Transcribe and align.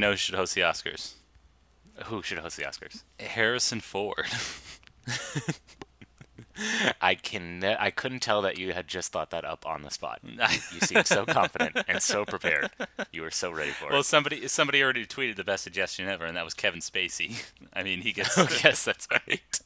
Know 0.00 0.12
who 0.12 0.16
should 0.16 0.34
host 0.34 0.54
the 0.54 0.62
Oscars. 0.62 1.12
Who 2.06 2.22
should 2.22 2.38
host 2.38 2.56
the 2.56 2.62
Oscars? 2.62 3.02
Harrison 3.18 3.80
Ford. 3.80 4.28
I 7.02 7.14
can. 7.14 7.60
ne- 7.60 7.76
I 7.78 7.90
couldn't 7.90 8.20
tell 8.20 8.40
that 8.42 8.56
you 8.56 8.72
had 8.72 8.88
just 8.88 9.12
thought 9.12 9.28
that 9.30 9.44
up 9.44 9.66
on 9.66 9.82
the 9.82 9.90
spot. 9.90 10.20
You 10.72 10.80
seem 10.80 11.04
so 11.04 11.26
confident 11.26 11.76
and 11.86 12.02
so 12.02 12.24
prepared. 12.24 12.70
You 13.12 13.20
were 13.20 13.30
so 13.30 13.50
ready 13.50 13.72
for 13.72 13.84
well, 13.84 13.90
it. 13.90 13.96
Well, 13.96 14.02
somebody 14.02 14.48
somebody 14.48 14.82
already 14.82 15.04
tweeted 15.04 15.36
the 15.36 15.44
best 15.44 15.64
suggestion 15.64 16.08
ever, 16.08 16.24
and 16.24 16.34
that 16.34 16.46
was 16.46 16.54
Kevin 16.54 16.80
Spacey. 16.80 17.44
I 17.74 17.82
mean, 17.82 18.00
he 18.00 18.12
gets. 18.12 18.38
Oh, 18.38 18.48
yes, 18.64 18.82
that's 18.86 19.06
right. 19.10 19.60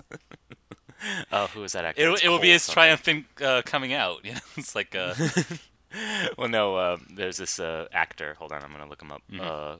oh, 1.30 1.46
who 1.46 1.60
was 1.60 1.74
that 1.74 1.84
actor? 1.84 2.10
It, 2.10 2.24
it 2.24 2.28
will 2.28 2.40
be 2.40 2.50
his 2.50 2.66
triumphant 2.66 3.26
uh, 3.40 3.62
coming 3.64 3.92
out. 3.92 4.24
You 4.24 4.32
know, 4.32 4.40
it's 4.56 4.74
like 4.74 4.96
uh, 4.96 5.14
Well, 6.36 6.48
no. 6.48 6.76
Um, 6.76 7.06
there's 7.14 7.36
this 7.36 7.60
uh, 7.60 7.86
actor. 7.92 8.34
Hold 8.40 8.50
on, 8.50 8.64
I'm 8.64 8.72
gonna 8.72 8.88
look 8.88 9.00
him 9.00 9.12
up. 9.12 9.22
Mm-hmm. 9.30 9.78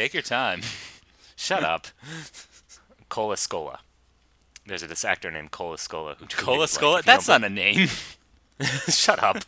Take 0.00 0.14
your 0.14 0.22
time. 0.22 0.62
shut 1.36 1.62
up. 1.62 1.88
Cola 3.10 3.34
Scola. 3.34 3.80
There's 4.64 4.80
this 4.80 5.04
actor 5.04 5.30
named 5.30 5.50
Cola 5.50 5.76
Scola 5.76 6.16
who 6.16 6.24
tweeted, 6.24 6.38
Cola 6.38 6.60
like, 6.60 6.70
Scola. 6.70 6.96
you 6.96 7.02
That's 7.02 7.28
not 7.28 7.44
a 7.44 7.50
name. 7.50 7.86
Shut 8.88 9.22
up. 9.22 9.44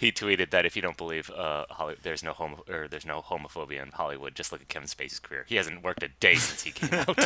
he 0.00 0.10
tweeted 0.10 0.48
that 0.52 0.64
if 0.64 0.74
you 0.74 0.80
don't 0.80 0.96
believe 0.96 1.28
uh, 1.30 1.66
Holly, 1.68 1.96
there's 2.02 2.22
no 2.22 2.32
homo- 2.32 2.64
or 2.66 2.88
there's 2.88 3.04
no 3.04 3.20
homophobia 3.20 3.82
in 3.82 3.90
Hollywood, 3.90 4.34
just 4.34 4.52
look 4.52 4.62
at 4.62 4.68
Kevin 4.68 4.88
Spacey's 4.88 5.18
career. 5.18 5.44
He 5.46 5.56
hasn't 5.56 5.84
worked 5.84 6.02
a 6.02 6.08
day 6.08 6.36
since 6.36 6.62
he 6.62 6.70
came 6.70 6.94
out. 6.94 7.18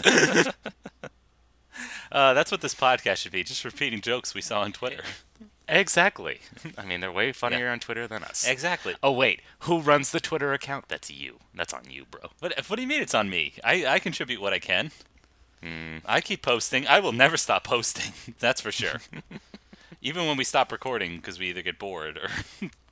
Uh, 2.11 2.35
that's 2.35 2.51
what 2.51 2.61
this 2.61 2.75
podcast 2.75 3.19
should 3.19 3.31
be. 3.31 3.45
Just 3.45 3.65
repeating 3.65 4.01
jokes 4.01 4.35
we 4.35 4.41
saw 4.41 4.63
on 4.63 4.73
Twitter. 4.73 5.05
Exactly. 5.69 6.41
I 6.79 6.85
mean, 6.85 7.01
they're 7.01 7.13
way 7.13 7.33
funnier 7.33 7.69
on 7.71 7.79
Twitter 7.81 8.07
than 8.07 8.25
us. 8.25 8.47
Exactly. 8.47 8.95
oh 9.03 9.13
wait, 9.13 9.41
who 9.61 9.81
runs 9.81 10.11
the 10.11 10.21
Twitter 10.21 10.53
account? 10.53 10.89
That's 10.89 11.11
you. 11.11 11.39
That's 11.55 11.73
on 11.73 11.83
you, 11.91 12.07
bro. 12.11 12.31
What, 12.41 12.55
what 12.69 12.77
do 12.77 12.83
you 12.83 12.89
mean 12.89 13.03
it's 13.03 13.15
on 13.15 13.29
me? 13.31 13.55
I, 13.63 13.87
I 13.87 13.99
contribute 13.99 14.41
what 14.41 14.53
I 14.53 14.59
can. 14.59 14.91
I 16.07 16.21
keep 16.21 16.43
posting. 16.43 16.87
I 16.87 17.01
will 17.01 17.13
never 17.13 17.37
stop 17.37 17.65
posting. 17.65 18.13
That's 18.39 18.61
for 18.61 18.71
sure. 18.71 19.01
Even 20.01 20.27
when 20.27 20.37
we 20.37 20.45
stop 20.45 20.71
recording 20.71 21.17
because 21.17 21.39
we 21.41 21.47
either 21.51 21.63
get 21.63 21.79
bored 21.81 22.17
or 22.19 22.29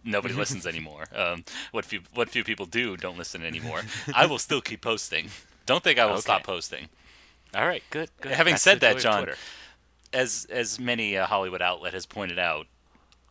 nobody 0.04 0.34
listens 0.34 0.66
anymore. 0.66 1.04
Um, 1.14 1.44
what 1.70 1.84
few 1.84 2.00
what 2.12 2.28
few 2.28 2.42
people 2.42 2.66
do 2.66 2.96
don't 2.96 3.16
listen 3.16 3.44
anymore. 3.44 3.82
I 4.12 4.26
will 4.26 4.38
still 4.40 4.60
keep 4.60 4.80
posting. 4.80 5.28
Don't 5.64 5.84
think 5.84 6.00
I 6.00 6.06
will 6.06 6.14
Okay. 6.14 6.22
stop 6.22 6.42
posting. 6.42 6.88
All 7.54 7.66
right, 7.66 7.84
good. 7.90 8.10
good. 8.20 8.32
Having 8.32 8.54
That's 8.54 8.62
said 8.64 8.80
that, 8.80 8.98
John, 8.98 9.22
Twitter. 9.22 9.38
As 10.16 10.46
as 10.50 10.78
many 10.80 11.14
a 11.14 11.26
Hollywood 11.26 11.62
outlet 11.62 11.92
has 11.94 12.06
pointed 12.06 12.38
out, 12.38 12.66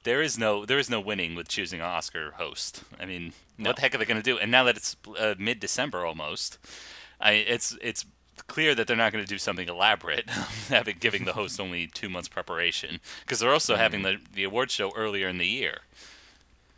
there 0.03 0.21
is 0.21 0.37
no 0.37 0.65
there 0.65 0.79
is 0.79 0.89
no 0.89 0.99
winning 0.99 1.35
with 1.35 1.47
choosing 1.47 1.79
an 1.79 1.85
Oscar 1.85 2.31
host. 2.37 2.83
I 2.99 3.05
mean, 3.05 3.33
No. 3.57 3.69
what 3.69 3.75
the 3.77 3.81
heck 3.81 3.95
are 3.95 3.97
they 3.97 4.05
going 4.05 4.21
to 4.21 4.31
do? 4.31 4.37
And 4.37 4.51
now 4.51 4.63
that 4.65 4.77
it's 4.77 4.95
uh, 5.19 5.35
mid 5.37 5.59
December 5.59 6.05
almost, 6.05 6.57
I 7.19 7.31
it's 7.33 7.77
it's 7.81 8.05
clear 8.47 8.75
that 8.75 8.85
they're 8.85 8.97
not 8.97 9.11
going 9.13 9.23
to 9.23 9.29
do 9.29 9.37
something 9.39 9.67
elaborate, 9.67 10.29
having 10.69 10.97
giving 10.99 11.25
the 11.25 11.33
host 11.33 11.59
only 11.59 11.87
two 11.87 12.09
months 12.09 12.27
preparation 12.27 12.99
because 13.21 13.39
they're 13.39 13.53
also 13.53 13.75
having 13.75 14.03
the 14.03 14.17
the 14.33 14.43
award 14.43 14.69
show 14.71 14.91
earlier 14.95 15.27
in 15.27 15.37
the 15.37 15.47
year, 15.47 15.79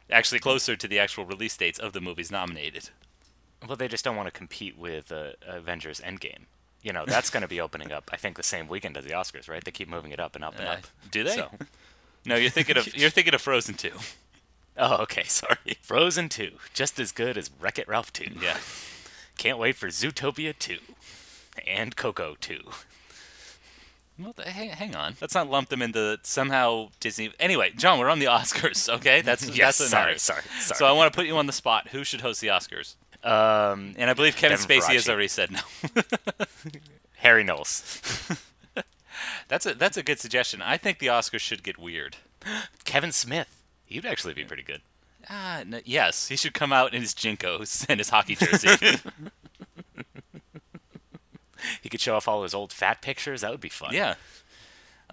actually 0.10 0.40
closer 0.40 0.76
to 0.76 0.88
the 0.88 1.00
actual 1.00 1.26
release 1.26 1.58
dates 1.58 1.80
of 1.80 1.94
the 1.94 2.02
movies 2.02 2.32
nominated. 2.32 2.90
Well, 3.68 3.76
they 3.76 3.88
just 3.88 4.06
don't 4.06 4.16
want 4.16 4.28
to 4.28 4.32
compete 4.32 4.78
with 4.78 5.12
uh, 5.12 5.32
Avengers 5.46 6.00
Endgame. 6.00 6.46
You 6.84 6.94
know, 6.94 7.06
that's 7.06 7.30
going 7.30 7.42
to 7.42 7.48
be 7.48 7.60
opening 7.60 7.92
up. 7.92 8.10
I 8.14 8.18
think 8.18 8.38
the 8.38 8.44
same 8.44 8.68
weekend 8.68 8.96
as 8.98 9.04
the 9.06 9.12
Oscars, 9.12 9.50
right? 9.50 9.64
They 9.64 9.72
keep 9.72 9.90
moving 9.90 10.12
it 10.12 10.20
up 10.20 10.36
and 10.36 10.44
up 10.44 10.58
and 10.60 10.68
Uh, 10.68 10.72
up. 10.74 10.88
do 11.12 11.24
they? 11.24 11.36
So- 11.36 11.52
No, 12.26 12.36
you're 12.36 12.50
thinking 12.52 12.78
of 12.78 12.96
you're 12.96 13.10
thinking 13.10 13.34
of 13.34 13.42
Frozen 13.42 13.76
two. 13.76 13.94
Oh, 14.78 14.98
okay. 15.04 15.24
Sorry. 15.28 15.78
Frozen 15.82 16.30
2, 16.30 16.52
just 16.74 17.00
as 17.00 17.12
good 17.12 17.36
as 17.38 17.50
Wreck 17.60 17.80
It 17.80 17.88
Ralph 17.88 18.14
2. 18.14 18.38
Yeah. 18.40 18.58
Can't 19.38 19.58
wait 19.58 19.76
for 19.76 19.88
Zootopia 19.88 20.54
2 20.58 20.78
and 21.66 21.96
Coco 21.96 22.36
2. 22.40 22.60
Well, 24.20 24.34
hang, 24.46 24.70
hang 24.70 24.96
on. 24.96 25.16
Let's 25.22 25.36
not 25.36 25.50
lump 25.50 25.70
them 25.70 25.82
into 25.82 26.20
somehow 26.24 26.90
Disney. 27.00 27.32
Anyway, 27.40 27.72
John, 27.76 28.00
we're 28.00 28.10
on 28.10 28.20
the 28.20 28.26
Oscars, 28.26 28.88
okay? 28.96 29.22
That's 29.22 29.48
Yes, 29.56 29.78
that's 29.78 29.90
sorry, 29.92 30.18
sorry, 30.20 30.42
sorry. 30.60 30.78
So 30.78 30.86
I 30.86 30.92
want 30.92 31.12
to 31.12 31.16
put 31.16 31.28
you 31.28 31.38
on 31.38 31.46
the 31.48 31.54
spot. 31.54 31.90
Who 31.90 32.04
should 32.04 32.22
host 32.22 32.42
the 32.42 32.48
Oscars? 32.48 32.96
Um, 33.24 33.94
And 33.98 34.10
I 34.10 34.14
believe 34.14 34.36
Kevin 34.36 34.58
Devin 34.58 34.80
Spacey 34.82 34.94
has 34.94 35.10
already 35.10 35.28
said 35.28 35.52
no. 35.52 35.60
Harry 37.18 37.44
Knowles. 37.44 38.00
that's 39.48 39.66
a 39.66 39.74
that's 39.74 39.98
a 39.98 40.04
good 40.04 40.20
suggestion. 40.20 40.62
I 40.62 40.78
think 40.78 41.00
the 41.00 41.08
Oscars 41.08 41.40
should 41.40 41.64
get 41.64 41.78
weird. 41.78 42.18
Kevin 42.86 43.12
Smith. 43.12 43.64
He'd 43.86 44.06
actually 44.06 44.34
be 44.34 44.44
pretty 44.44 44.64
good. 44.64 44.82
Ah, 45.30 45.64
no, 45.66 45.80
yes, 45.84 46.28
he 46.30 46.36
should 46.38 46.54
come 46.54 46.72
out 46.72 46.94
in 46.94 47.02
his 47.02 47.14
JNCOs 47.14 47.86
and 47.90 48.00
his 48.00 48.10
hockey 48.10 48.36
jersey. 48.36 48.98
He 51.82 51.90
could 51.90 52.00
show 52.00 52.16
off 52.16 52.28
all 52.28 52.44
his 52.44 52.54
old 52.54 52.72
fat 52.72 53.02
pictures. 53.02 53.42
That 53.42 53.52
would 53.52 53.60
be 53.60 53.70
fun. 53.70 53.94
yeah, 53.94 54.16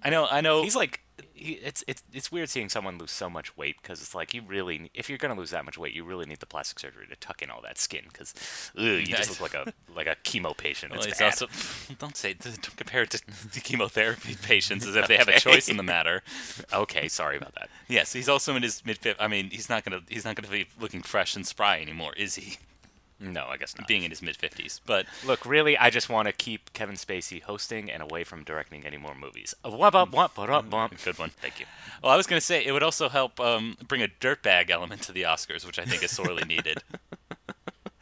I 0.02 0.10
know. 0.10 0.26
I 0.30 0.40
know. 0.40 0.62
He's 0.62 0.76
like, 0.76 1.00
he, 1.34 1.54
it's 1.54 1.82
it's 1.88 2.02
it's 2.12 2.30
weird 2.30 2.48
seeing 2.48 2.68
someone 2.68 2.96
lose 2.96 3.10
so 3.10 3.28
much 3.28 3.56
weight 3.56 3.76
because 3.82 4.00
it's 4.00 4.14
like 4.14 4.32
you 4.32 4.42
really, 4.46 4.90
if 4.94 5.08
you're 5.08 5.18
gonna 5.18 5.34
lose 5.34 5.50
that 5.50 5.64
much 5.64 5.76
weight, 5.76 5.92
you 5.92 6.04
really 6.04 6.26
need 6.26 6.38
the 6.38 6.46
plastic 6.46 6.78
surgery 6.78 7.06
to 7.08 7.16
tuck 7.16 7.42
in 7.42 7.50
all 7.50 7.60
that 7.62 7.76
skin 7.76 8.04
because, 8.08 8.32
you 8.74 9.04
just 9.04 9.40
look 9.40 9.52
like 9.52 9.66
a 9.66 9.72
like 9.94 10.06
a 10.06 10.16
chemo 10.24 10.56
patient. 10.56 10.92
Well, 10.92 11.02
It's 11.02 11.20
also 11.20 11.46
don't 11.98 12.16
say 12.16 12.34
don't 12.34 12.76
compare 12.76 13.02
it 13.02 13.10
to 13.10 13.22
the 13.52 13.60
chemotherapy 13.60 14.36
patients 14.40 14.86
as 14.86 14.94
if 14.96 15.08
they 15.08 15.16
have 15.16 15.28
a 15.28 15.38
choice 15.38 15.68
in 15.68 15.76
the 15.76 15.82
matter. 15.82 16.22
okay, 16.72 17.08
sorry 17.08 17.36
about 17.36 17.54
that. 17.56 17.68
Yes, 17.88 18.12
he's 18.12 18.28
also 18.28 18.54
in 18.54 18.62
his 18.62 18.84
mid. 18.86 18.98
I 19.18 19.28
mean, 19.28 19.50
he's 19.50 19.68
not 19.68 19.84
gonna 19.84 20.00
he's 20.08 20.24
not 20.24 20.36
gonna 20.36 20.48
be 20.48 20.68
looking 20.80 21.02
fresh 21.02 21.34
and 21.36 21.46
spry 21.46 21.80
anymore, 21.80 22.12
is 22.16 22.36
he? 22.36 22.58
No, 23.32 23.46
I 23.46 23.56
guess 23.56 23.76
not. 23.78 23.88
Being 23.88 24.02
in 24.02 24.10
his 24.10 24.22
mid 24.22 24.36
fifties, 24.36 24.80
but 24.86 25.06
Look, 25.24 25.46
really, 25.46 25.76
I 25.78 25.90
just 25.90 26.08
want 26.08 26.26
to 26.28 26.32
keep 26.32 26.72
Kevin 26.72 26.96
Spacey 26.96 27.42
hosting 27.42 27.90
and 27.90 28.02
away 28.02 28.24
from 28.24 28.44
directing 28.44 28.84
any 28.84 28.96
more 28.96 29.14
movies. 29.14 29.54
Uh, 29.64 29.70
wump, 29.70 29.94
up, 29.94 30.10
wump, 30.10 30.34
ba, 30.34 30.42
up, 30.52 30.68
wump. 30.70 31.02
good 31.04 31.18
one. 31.18 31.30
Thank 31.40 31.60
you. 31.60 31.66
Well, 32.02 32.12
I 32.12 32.16
was 32.16 32.26
gonna 32.26 32.40
say 32.40 32.64
it 32.64 32.72
would 32.72 32.82
also 32.82 33.08
help 33.08 33.40
um, 33.40 33.76
bring 33.88 34.02
a 34.02 34.08
dirtbag 34.08 34.70
element 34.70 35.02
to 35.02 35.12
the 35.12 35.22
Oscars, 35.22 35.66
which 35.66 35.78
I 35.78 35.84
think 35.84 36.02
is 36.02 36.10
sorely 36.10 36.44
needed. 36.44 36.82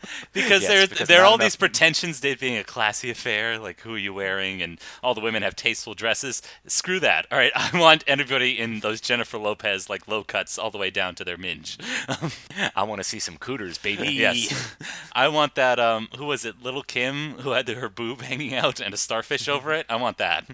Because 0.32 0.62
Yes, 0.62 0.70
there, 0.70 0.86
because 0.86 1.08
there 1.08 1.20
are 1.22 1.24
all 1.24 1.34
enough- 1.34 1.44
these 1.46 1.56
pretensions 1.56 2.20
to 2.20 2.30
it 2.30 2.40
being 2.40 2.56
a 2.56 2.64
classy 2.64 3.10
affair, 3.10 3.58
like 3.58 3.80
who 3.80 3.94
are 3.94 3.98
you 3.98 4.12
wearing, 4.14 4.62
and 4.62 4.80
all 5.02 5.14
the 5.14 5.20
women 5.20 5.42
have 5.42 5.54
tasteful 5.56 5.94
dresses. 5.94 6.42
Screw 6.66 6.98
that. 7.00 7.26
All 7.30 7.38
right, 7.38 7.52
I 7.56 7.78
want 7.78 8.02
everybody 8.06 8.58
in 8.58 8.80
those 8.80 9.00
Jennifer 9.00 9.38
Lopez 9.38 9.88
like 9.90 10.08
low 10.08 10.24
cuts 10.24 10.58
all 10.58 10.70
the 10.70 10.78
way 10.78 10.90
down 10.90 11.14
to 11.16 11.24
their 11.24 11.36
minge. 11.38 11.78
I 12.76 12.82
want 12.84 13.00
to 13.00 13.04
see 13.04 13.18
some 13.18 13.36
cooters, 13.38 13.78
baby. 13.78 14.08
Yes. 14.12 14.74
I 15.12 15.28
want 15.28 15.54
that. 15.56 15.78
Um, 15.78 16.08
who 16.16 16.26
was 16.26 16.44
it? 16.44 16.62
Little 16.62 16.82
Kim, 16.82 17.32
who 17.38 17.50
had 17.50 17.68
her 17.68 17.88
boob 17.88 18.22
hanging 18.22 18.54
out 18.54 18.80
and 18.80 18.92
a 18.94 18.96
starfish 18.96 19.48
over 19.48 19.72
it. 19.72 19.86
I 19.88 19.96
want 19.96 20.18
that. 20.18 20.44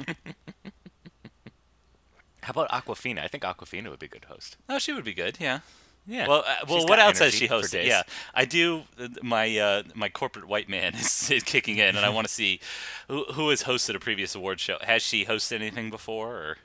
How 2.43 2.51
about 2.51 2.71
Awkwafina? 2.71 3.23
I 3.23 3.29
think 3.29 3.43
Awkwafina 3.43 3.91
would 3.91 3.99
be 3.99 4.07
a 4.07 4.09
good 4.09 4.25
host. 4.27 4.57
oh, 4.69 4.79
she 4.79 4.93
would 4.93 5.05
be 5.05 5.13
good. 5.15 5.37
Yeah. 5.41 5.61
Yeah. 6.11 6.27
Well, 6.27 6.43
uh, 6.47 6.55
well, 6.67 6.87
what 6.87 6.99
else 6.99 7.19
has 7.19 7.35
she 7.35 7.47
hosted? 7.49 7.85
Yeah, 7.85 8.03
I 8.35 8.47
do. 8.47 8.85
uh, 8.99 9.09
My 9.23 9.57
uh, 9.59 9.83
my 9.95 10.09
corporate 10.09 10.47
white 10.49 10.69
man 10.69 10.95
is, 10.97 11.31
is 11.31 11.43
kicking 11.43 11.77
in, 11.77 11.97
and 11.97 11.99
I 12.07 12.09
want 12.09 12.27
to 12.27 12.33
see 12.33 12.61
who, 13.09 13.25
who 13.35 13.51
has 13.51 13.65
hosted 13.65 13.95
a 13.95 13.99
previous 14.01 14.35
award 14.35 14.59
show. 14.59 14.79
Has 14.81 15.03
she 15.03 15.27
hosted 15.27 15.57
anything 15.57 15.91
before? 15.91 16.35
Or 16.35 16.57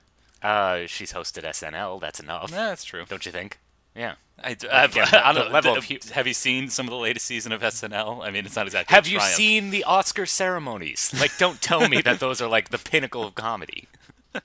Uh, 0.42 0.88
she's 0.88 1.12
hosted 1.12 1.44
SNL. 1.44 2.00
That's 2.00 2.20
enough. 2.22 2.52
no, 2.52 2.58
that's 2.58 2.86
true. 2.86 3.04
Don't 3.08 3.26
you 3.26 3.32
think? 3.34 3.60
Yeah. 3.96 4.16
I, 4.44 4.54
d- 4.56 4.68
I've- 4.70 4.98
Again, 5.00 5.22
on 5.24 5.36
the 5.36 5.44
the- 5.44 5.50
level 5.50 5.74
the- 5.74 5.80
of 5.98 6.04
have 6.12 6.26
you 6.26 6.34
seen 6.34 6.70
some 6.70 6.86
of 6.88 6.92
the 6.92 6.98
latest 6.98 7.26
season 7.26 7.52
of 7.52 7.62
SNL? 7.62 8.24
I 8.26 8.32
mean, 8.32 8.46
it's 8.46 8.56
not 8.56 8.66
exactly. 8.66 8.94
a 8.94 8.96
Have 8.96 9.08
you 9.08 9.18
triumph. 9.20 9.36
seen 9.36 9.70
the 9.72 9.84
Oscar 9.84 10.26
ceremonies? 10.26 11.14
Like, 11.20 11.38
don't 11.38 11.62
tell 11.62 11.88
me 11.90 12.02
that 12.02 12.20
those 12.20 12.42
are 12.42 12.48
like 12.50 12.70
the 12.70 12.78
pinnacle 12.80 13.24
of 13.26 13.36
comedy. 13.36 13.88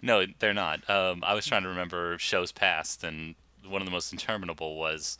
No, 0.00 0.24
they're 0.38 0.54
not. 0.54 0.88
Um, 0.88 1.24
I 1.26 1.34
was 1.34 1.46
trying 1.46 1.62
to 1.64 1.68
remember 1.68 2.16
shows 2.18 2.52
past, 2.52 3.02
and 3.02 3.34
one 3.68 3.80
of 3.82 3.86
the 3.86 3.92
most 3.92 4.12
interminable 4.12 4.76
was 4.76 5.18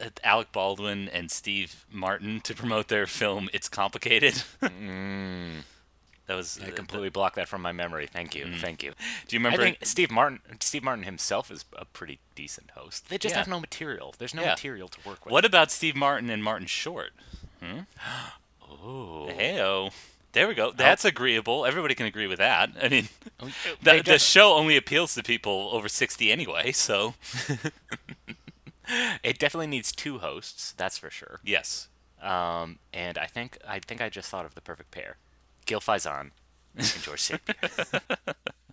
uh, 0.00 0.10
Alec 0.24 0.52
Baldwin 0.52 1.08
and 1.08 1.30
Steve 1.30 1.84
Martin 1.90 2.40
to 2.42 2.54
promote 2.54 2.88
their 2.88 3.06
film 3.06 3.48
"It's 3.52 3.68
Complicated." 3.68 4.42
That 6.26 6.34
was 6.34 6.58
I 6.60 6.70
completely 6.70 7.08
blocked 7.08 7.36
that 7.36 7.46
from 7.46 7.62
my 7.62 7.70
memory. 7.70 8.08
Thank 8.08 8.34
you. 8.34 8.46
Thank 8.58 8.82
you. 8.82 8.94
Do 9.28 9.36
you 9.36 9.38
remember 9.38 9.60
I 9.62 9.64
think 9.64 9.78
Steve 9.84 10.10
Martin. 10.10 10.40
Steve 10.58 10.82
Martin 10.82 11.04
himself 11.04 11.52
is 11.52 11.64
a 11.76 11.84
pretty 11.84 12.18
decent 12.34 12.72
host. 12.72 13.08
They 13.08 13.16
just 13.16 13.34
Yeah. 13.34 13.38
have 13.38 13.46
no 13.48 13.60
material. 13.60 14.12
There's 14.18 14.34
no 14.34 14.42
Yeah. 14.42 14.50
material 14.50 14.88
to 14.88 14.98
work 15.08 15.24
with. 15.24 15.30
What 15.30 15.44
about 15.44 15.70
Steve 15.70 15.94
Martin 15.94 16.28
and 16.28 16.42
Martin 16.42 16.66
Short? 16.66 17.12
Hmm? 17.62 17.80
Oh. 18.68 19.28
Heyo. 19.30 19.92
There 20.36 20.46
we 20.46 20.52
go. 20.54 20.70
That's 20.70 21.06
agreeable. 21.06 21.64
Everybody 21.64 21.94
can 21.94 22.04
agree 22.04 22.26
with 22.26 22.36
that. 22.36 22.68
I 22.82 22.90
mean, 22.90 23.08
the, 23.82 24.02
the 24.04 24.18
show 24.18 24.52
only 24.52 24.76
appeals 24.76 25.14
to 25.14 25.22
people 25.22 25.70
over 25.72 25.88
60 25.88 26.30
anyway, 26.30 26.72
so 26.72 27.14
it 29.24 29.38
definitely 29.38 29.68
needs 29.68 29.92
two 29.92 30.18
hosts. 30.18 30.74
That's 30.76 30.98
for 30.98 31.08
sure. 31.08 31.40
yes. 31.42 31.88
Um, 32.20 32.80
and 32.92 33.16
I 33.16 33.24
think 33.24 33.56
I 33.66 33.78
think 33.78 34.02
I 34.02 34.10
just 34.10 34.28
thought 34.28 34.44
of 34.44 34.54
the 34.54 34.60
perfect 34.60 34.90
pair: 34.90 35.16
Gil 35.64 35.80
Faizon 35.80 36.32
and 36.76 36.86
George 37.02 37.22
St. 37.22 37.40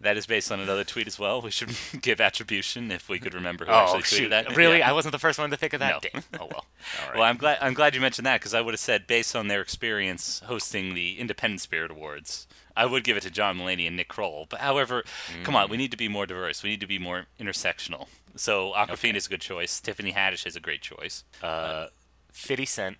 That 0.00 0.16
is 0.16 0.26
based 0.26 0.52
on 0.52 0.60
another 0.60 0.84
tweet 0.84 1.06
as 1.06 1.18
well. 1.18 1.40
We 1.40 1.50
should 1.50 1.74
give 2.02 2.20
attribution 2.20 2.90
if 2.90 3.08
we 3.08 3.18
could 3.18 3.34
remember 3.34 3.64
who 3.64 3.72
Oh 3.72 3.76
actually 3.76 4.02
tweeted 4.02 4.04
shoot! 4.18 4.28
that. 4.30 4.56
Really? 4.56 4.78
Yeah. 4.78 4.90
I 4.90 4.92
wasn't 4.92 5.12
the 5.12 5.18
first 5.18 5.38
one 5.38 5.50
to 5.50 5.56
think 5.56 5.72
of 5.72 5.80
that. 5.80 6.04
No. 6.14 6.20
Oh 6.40 6.46
well. 6.50 6.64
All 7.02 7.08
right. 7.08 7.14
Well, 7.14 7.22
I'm 7.24 7.36
glad 7.36 7.58
I'm 7.60 7.74
glad 7.74 7.94
you 7.94 8.00
mentioned 8.00 8.26
that 8.26 8.40
because 8.40 8.54
I 8.54 8.60
would 8.60 8.74
have 8.74 8.80
said 8.80 9.06
based 9.06 9.34
on 9.34 9.48
their 9.48 9.60
experience 9.60 10.42
hosting 10.46 10.94
the 10.94 11.18
Independent 11.18 11.60
Spirit 11.60 11.90
Awards, 11.90 12.46
I 12.76 12.86
would 12.86 13.04
give 13.04 13.16
it 13.16 13.22
to 13.22 13.30
John 13.30 13.56
Mulaney 13.58 13.86
and 13.86 13.96
Nick 13.96 14.08
Kroll. 14.08 14.46
But 14.48 14.60
however, 14.60 15.04
come 15.44 15.54
Mm. 15.54 15.64
on, 15.64 15.70
we 15.70 15.76
need 15.76 15.90
to 15.92 15.96
be 15.96 16.08
more 16.08 16.26
diverse. 16.26 16.62
We 16.62 16.70
need 16.70 16.80
to 16.80 16.86
be 16.86 16.98
more 16.98 17.26
intersectional. 17.40 18.08
So 18.36 18.72
Awkwafina 18.72 19.14
is 19.16 19.26
a 19.26 19.30
good 19.30 19.40
choice. 19.40 19.80
Tiffany 19.80 20.12
Haddish 20.12 20.44
is 20.46 20.56
a 20.56 20.60
great 20.60 20.82
choice. 20.82 21.22
uh, 21.42 21.86
Fifty 22.32 22.66
Cent 22.66 22.96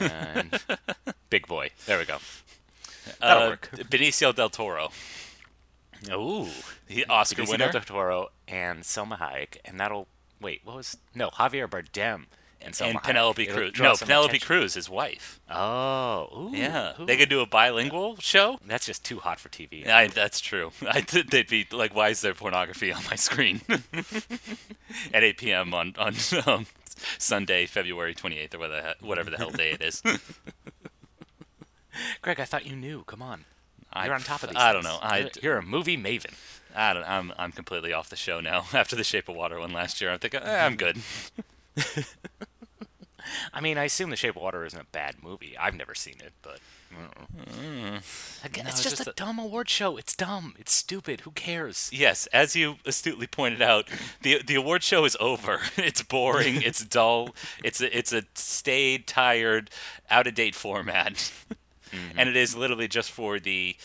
and 0.00 0.60
Big 1.30 1.46
Boy. 1.46 1.70
There 1.86 1.98
we 1.98 2.04
go. 2.04 2.18
That'll 3.20 3.42
Uh, 3.44 3.48
work. 3.50 3.70
Benicio 3.90 4.34
del 4.34 4.50
Toro, 4.50 4.92
Ooh. 6.10 6.48
the 6.86 7.06
Oscar 7.06 7.42
Benicio 7.42 7.50
winner. 7.50 7.72
del 7.72 7.80
Toro 7.82 8.28
and 8.48 8.82
Salma 8.82 9.18
Hayek, 9.18 9.58
and 9.64 9.78
that'll 9.78 10.08
wait. 10.40 10.60
What 10.64 10.76
was 10.76 10.96
no 11.14 11.28
Javier 11.30 11.68
Bardem 11.68 12.26
and 12.62 12.74
Salma 12.74 12.90
and. 12.90 13.02
Penelope 13.02 13.46
Cruz. 13.46 13.72
No, 13.78 13.94
Penelope 13.96 14.28
attention. 14.30 14.46
Cruz, 14.46 14.74
his 14.74 14.88
wife. 14.90 15.40
Oh, 15.50 16.28
ooh, 16.52 16.56
Yeah, 16.56 16.92
ooh. 17.00 17.06
they 17.06 17.16
could 17.16 17.28
do 17.28 17.40
a 17.40 17.46
bilingual 17.46 18.16
show. 18.18 18.58
That's 18.66 18.86
just 18.86 19.04
too 19.04 19.18
hot 19.20 19.38
for 19.40 19.48
TV. 19.50 19.86
I, 19.86 20.06
that's 20.08 20.40
true. 20.40 20.72
I 20.90 21.00
did, 21.02 21.30
they'd 21.30 21.48
be 21.48 21.66
like, 21.70 21.94
"Why 21.94 22.08
is 22.10 22.20
there 22.22 22.34
pornography 22.34 22.92
on 22.92 23.02
my 23.08 23.16
screen?" 23.16 23.60
At 25.14 25.22
8 25.24 25.36
p.m. 25.38 25.74
on 25.74 25.94
on 25.98 26.14
um, 26.46 26.66
Sunday, 27.18 27.66
February 27.66 28.14
28th, 28.14 28.54
or 28.54 28.58
whatever 28.58 28.82
the, 28.82 28.94
he- 29.00 29.06
whatever 29.06 29.30
the 29.30 29.36
hell 29.38 29.50
day 29.50 29.70
it 29.72 29.82
is. 29.82 30.02
Greg, 32.22 32.40
I 32.40 32.44
thought 32.44 32.66
you 32.66 32.76
knew. 32.76 33.02
Come 33.06 33.20
on, 33.22 33.44
I- 33.92 34.06
you're 34.06 34.14
on 34.14 34.20
top 34.22 34.42
of 34.42 34.50
these. 34.50 34.58
I 34.58 34.72
don't 34.72 34.84
know. 34.84 34.98
I- 35.02 35.18
You're, 35.18 35.30
you're 35.42 35.58
a 35.58 35.62
movie 35.62 35.96
maven. 35.96 36.32
I 36.74 36.92
don't. 36.94 37.02
I'm 37.08 37.32
I'm 37.38 37.50
completely 37.52 37.92
off 37.92 38.08
the 38.10 38.16
show 38.16 38.40
now. 38.40 38.66
After 38.72 38.94
the 38.94 39.02
Shape 39.04 39.28
of 39.28 39.34
Water 39.36 39.58
one 39.58 39.72
last 39.72 40.00
year, 40.00 40.10
I'm 40.12 40.18
thinking 40.20 40.40
eh, 40.42 40.64
I'm 40.66 40.76
good. 40.76 40.98
I 43.52 43.60
mean, 43.60 43.76
I 43.78 43.84
assume 43.84 44.10
The 44.10 44.16
Shape 44.16 44.34
of 44.36 44.42
Water 44.42 44.64
isn't 44.64 44.80
a 44.80 44.84
bad 44.86 45.16
movie. 45.22 45.56
I've 45.58 45.74
never 45.74 45.94
seen 45.94 46.14
it, 46.20 46.32
but 46.42 46.58
I 46.90 48.00
again, 48.44 48.64
No, 48.64 48.70
it's 48.70 48.80
it's 48.80 48.82
just, 48.82 48.96
just 48.96 49.06
a 49.06 49.10
a- 49.10 49.14
dumb 49.14 49.38
award 49.38 49.68
show. 49.68 49.96
It's 49.96 50.16
dumb. 50.16 50.54
It's 50.58 50.72
stupid. 50.72 51.20
Who 51.20 51.30
cares? 51.32 51.90
Yes, 51.92 52.26
as 52.28 52.56
you 52.56 52.76
astutely 52.86 53.26
pointed 53.26 53.62
out, 53.62 53.88
the 54.22 54.42
the 54.42 54.54
award 54.56 54.82
show 54.82 55.04
is 55.04 55.16
over. 55.20 55.60
It's 55.76 56.02
boring. 56.02 56.62
it's 56.62 56.84
dull. 56.84 57.34
It's 57.62 57.80
a 57.80 57.96
it's 57.96 58.12
a 58.12 58.24
staid, 58.34 59.06
tired, 59.06 59.70
out 60.10 60.26
of 60.26 60.34
date 60.34 60.54
format, 60.54 61.30
and 62.16 62.28
it 62.28 62.36
is 62.36 62.56
literally 62.56 62.88
just 62.88 63.10
for 63.10 63.38
the 63.40 63.76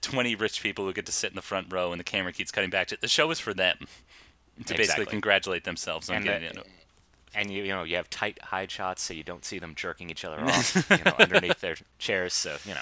twenty 0.00 0.34
rich 0.34 0.62
people 0.62 0.84
who 0.84 0.92
get 0.92 1.06
to 1.06 1.12
sit 1.12 1.30
in 1.30 1.36
the 1.36 1.42
front 1.42 1.72
row, 1.72 1.92
and 1.92 1.98
the 2.00 2.04
camera 2.04 2.32
keeps 2.32 2.50
cutting 2.50 2.70
back 2.70 2.86
to 2.88 2.98
the 3.00 3.08
show 3.08 3.30
is 3.30 3.40
for 3.40 3.54
them 3.54 3.76
to 4.66 4.74
basically 4.74 5.06
congratulate 5.06 5.64
themselves 5.64 6.10
on 6.10 6.16
And 6.16 6.24
getting 6.24 6.52
the- 6.54 6.60
it. 6.60 6.66
And 7.32 7.48
you, 7.48 7.62
you 7.62 7.68
know, 7.72 7.84
you 7.84 7.94
have 7.94 8.10
tight 8.10 8.42
hide 8.42 8.72
shots 8.72 9.02
so 9.02 9.14
you 9.14 9.22
don't 9.22 9.44
see 9.44 9.60
them 9.60 9.74
jerking 9.76 10.10
each 10.10 10.24
other 10.24 10.40
off, 10.44 10.74
you 10.90 11.04
know, 11.04 11.14
underneath 11.18 11.60
their 11.60 11.76
chairs. 11.98 12.34
So 12.34 12.56
you 12.64 12.74
know, 12.74 12.80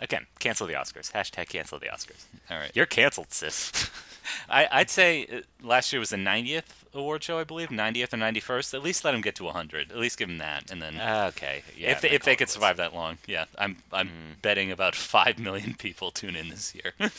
again, 0.00 0.26
cancel 0.40 0.66
the 0.66 0.72
Oscars. 0.74 1.12
Hashtag 1.12 1.48
cancel 1.48 1.78
the 1.78 1.86
Oscars. 1.86 2.24
All 2.50 2.58
right. 2.58 2.72
You're 2.74 2.86
canceled, 2.86 3.32
sis. 3.32 3.90
I, 4.48 4.68
I'd 4.70 4.90
say 4.90 5.26
uh, 5.26 5.40
last 5.62 5.92
year 5.92 6.00
was 6.00 6.10
the 6.10 6.16
90th 6.16 6.84
award 6.96 7.22
show, 7.22 7.38
I 7.38 7.44
believe, 7.44 7.68
90th 7.68 8.12
or 8.12 8.16
91st. 8.16 8.74
At 8.74 8.82
least 8.82 9.04
let 9.04 9.12
them 9.12 9.20
get 9.20 9.34
to 9.36 9.44
100. 9.44 9.90
At 9.90 9.98
least 9.98 10.18
give 10.18 10.28
them 10.28 10.38
that, 10.38 10.70
and 10.70 10.82
then 10.82 11.00
okay. 11.28 11.62
Yeah. 11.76 11.92
if 11.92 12.00
they, 12.00 12.10
if 12.10 12.24
they 12.24 12.36
could 12.36 12.48
survive 12.48 12.76
that 12.78 12.94
long, 12.94 13.18
yeah, 13.26 13.44
I'm 13.58 13.76
I'm 13.92 14.10
betting 14.42 14.70
about 14.70 14.94
five 14.94 15.38
million 15.38 15.74
people 15.74 16.10
tune 16.10 16.36
in 16.36 16.48
this 16.48 16.74
year, 16.74 16.92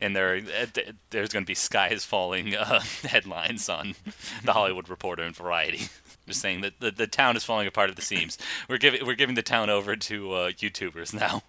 and 0.00 0.16
there 0.16 0.36
uh, 0.36 0.66
there's 1.10 1.30
going 1.30 1.44
to 1.44 1.50
be 1.50 1.54
sky 1.54 1.88
is 1.88 2.04
falling 2.04 2.54
uh, 2.56 2.80
headlines 3.04 3.68
on 3.68 3.94
the 4.44 4.52
Hollywood 4.52 4.88
Reporter 4.88 5.22
and 5.22 5.36
Variety. 5.36 5.88
Just 6.26 6.40
saying 6.40 6.60
that 6.60 6.78
the, 6.78 6.92
the 6.92 7.08
town 7.08 7.36
is 7.36 7.42
falling 7.42 7.66
apart 7.66 7.90
at 7.90 7.96
the 7.96 8.02
seams. 8.02 8.38
We're 8.68 8.78
giving 8.78 9.04
we're 9.04 9.16
giving 9.16 9.34
the 9.34 9.42
town 9.42 9.70
over 9.70 9.96
to 9.96 10.32
uh, 10.32 10.50
YouTubers 10.50 11.12
now. 11.12 11.42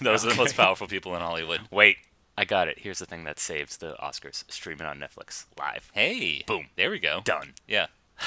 Those 0.00 0.24
are 0.24 0.30
the 0.30 0.34
most 0.34 0.56
powerful 0.56 0.86
people 0.86 1.14
in 1.14 1.20
Hollywood. 1.20 1.60
Wait, 1.70 1.98
I 2.36 2.44
got 2.44 2.68
it. 2.68 2.80
Here's 2.80 2.98
the 2.98 3.06
thing 3.06 3.24
that 3.24 3.38
saves 3.38 3.76
the 3.76 3.94
Oscars: 4.02 4.44
streaming 4.48 4.86
on 4.86 4.98
Netflix 4.98 5.46
live. 5.58 5.90
Hey, 5.94 6.42
Boom. 6.46 6.66
there 6.76 6.90
we 6.90 6.98
go. 6.98 7.20
Done. 7.24 7.54
Yeah. 7.68 7.86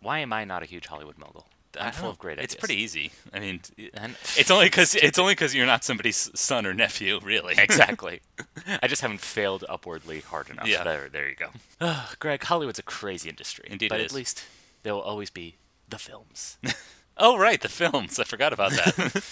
Why 0.00 0.18
am 0.18 0.32
I 0.32 0.44
not 0.44 0.62
a 0.62 0.66
huge 0.66 0.86
Hollywood 0.86 1.18
mogul? 1.18 1.46
I'm 1.80 1.92
full 1.92 2.10
of 2.10 2.18
great 2.18 2.34
ideas. 2.38 2.52
It's 2.52 2.54
pretty 2.56 2.74
easy. 2.82 3.12
I 3.32 3.38
mean, 3.40 3.60
And- 3.94 4.14
it's 4.36 4.50
only 4.50 4.66
because 4.66 4.94
it's 4.94 5.18
only 5.18 5.32
because 5.32 5.54
you're 5.54 5.64
not 5.66 5.84
somebody's 5.84 6.30
son 6.38 6.66
or 6.66 6.74
nephew, 6.74 7.18
really. 7.22 7.54
exactly. 7.56 8.20
I 8.82 8.88
just 8.88 9.00
haven't 9.00 9.20
failed 9.20 9.64
upwardly 9.68 10.20
hard 10.20 10.50
enough. 10.50 10.66
Yeah. 10.66 10.84
There, 10.84 11.08
there 11.08 11.28
you 11.28 11.36
go. 11.36 11.94
Greg, 12.18 12.42
Hollywood's 12.44 12.78
a 12.78 12.82
crazy 12.82 13.28
industry. 13.28 13.68
Indeed 13.70 13.88
but 13.88 14.00
it 14.00 14.04
at 14.04 14.12
least 14.12 14.44
there 14.82 14.92
will 14.94 15.00
always 15.00 15.30
be 15.30 15.56
the 15.88 15.98
films. 15.98 16.58
Oh, 17.16 17.38
right, 17.38 17.60
the 17.60 17.68
films. 17.68 18.18
I 18.18 18.24
forgot 18.24 18.52
about 18.52 18.72
that. 18.72 19.22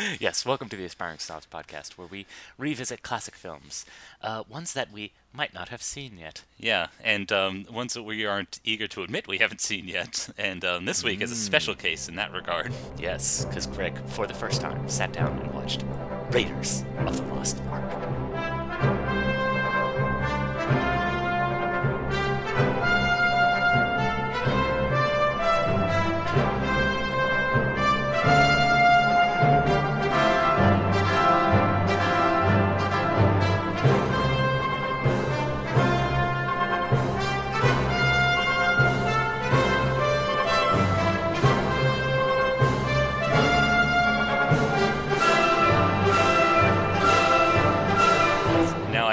yes, 0.20 0.46
welcome 0.46 0.68
to 0.68 0.76
the 0.76 0.84
Aspiring 0.84 1.18
Snobs 1.18 1.46
podcast, 1.50 1.92
where 1.92 2.06
we 2.06 2.26
revisit 2.58 3.02
classic 3.02 3.34
films, 3.34 3.84
uh, 4.22 4.42
ones 4.48 4.72
that 4.74 4.92
we 4.92 5.12
might 5.32 5.54
not 5.54 5.68
have 5.70 5.82
seen 5.82 6.18
yet. 6.18 6.42
yeah, 6.58 6.88
and 7.02 7.32
um, 7.32 7.64
ones 7.70 7.94
that 7.94 8.02
we 8.02 8.24
aren't 8.26 8.60
eager 8.64 8.86
to 8.88 9.02
admit 9.02 9.26
we 9.26 9.38
haven't 9.38 9.60
seen 9.60 9.88
yet. 9.88 10.28
And 10.38 10.64
um, 10.64 10.84
this 10.84 11.02
week 11.02 11.20
is 11.20 11.32
a 11.32 11.36
special 11.36 11.74
case 11.74 12.08
in 12.08 12.16
that 12.16 12.32
regard. 12.32 12.72
Yes, 12.98 13.44
because 13.44 13.66
Greg, 13.66 13.98
for 14.08 14.26
the 14.26 14.34
first 14.34 14.60
time, 14.60 14.88
sat 14.88 15.12
down 15.12 15.38
and 15.38 15.52
watched 15.52 15.84
Raiders 16.30 16.84
of 16.98 17.16
the 17.16 17.34
Lost 17.34 17.58
Ark. 17.70 18.21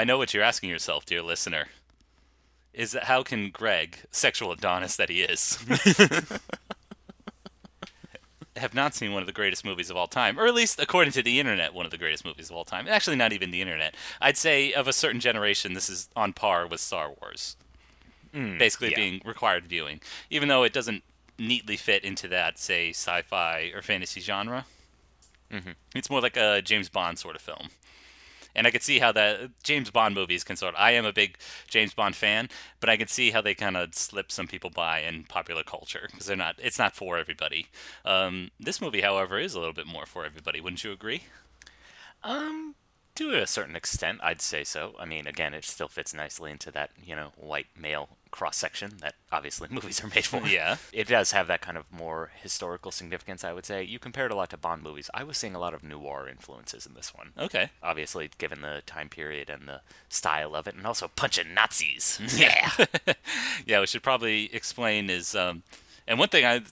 I 0.00 0.04
know 0.04 0.16
what 0.16 0.32
you're 0.32 0.42
asking 0.42 0.70
yourself, 0.70 1.04
dear 1.04 1.20
listener. 1.20 1.66
Is 2.72 2.92
that 2.92 3.04
how 3.04 3.22
can 3.22 3.50
Greg, 3.50 3.98
sexual 4.10 4.50
Adonis 4.50 4.96
that 4.96 5.10
he 5.10 5.20
is, 5.20 5.62
have 8.56 8.72
not 8.72 8.94
seen 8.94 9.12
one 9.12 9.22
of 9.22 9.26
the 9.26 9.32
greatest 9.34 9.62
movies 9.62 9.90
of 9.90 9.98
all 9.98 10.06
time, 10.06 10.40
or 10.40 10.46
at 10.46 10.54
least 10.54 10.80
according 10.80 11.12
to 11.12 11.22
the 11.22 11.38
internet, 11.38 11.74
one 11.74 11.84
of 11.84 11.90
the 11.90 11.98
greatest 11.98 12.24
movies 12.24 12.48
of 12.48 12.56
all 12.56 12.64
time? 12.64 12.88
Actually, 12.88 13.16
not 13.16 13.34
even 13.34 13.50
the 13.50 13.60
internet. 13.60 13.94
I'd 14.22 14.38
say 14.38 14.72
of 14.72 14.88
a 14.88 14.94
certain 14.94 15.20
generation, 15.20 15.74
this 15.74 15.90
is 15.90 16.08
on 16.16 16.32
par 16.32 16.66
with 16.66 16.80
Star 16.80 17.10
Wars. 17.20 17.56
basically 18.58 18.92
yeah. 18.92 18.96
being 18.96 19.20
required 19.26 19.66
viewing, 19.66 20.00
even 20.30 20.48
though 20.48 20.62
it 20.62 20.72
doesn't 20.72 21.04
neatly 21.38 21.76
fit 21.76 22.04
into 22.04 22.26
that, 22.28 22.58
say, 22.58 22.88
sci-fi 22.88 23.70
or 23.74 23.82
fantasy 23.82 24.22
genre. 24.22 24.64
Mm-hmm. 25.52 25.72
It's 25.94 26.08
more 26.08 26.22
like 26.22 26.38
a 26.38 26.62
James 26.62 26.88
Bond 26.88 27.18
sort 27.18 27.36
of 27.36 27.42
film. 27.42 27.68
And 28.54 28.66
I 28.66 28.70
could 28.70 28.82
see 28.82 28.98
how 28.98 29.12
that 29.12 29.62
James 29.62 29.90
Bond 29.90 30.14
movies 30.14 30.44
can 30.44 30.56
sort. 30.56 30.74
Of, 30.74 30.80
I 30.80 30.92
am 30.92 31.04
a 31.04 31.12
big 31.12 31.38
James 31.68 31.94
Bond 31.94 32.16
fan, 32.16 32.48
but 32.80 32.88
I 32.88 32.96
can 32.96 33.08
see 33.08 33.30
how 33.30 33.40
they 33.40 33.54
kind 33.54 33.76
of 33.76 33.94
slip 33.94 34.32
some 34.32 34.46
people 34.46 34.70
by 34.70 35.00
in 35.00 35.24
popular 35.24 35.62
culture 35.62 36.08
because 36.10 36.26
they're 36.26 36.36
not. 36.36 36.56
It's 36.58 36.78
not 36.78 36.96
for 36.96 37.18
everybody. 37.18 37.66
Um, 38.04 38.50
this 38.58 38.80
movie, 38.80 39.00
however, 39.00 39.38
is 39.38 39.54
a 39.54 39.58
little 39.58 39.74
bit 39.74 39.86
more 39.86 40.06
for 40.06 40.24
everybody. 40.24 40.60
Wouldn't 40.60 40.84
you 40.84 40.92
agree? 40.92 41.22
Um, 42.22 42.74
to 43.16 43.34
a 43.34 43.46
certain 43.46 43.76
extent, 43.76 44.20
I'd 44.22 44.40
say 44.40 44.64
so. 44.64 44.94
I 44.98 45.04
mean, 45.04 45.26
again, 45.26 45.54
it 45.54 45.64
still 45.64 45.88
fits 45.88 46.14
nicely 46.14 46.50
into 46.50 46.70
that, 46.70 46.90
you 47.04 47.14
know, 47.14 47.32
white 47.36 47.66
male 47.78 48.10
cross 48.30 48.56
section 48.56 48.98
that 49.00 49.14
obviously 49.32 49.68
movies 49.70 50.02
are 50.02 50.08
made 50.08 50.24
for. 50.24 50.46
Yeah. 50.46 50.76
It 50.92 51.08
does 51.08 51.32
have 51.32 51.46
that 51.48 51.60
kind 51.60 51.76
of 51.76 51.84
more 51.90 52.30
historical 52.40 52.90
significance, 52.90 53.44
I 53.44 53.52
would 53.52 53.66
say. 53.66 53.82
You 53.82 53.98
compare 53.98 54.26
it 54.26 54.32
a 54.32 54.34
lot 54.34 54.50
to 54.50 54.56
Bond 54.56 54.82
movies. 54.82 55.10
I 55.12 55.24
was 55.24 55.36
seeing 55.36 55.54
a 55.54 55.58
lot 55.58 55.74
of 55.74 55.82
noir 55.82 56.28
influences 56.28 56.86
in 56.86 56.94
this 56.94 57.14
one. 57.14 57.32
Okay. 57.38 57.70
Obviously, 57.82 58.30
given 58.38 58.60
the 58.60 58.82
time 58.86 59.08
period 59.08 59.50
and 59.50 59.68
the 59.68 59.82
style 60.08 60.54
of 60.54 60.66
it, 60.66 60.74
and 60.74 60.86
also 60.86 61.08
punching 61.08 61.52
Nazis. 61.52 62.20
yeah. 62.36 62.70
yeah, 63.66 63.80
we 63.80 63.86
should 63.86 64.02
probably 64.02 64.54
explain 64.54 65.10
is, 65.10 65.34
um, 65.34 65.62
and 66.06 66.18
one 66.18 66.28
thing 66.28 66.44
I, 66.44 66.62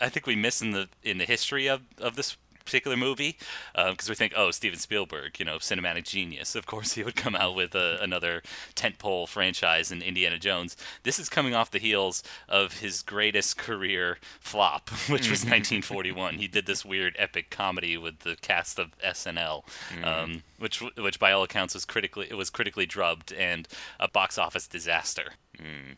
I 0.00 0.08
think 0.08 0.26
we 0.26 0.36
miss 0.36 0.60
in 0.60 0.72
the 0.72 0.88
in 1.02 1.18
the 1.18 1.24
history 1.24 1.66
of, 1.66 1.82
of 1.98 2.14
this 2.16 2.36
particular 2.68 2.98
movie 2.98 3.38
uh, 3.74 3.92
because 3.92 4.10
we 4.10 4.14
think, 4.14 4.34
oh, 4.36 4.50
Steven 4.50 4.78
Spielberg, 4.78 5.38
you 5.38 5.44
know, 5.46 5.56
cinematic 5.56 6.04
genius. 6.04 6.54
Of 6.54 6.66
course, 6.66 6.92
he 6.92 7.02
would 7.02 7.16
come 7.16 7.34
out 7.34 7.54
with 7.54 7.74
a, 7.74 7.98
another 8.02 8.42
tentpole 8.76 9.26
franchise 9.26 9.90
in 9.90 10.02
Indiana 10.02 10.38
Jones. 10.38 10.76
This 11.02 11.18
is 11.18 11.30
coming 11.30 11.54
off 11.54 11.70
the 11.70 11.78
heels 11.78 12.22
of 12.46 12.80
his 12.80 13.00
greatest 13.00 13.56
career 13.56 14.18
flop, 14.38 14.90
which 15.08 15.30
was 15.30 15.40
mm. 15.40 15.50
1941. 15.50 16.34
He 16.34 16.46
did 16.46 16.66
this 16.66 16.84
weird 16.84 17.16
epic 17.18 17.48
comedy 17.48 17.96
with 17.96 18.18
the 18.20 18.36
cast 18.36 18.78
of 18.78 18.96
SNL, 18.98 19.64
mm. 19.90 20.04
um, 20.06 20.42
which 20.58 20.82
which 20.96 21.18
by 21.18 21.32
all 21.32 21.42
accounts 21.42 21.72
was 21.72 21.86
critically 21.86 22.26
it 22.30 22.36
was 22.36 22.50
critically 22.50 22.84
drubbed 22.84 23.32
and 23.32 23.66
a 23.98 24.08
box 24.08 24.36
office 24.36 24.68
disaster. 24.68 25.32
Mm. 25.56 25.96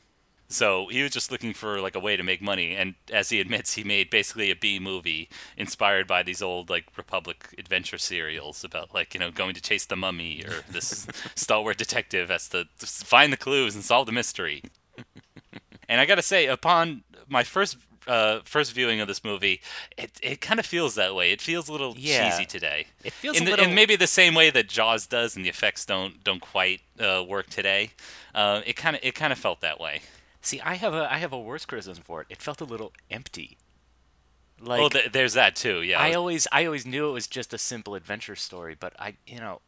So 0.53 0.89
he 0.89 1.01
was 1.03 1.13
just 1.13 1.31
looking 1.31 1.55
for 1.55 1.81
like 1.81 1.95
a 1.95 2.01
way 2.01 2.17
to 2.17 2.25
make 2.25 2.43
money, 2.43 2.75
and 2.75 2.95
as 3.13 3.31
he 3.31 3.41
admits, 3.41 3.75
he 3.75 3.85
made 3.85 4.11
basically 4.11 4.51
a 4.51 4.57
B 4.57 4.81
movie 4.81 5.29
inspired 5.57 6.09
by 6.09 6.25
these 6.25 6.43
old 6.43 6.69
like 6.69 6.87
Republic 6.97 7.55
adventure 7.57 7.99
serials 7.99 8.65
about 8.65 8.93
like 8.93 9.15
you 9.15 9.21
know 9.21 9.31
going 9.31 9.55
to 9.55 9.61
chase 9.63 9.87
the 9.87 9.95
mummy 9.97 10.43
or 10.45 10.65
this 10.69 11.07
stalwart 11.37 11.77
detective 11.79 12.31
has 12.31 12.49
to 12.49 12.67
find 12.79 13.33
the 13.33 13.37
clues 13.37 13.77
and 13.77 13.85
solve 13.85 14.07
the 14.07 14.13
mystery. 14.13 14.63
And 15.89 16.01
I 16.01 16.05
gotta 16.05 16.23
say, 16.23 16.47
upon 16.47 17.03
my 17.29 17.45
first 17.45 17.77
uh, 18.09 18.41
first 18.45 18.73
viewing 18.73 19.01
of 19.01 19.07
this 19.07 19.23
movie, 19.23 19.61
it 19.97 20.11
it 20.21 20.41
kind 20.41 20.59
of 20.59 20.67
feels 20.67 20.97
that 20.97 21.15
way. 21.15 21.31
It 21.31 21.41
feels 21.41 21.69
a 21.69 21.73
little 21.73 21.95
Yeah. 21.97 22.29
cheesy 22.31 22.45
today. 22.45 22.87
It 23.05 23.13
feels 23.13 23.37
in 23.37 23.45
the- 23.45 23.53
little- 23.53 23.67
in 23.67 23.75
maybe 23.75 23.95
the 23.95 24.07
same 24.09 24.35
way 24.35 24.51
that 24.51 24.69
Jaws 24.69 25.07
does, 25.07 25.37
and 25.37 25.45
the 25.45 25.49
effects 25.49 25.85
don't 25.85 26.25
don't 26.25 26.41
quite 26.41 26.81
uh, 26.99 27.23
work 27.27 27.49
today. 27.51 27.91
Uh, 28.35 28.63
it 28.67 28.75
kind 28.75 28.97
of 28.97 29.03
it 29.05 29.15
kind 29.15 29.33
of 29.33 29.39
felt 29.39 29.61
that 29.61 29.79
way. 29.79 30.01
See, 30.43 30.61
I 30.61 30.75
have 30.75 30.95
a 30.95 31.13
I 31.13 31.19
have 31.19 31.33
a 31.33 31.39
worse 31.39 31.65
criticism 31.67 32.03
for 32.05 32.23
it. 32.23 32.27
It 32.31 32.43
felt 32.43 32.61
a 32.61 32.65
little 32.65 32.93
empty. 33.11 33.59
Like 34.61 34.81
oh, 34.81 34.89
th- 34.89 35.13
there's 35.13 35.35
that 35.35 35.57
too. 35.57 35.83
Yeah. 35.83 36.01
I 36.01 36.13
always 36.13 36.47
I 36.53 36.65
always 36.67 36.87
knew 36.87 37.09
it 37.09 37.13
was 37.13 37.27
just 37.27 37.55
a 37.55 37.59
simple 37.59 37.95
adventure 37.95 38.37
story, 38.37 38.77
but 38.79 38.95
I 38.99 39.17
you 39.27 39.39
know, 39.39 39.61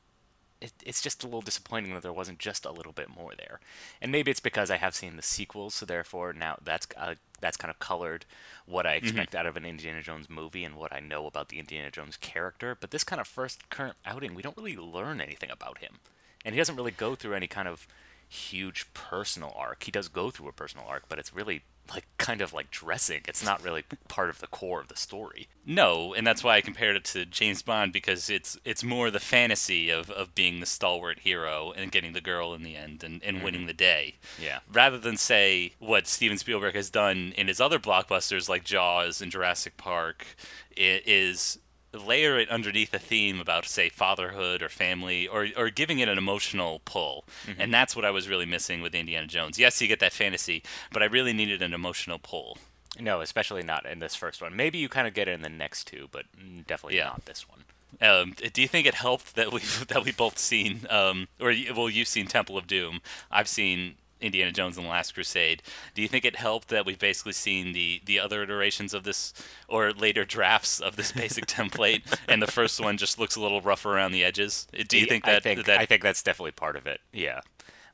it, 0.61 0.73
it's 0.85 1.03
just 1.03 1.25
a 1.25 1.27
little 1.27 1.41
disappointing 1.41 1.93
that 1.95 2.03
there 2.03 2.13
wasn't 2.13 2.39
just 2.39 2.65
a 2.65 2.71
little 2.71 2.93
bit 2.93 3.09
more 3.09 3.33
there. 3.37 3.61
And 4.01 4.13
maybe 4.13 4.31
it's 4.31 4.41
because 4.41 4.71
I 4.71 4.77
have 4.77 4.95
seen 4.95 5.17
the 5.17 5.23
sequels, 5.23 5.75
so 5.75 5.87
therefore 5.87 6.33
now 6.33 6.57
that's 6.63 6.87
uh, 6.97 7.15
that's 7.41 7.57
kind 7.57 7.71
of 7.71 7.79
colored 7.79 8.25
what 8.65 8.87
I 8.87 8.95
expect 8.95 9.35
out 9.35 9.47
of 9.47 9.57
an 9.57 9.65
Indiana 9.65 10.03
Jones 10.03 10.31
movie 10.31 10.65
and 10.65 10.77
what 10.77 10.93
I 10.93 11.01
know 11.01 11.27
about 11.27 11.49
the 11.49 11.59
Indiana 11.59 11.91
Jones 11.91 12.17
character. 12.17 12.77
But 12.81 12.93
this 12.93 13.05
kind 13.05 13.21
of 13.21 13.27
first 13.27 13.69
current 13.69 13.97
outing, 14.07 14.35
we 14.35 14.43
don't 14.43 14.57
really 14.57 14.77
learn 14.77 15.21
anything 15.21 15.51
about 15.51 15.79
him, 15.79 15.99
and 16.45 16.55
he 16.55 16.59
doesn't 16.59 16.77
really 16.77 16.93
go 16.93 17.15
through 17.15 17.35
any 17.35 17.49
kind 17.49 17.69
of 17.69 17.87
huge 18.33 18.93
personal 18.95 19.53
arc. 19.57 19.85
He 19.85 19.91
does 19.91 20.09
go 20.09 20.31
through 20.31 20.49
a 20.49 20.53
personal 20.53 20.87
arc, 20.87 21.05
but 21.09 21.19
it's 21.19 21.35
really 21.35 21.63
like 21.93 22.07
kind 22.17 22.41
of 22.41 22.53
like 22.53 22.71
dressing. 22.71 23.21
It's 23.29 23.45
not 23.45 23.63
really 23.63 23.85
part 24.09 24.31
of 24.31 24.39
the 24.39 24.47
core 24.47 24.81
of 24.81 24.89
the 24.89 24.97
story. 24.97 25.49
No, 25.67 26.15
and 26.15 26.27
that's 26.27 26.43
why 26.43 26.57
I 26.57 26.61
compared 26.61 26.97
it 26.97 27.05
to 27.07 27.27
James 27.27 27.63
Bond 27.63 27.93
because 27.93 28.31
it's 28.31 28.59
it's 28.65 28.83
more 28.83 29.11
the 29.11 29.21
fantasy 29.21 29.91
of, 29.91 30.11
of 30.11 30.35
being 30.35 30.61
the 30.61 30.67
stalwart 30.67 31.21
hero 31.21 31.73
and 31.77 31.93
getting 31.93 32.13
the 32.13 32.21
girl 32.21 32.55
in 32.55 32.63
the 32.63 32.77
end 32.77 33.05
and, 33.05 33.23
and 33.23 33.37
mm-hmm. 33.37 33.45
winning 33.45 33.67
the 33.67 33.73
day. 33.75 34.17
Yeah. 34.41 34.61
Rather 34.73 34.99
than 34.99 35.17
say 35.17 35.73
what 35.79 36.07
Steven 36.07 36.39
Spielberg 36.39 36.75
has 36.75 36.89
done 36.89 37.35
in 37.37 37.49
his 37.49 37.61
other 37.61 37.79
blockbusters 37.79 38.49
like 38.49 38.65
Jaws 38.65 39.21
and 39.21 39.31
Jurassic 39.31 39.77
Park 39.77 40.25
is 40.77 41.59
layer 41.93 42.39
it 42.39 42.49
underneath 42.49 42.93
a 42.95 42.99
theme 42.99 43.41
about 43.41 43.67
say 43.67 43.89
fatherhood 43.89 44.63
or 44.63 44.69
family 44.69 45.27
or 45.29 45.49
or 45.57 45.71
giving 45.71 45.99
it 45.99 46.09
an 46.09 46.19
emotional 46.19 46.81
pull. 46.85 47.25
And 47.59 47.73
that's 47.73 47.95
what 47.95 48.05
I 48.05 48.11
was 48.11 48.29
really 48.29 48.47
missing 48.47 48.81
with 48.83 48.95
Indiana 48.95 49.27
Jones. 49.27 49.59
Yes, 49.59 49.81
you 49.81 49.89
get 49.89 50.01
that 50.01 50.13
fantasy, 50.13 50.63
but 50.93 51.03
I 51.03 51.07
really 51.07 51.33
needed 51.33 51.63
an 51.63 51.75
emotional 51.75 52.19
pull. 52.19 52.59
No, 53.01 53.21
especially 53.21 53.63
not 53.63 53.87
in 53.87 54.01
this 54.01 54.15
first 54.15 54.43
one. 54.43 54.55
Maybe 54.55 54.79
you 54.79 54.89
kind 54.89 55.07
of 55.09 55.15
get 55.15 55.27
it 55.29 55.33
in 55.33 55.43
the 55.43 55.49
next 55.49 55.85
two, 55.87 56.09
but 56.13 56.25
definitely 56.67 56.97
Yeah. 56.99 57.05
not 57.05 57.25
this 57.25 57.47
one. 57.49 57.65
Um, 58.01 58.35
do 58.53 58.61
you 58.63 58.69
think 58.69 58.87
it 58.87 58.95
helped 58.95 59.35
that 59.37 59.53
we 59.53 59.61
that 59.89 60.05
we 60.05 60.13
both 60.13 60.39
seen, 60.39 60.87
um, 60.91 61.29
or 61.41 61.55
well, 61.75 61.89
you've 61.91 62.09
seen 62.09 62.27
Temple 62.27 62.57
of 62.59 62.67
Doom. 62.67 63.01
I've 63.31 63.49
seen 63.49 63.95
Indiana 64.23 64.53
Jones 64.53 64.77
and 64.77 64.87
the 64.87 64.91
Last 64.91 65.15
Crusade. 65.15 65.63
Do 65.95 66.03
you 66.03 66.09
think 66.09 66.25
it 66.25 66.37
helped 66.37 66.69
that 66.69 66.87
we've 66.87 66.99
basically 66.99 67.33
seen 67.33 67.73
the 67.73 68.01
the 68.05 68.19
other 68.19 68.43
iterations 68.43 68.95
of 68.95 69.05
this, 69.05 69.33
or 69.69 69.93
later 69.93 70.25
drafts 70.25 70.81
of 70.81 70.97
this 70.97 71.13
basic 71.13 71.47
template, 71.59 72.03
and 72.29 72.41
the 72.41 72.47
first 72.47 72.81
one 72.81 72.97
just 72.97 73.19
looks 73.19 73.37
a 73.37 73.41
little 73.41 73.61
rough 73.61 73.85
around 73.85 74.13
the 74.13 74.25
edges? 74.25 74.67
Do 74.89 74.99
you 74.99 75.07
think 75.07 75.25
that 75.25 75.37
I 75.37 75.41
think, 75.41 75.65
that 75.67 75.81
I 75.81 75.87
think 75.87 76.03
that's 76.03 76.23
definitely 76.23 76.53
part 76.53 76.77
of 76.77 76.87
it. 76.87 77.01
Yeah. 77.13 77.41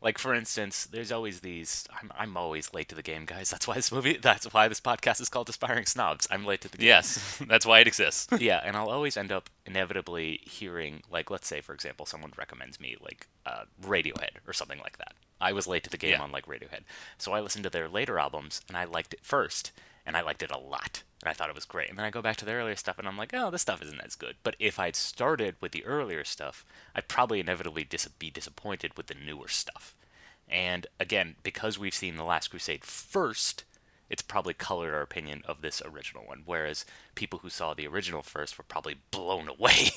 Like 0.01 0.19
for 0.19 0.33
instance, 0.33 0.85
there's 0.87 1.11
always 1.11 1.41
these. 1.41 1.89
I'm, 2.01 2.13
I'm 2.17 2.37
always 2.37 2.73
late 2.73 2.89
to 2.91 2.95
the 2.95 3.03
game, 3.03 3.25
guys. 3.25 3.51
That's 3.51 3.67
why 3.67 3.75
this 3.75 3.91
movie. 3.91 4.17
That's 4.23 4.53
why 4.53 4.69
this 4.69 4.81
podcast 4.81 5.21
is 5.21 5.29
called 5.29 5.49
Aspiring 5.49 5.87
Snobs. 5.87 6.29
I'm 6.31 6.47
late 6.47 6.61
to 6.61 6.69
the 6.69 6.79
game. 6.79 6.87
yes, 6.87 7.43
that's 7.49 7.67
why 7.67 7.81
it 7.81 7.89
exists. 7.89 8.29
yeah, 8.39 8.61
and 8.65 8.77
I'll 8.77 8.91
always 8.91 9.17
end 9.17 9.33
up 9.33 9.51
inevitably 9.67 10.41
hearing, 10.45 11.03
like, 11.11 11.31
let's 11.31 11.49
say, 11.49 11.61
for 11.61 11.75
example, 11.75 12.07
someone 12.07 12.33
recommends 12.39 12.79
me, 12.79 12.97
like, 13.01 13.27
uh, 13.45 13.65
Radiohead 13.83 14.37
or 14.47 14.53
something 14.53 14.79
like 14.79 14.99
that. 14.99 15.15
I 15.41 15.53
was 15.53 15.67
late 15.67 15.85
to 15.85 15.91
the 15.91 15.97
game 15.97 16.13
Yeah. 16.13 16.23
on, 16.23 16.33
like, 16.33 16.47
Radiohead. 16.47 16.83
So 17.19 17.33
I 17.33 17.41
listened 17.41 17.65
to 17.65 17.71
their 17.71 17.89
later 17.89 18.19
albums, 18.19 18.61
and 18.69 18.77
I 18.77 18.85
liked 18.85 19.15
it 19.15 19.25
first, 19.25 19.73
and 20.05 20.17
I 20.17 20.21
liked 20.23 20.43
it 20.43 20.51
a 20.51 20.59
lot. 20.59 21.03
And 21.23 21.29
I 21.31 21.33
thought 21.33 21.49
it 21.49 21.55
was 21.55 21.65
great. 21.65 21.89
And 21.89 21.99
then 21.99 22.05
I 22.07 22.11
go 22.11 22.23
back 22.23 22.37
to 22.39 22.45
the 22.45 22.53
earlier 22.55 22.77
stuff, 22.77 22.99
and 22.99 23.07
I'm 23.09 23.17
like, 23.17 23.33
oh, 23.35 23.51
this 23.51 23.63
stuff 23.63 23.83
isn't 23.83 24.01
as 24.01 24.15
good. 24.15 24.37
But 24.43 24.57
if 24.59 24.79
I'd 24.79 24.97
started 24.97 25.57
with 25.61 25.73
the 25.73 25.85
earlier 25.85 26.25
stuff, 26.25 26.65
I'd 26.95 27.09
probably 27.09 27.41
inevitably 27.41 27.85
dis- 27.85 28.07
be 28.09 28.31
disappointed 28.31 28.97
with 28.97 29.07
the 29.09 29.15
newer 29.15 29.49
stuff. 29.49 29.95
And 30.49 30.87
again, 30.99 31.37
because 31.43 31.79
we've 31.79 31.95
seen 31.95 32.17
The 32.17 32.25
Last 32.25 32.49
Crusade 32.49 32.85
first, 32.85 33.65
it's 34.11 34.23
probably 34.23 34.55
colored 34.55 34.95
our 34.95 35.03
opinion 35.03 35.43
of 35.47 35.61
this 35.61 35.83
original 35.85 36.25
one. 36.27 36.43
Whereas 36.47 36.85
people 37.15 37.41
who 37.41 37.51
saw 37.51 37.75
the 37.75 37.87
original 37.87 38.23
first 38.23 38.57
were 38.59 38.65
probably 38.65 38.97
blown 39.11 39.49
away. 39.59 39.91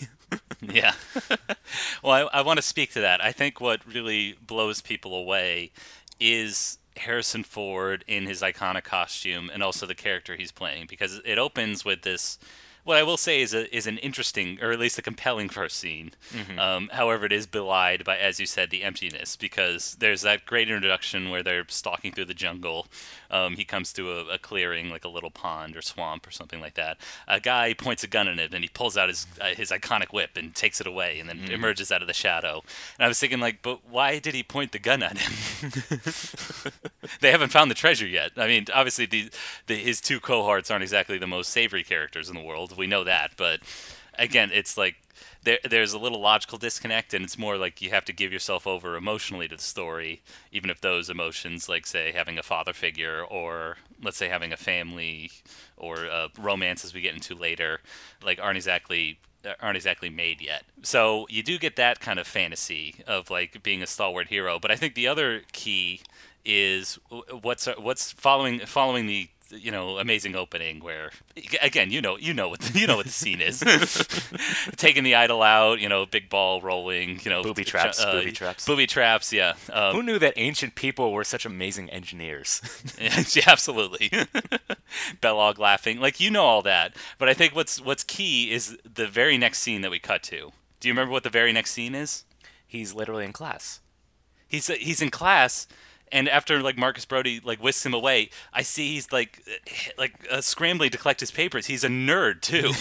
Yeah. 0.61 0.93
well, 2.03 2.29
I, 2.33 2.39
I 2.39 2.41
want 2.41 2.57
to 2.57 2.63
speak 2.63 2.91
to 2.93 3.01
that. 3.01 3.23
I 3.23 3.31
think 3.31 3.59
what 3.59 3.85
really 3.85 4.35
blows 4.45 4.81
people 4.81 5.15
away 5.15 5.71
is 6.19 6.77
Harrison 6.97 7.43
Ford 7.43 8.03
in 8.07 8.25
his 8.25 8.41
iconic 8.41 8.83
costume 8.83 9.49
and 9.51 9.63
also 9.63 9.85
the 9.85 9.95
character 9.95 10.35
he's 10.35 10.51
playing 10.51 10.87
because 10.89 11.21
it 11.25 11.37
opens 11.37 11.85
with 11.85 12.01
this. 12.03 12.37
What 12.83 12.97
I 12.97 13.03
will 13.03 13.17
say 13.17 13.41
is 13.41 13.53
a, 13.53 13.73
is 13.75 13.85
an 13.85 13.99
interesting, 13.99 14.57
or 14.59 14.71
at 14.71 14.79
least 14.79 14.97
a 14.97 15.03
compelling 15.03 15.49
first 15.49 15.77
scene. 15.77 16.13
Um, 16.59 16.89
however, 16.91 17.27
it 17.27 17.31
is 17.31 17.45
belied 17.45 18.03
by, 18.03 18.17
as 18.17 18.39
you 18.39 18.47
said, 18.47 18.71
the 18.71 18.81
emptiness 18.83 19.35
because 19.35 19.95
there's 19.99 20.23
that 20.23 20.47
great 20.47 20.67
introduction 20.67 21.29
where 21.29 21.43
they're 21.43 21.65
stalking 21.67 22.11
through 22.11 22.25
the 22.25 22.33
jungle. 22.33 22.87
Um, 23.31 23.55
he 23.55 23.63
comes 23.63 23.93
to 23.93 24.11
a, 24.11 24.25
a 24.33 24.37
clearing, 24.37 24.89
like 24.89 25.05
a 25.05 25.09
little 25.09 25.31
pond 25.31 25.75
or 25.75 25.81
swamp 25.81 26.27
or 26.27 26.31
something 26.31 26.59
like 26.59 26.75
that. 26.75 26.97
A 27.27 27.39
guy 27.39 27.73
points 27.73 28.03
a 28.03 28.07
gun 28.07 28.27
at 28.27 28.37
it 28.37 28.53
and 28.53 28.63
he 28.63 28.69
pulls 28.69 28.97
out 28.97 29.09
his 29.09 29.25
uh, 29.39 29.55
his 29.55 29.71
iconic 29.71 30.11
whip 30.13 30.31
and 30.35 30.53
takes 30.53 30.81
it 30.81 30.87
away 30.87 31.19
and 31.19 31.29
then 31.29 31.49
emerges 31.49 31.91
out 31.91 32.01
of 32.01 32.07
the 32.07 32.13
shadow. 32.13 32.61
And 32.99 33.05
I 33.05 33.07
was 33.07 33.19
thinking, 33.19 33.39
like, 33.39 33.61
but 33.61 33.79
why 33.89 34.19
did 34.19 34.35
he 34.35 34.43
point 34.43 34.71
the 34.71 34.79
gun 34.79 35.01
at 35.01 35.17
him? 35.17 35.71
they 37.21 37.31
haven't 37.31 37.51
found 37.51 37.71
the 37.71 37.75
treasure 37.75 38.07
yet. 38.07 38.31
I 38.37 38.47
mean, 38.47 38.65
obviously, 38.73 39.05
the, 39.05 39.29
the 39.67 39.75
his 39.75 40.01
two 40.01 40.19
cohorts 40.19 40.69
aren't 40.69 40.83
exactly 40.83 41.17
the 41.17 41.27
most 41.27 41.51
savory 41.51 41.83
characters 41.83 42.29
in 42.29 42.35
the 42.35 42.43
world. 42.43 42.77
We 42.77 42.87
know 42.87 43.03
that, 43.03 43.31
but 43.37 43.61
again, 44.17 44.51
it's 44.53 44.77
like 44.77 44.95
there 45.43 45.59
there's 45.67 45.93
a 45.93 45.99
little 45.99 46.19
logical 46.19 46.57
disconnect, 46.57 47.13
and 47.13 47.23
it's 47.23 47.37
more 47.37 47.57
like 47.57 47.81
you 47.81 47.89
have 47.89 48.05
to 48.05 48.13
give 48.13 48.31
yourself 48.31 48.67
over 48.67 48.95
emotionally 48.95 49.47
to 49.47 49.55
the 49.55 49.61
story, 49.61 50.21
even 50.51 50.69
if 50.69 50.81
those 50.81 51.09
emotions, 51.09 51.67
like 51.67 51.85
say 51.85 52.11
having 52.11 52.37
a 52.37 52.43
father 52.43 52.73
figure, 52.73 53.23
or 53.23 53.77
let's 54.03 54.17
say 54.17 54.27
having 54.29 54.53
a 54.53 54.57
family, 54.57 55.31
or 55.77 56.09
uh, 56.09 56.27
romance, 56.37 56.85
as 56.85 56.93
we 56.93 57.01
get 57.01 57.13
into 57.13 57.35
later, 57.35 57.81
like 58.23 58.39
aren't 58.39 58.57
exactly 58.57 59.19
aren't 59.59 59.77
exactly 59.77 60.09
made 60.09 60.41
yet. 60.41 60.63
So 60.83 61.25
you 61.29 61.41
do 61.41 61.57
get 61.57 61.75
that 61.75 61.99
kind 61.99 62.19
of 62.19 62.27
fantasy 62.27 62.95
of 63.07 63.29
like 63.29 63.63
being 63.63 63.81
a 63.81 63.87
stalwart 63.87 64.27
hero, 64.27 64.59
but 64.59 64.71
I 64.71 64.75
think 64.75 64.93
the 64.93 65.07
other 65.07 65.41
key 65.51 66.01
is 66.45 66.99
what's 67.41 67.65
what's 67.77 68.11
following 68.11 68.59
following 68.59 69.07
the 69.07 69.29
you 69.51 69.71
know 69.71 69.97
amazing 69.97 70.35
opening 70.35 70.79
where 70.79 71.11
again 71.61 71.91
you 71.91 72.01
know 72.01 72.17
you 72.17 72.33
know 72.33 72.49
what 72.49 72.59
the, 72.59 72.79
you 72.79 72.87
know 72.87 72.97
what 72.97 73.05
the 73.05 73.11
scene 73.11 73.41
is 73.41 73.59
taking 74.77 75.03
the 75.03 75.15
idol 75.15 75.41
out 75.41 75.79
you 75.79 75.89
know 75.89 76.05
big 76.05 76.29
ball 76.29 76.61
rolling 76.61 77.19
you 77.23 77.29
know 77.29 77.43
Booby 77.43 77.63
traps, 77.63 78.01
uh, 78.01 78.11
booby 78.13 78.31
traps. 78.31 78.65
booby 78.65 78.87
traps 78.87 79.33
yeah 79.33 79.53
um, 79.71 79.95
Who 79.95 80.03
knew 80.03 80.19
that 80.19 80.33
ancient 80.37 80.75
people 80.75 81.11
were 81.11 81.23
such 81.23 81.45
amazing 81.45 81.89
engineers? 81.89 82.61
yeah, 83.35 83.43
absolutely. 83.47 84.09
Belloq 85.21 85.57
laughing, 85.57 85.99
like 85.99 86.19
you 86.19 86.29
know 86.29 86.43
all 86.43 86.61
that. 86.63 86.95
But 87.17 87.29
I 87.29 87.33
think 87.33 87.55
what's 87.55 87.79
what's 87.81 88.03
key 88.03 88.51
is 88.51 88.77
the 88.83 89.07
very 89.07 89.37
next 89.37 89.59
scene 89.59 89.81
that 89.81 89.91
we 89.91 89.99
cut 89.99 90.23
to. 90.23 90.51
Do 90.79 90.87
you 90.87 90.93
remember 90.93 91.11
what 91.11 91.23
the 91.23 91.29
very 91.29 91.53
next 91.53 91.71
scene 91.71 91.95
is? 91.95 92.25
He's 92.67 92.93
literally 92.93 93.25
in 93.25 93.33
class. 93.33 93.79
He's 94.47 94.67
he's 94.67 95.01
in 95.01 95.09
class, 95.09 95.67
and 96.11 96.29
after 96.29 96.61
like 96.61 96.77
Marcus 96.77 97.05
Brody 97.05 97.41
like 97.43 97.61
whisks 97.61 97.85
him 97.85 97.93
away, 97.93 98.29
I 98.53 98.61
see 98.61 98.93
he's 98.93 99.11
like 99.11 99.43
like 99.97 100.13
uh, 100.29 100.41
scrambling 100.41 100.91
to 100.91 100.97
collect 100.97 101.19
his 101.19 101.31
papers. 101.31 101.67
He's 101.67 101.83
a 101.83 101.89
nerd 101.89 102.41
too. 102.41 102.71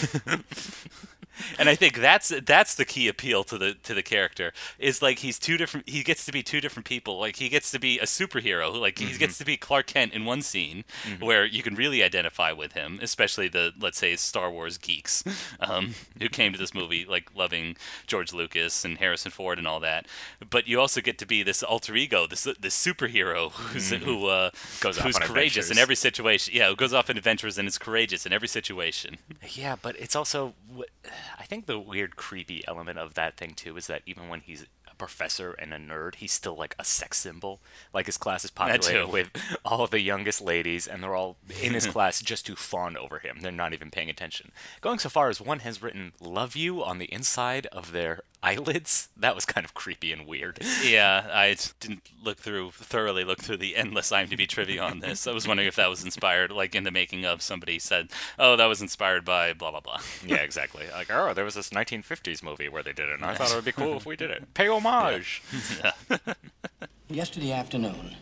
and 1.59 1.69
I 1.69 1.75
think 1.75 1.99
that's 1.99 2.33
that's 2.45 2.75
the 2.75 2.85
key 2.85 3.09
appeal 3.09 3.45
to 3.45 3.59
the 3.59 3.75
to 3.75 3.95
the 3.95 4.03
character 4.03 4.53
is 4.79 5.03
like 5.03 5.21
he's 5.21 5.39
two 5.39 5.57
different. 5.57 5.89
He 5.89 6.03
gets 6.03 6.25
to 6.27 6.33
be 6.33 6.43
two 6.43 6.61
different 6.61 6.87
people. 6.87 7.19
Like 7.19 7.37
he 7.37 7.49
gets 7.49 7.71
to 7.73 7.79
be 7.79 7.99
a 7.99 8.05
superhero. 8.05 8.79
Like 8.79 8.99
he 8.99 9.17
gets 9.17 9.39
to 9.39 9.45
be 9.45 9.57
Clark 9.57 9.87
Kent 9.87 10.13
in 10.13 10.25
one 10.25 10.43
scene 10.43 10.85
where 11.19 11.45
you 11.45 11.63
can 11.63 11.75
really 11.75 12.03
identify 12.03 12.53
with 12.53 12.73
him, 12.73 12.99
especially 13.03 13.49
the 13.49 13.73
let's 13.81 13.99
say 13.99 14.17
Star 14.17 14.51
Wars 14.51 14.79
geeks 14.79 15.25
um, 15.61 15.95
who 16.19 16.29
came 16.29 16.53
to 16.53 16.59
this 16.59 16.75
movie 16.75 17.05
like 17.05 17.31
loving 17.35 17.77
George 18.07 18.33
Lucas 18.33 18.85
and 18.85 18.99
Harrison 18.99 19.31
Ford 19.31 19.59
and 19.59 19.67
all 19.67 19.81
that. 19.81 20.07
But 20.49 20.67
you 20.67 20.81
also 20.81 21.01
get 21.01 21.19
to 21.19 21.27
be 21.27 21.43
this 21.43 21.63
alter 21.63 21.95
ego, 21.97 22.27
this 22.27 22.45
this 22.45 22.77
superhero 22.77 23.53
who's 23.53 23.91
who 23.91 24.27
uh, 24.27 24.51
Goes 24.81 24.99
off 24.99 25.05
who's 25.05 25.19
courageous 25.19 25.71
in 25.71 25.79
every 25.79 25.97
situation. 25.97 26.55
Yeah, 26.55 26.69
who 26.69 26.77
goes 26.77 26.93
off 26.93 27.11
on 27.11 27.17
adventures 27.17 27.59
and 27.59 27.67
is 27.69 27.79
courageous 27.79 28.27
in 28.27 28.33
every 28.33 28.49
situation. 28.49 29.19
Yeah, 29.51 29.77
but 29.81 29.97
it's 29.99 30.17
also 30.17 30.55
wh- 30.77 31.09
I 31.39 31.45
think 31.45 31.67
the 31.67 31.79
weird 31.79 32.17
creepy 32.17 32.63
element 32.67 32.99
of 32.99 33.15
that 33.15 33.37
thing 33.37 33.55
too 33.55 33.77
is 33.77 33.87
that 33.87 34.03
even 34.07 34.29
when 34.29 34.41
he's 34.41 34.67
professor 35.01 35.53
and 35.53 35.73
a 35.73 35.79
nerd, 35.79 36.17
he's 36.17 36.31
still 36.31 36.55
like 36.55 36.77
a 36.79 36.85
sex 36.85 37.19
symbol. 37.19 37.61
Like 37.93 38.05
his 38.05 38.19
class 38.19 38.45
is 38.45 38.51
populated 38.61 39.09
with 39.09 39.31
all 39.65 39.83
of 39.83 39.91
the 39.91 40.01
youngest 40.01 40.43
ladies, 40.43 40.87
and 40.87 41.03
they're 41.03 41.17
all 41.17 41.39
in 41.63 41.73
his 41.73 41.87
class 41.95 42.21
just 42.21 42.45
to 42.47 42.55
fawn 42.55 42.99
over 42.99 43.19
him. 43.19 43.39
They're 43.41 43.51
not 43.51 43.73
even 43.73 43.91
paying 43.91 44.11
attention. 44.11 44.53
Going 44.83 44.99
so 44.99 45.09
far 45.09 45.31
as 45.31 45.41
one 45.41 45.61
has 45.61 45.83
written 45.83 46.13
"love 46.21 46.55
you" 46.55 46.85
on 46.85 46.99
the 46.99 47.13
inside 47.13 47.67
of 47.73 47.93
their 47.93 48.21
eyelids. 48.43 49.09
That 49.17 49.35
was 49.35 49.45
kind 49.45 49.65
of 49.65 49.75
creepy 49.75 50.13
and 50.13 50.27
weird. 50.27 50.59
Yeah, 50.85 51.29
I 51.33 51.57
didn't 51.81 52.03
look 52.23 52.39
through 52.39 52.73
thoroughly 52.73 53.25
look 53.25 53.41
through 53.41 53.59
the 53.59 53.77
endless 53.77 54.11
IMDb 54.11 54.47
trivia 54.49 54.83
on 54.83 55.01
this. 55.01 55.27
I 55.27 55.33
was 55.33 55.49
wondering 55.49 55.69
if 55.69 55.77
that 55.77 55.91
was 55.91 56.05
inspired, 56.05 56.51
like 56.51 56.75
in 56.75 56.85
the 56.85 56.91
making 56.91 57.25
of. 57.25 57.41
Somebody 57.43 57.79
said, 57.79 58.11
"Oh, 58.39 58.57
that 58.57 58.67
was 58.67 58.83
inspired 58.83 59.25
by 59.25 59.55
blah 59.55 59.71
blah 59.71 59.81
blah." 59.81 60.01
Yeah, 60.27 60.37
exactly. 60.37 60.85
Like, 60.93 61.11
oh, 61.11 61.33
there 61.33 61.45
was 61.45 61.55
this 61.55 61.71
1950s 61.71 62.43
movie 62.43 62.69
where 62.69 62.83
they 62.83 62.93
did 62.93 63.09
it, 63.09 63.15
and 63.15 63.25
I 63.25 63.35
thought 63.35 63.51
it 63.51 63.55
would 63.55 63.65
be 63.65 63.73
cool 63.73 63.97
if 63.97 64.07
we 64.07 64.17
did 64.17 64.31
it. 64.31 64.53
Pay 64.55 64.69
homage. 64.69 64.90
Yesterday 67.09 67.53
afternoon, 67.53 68.17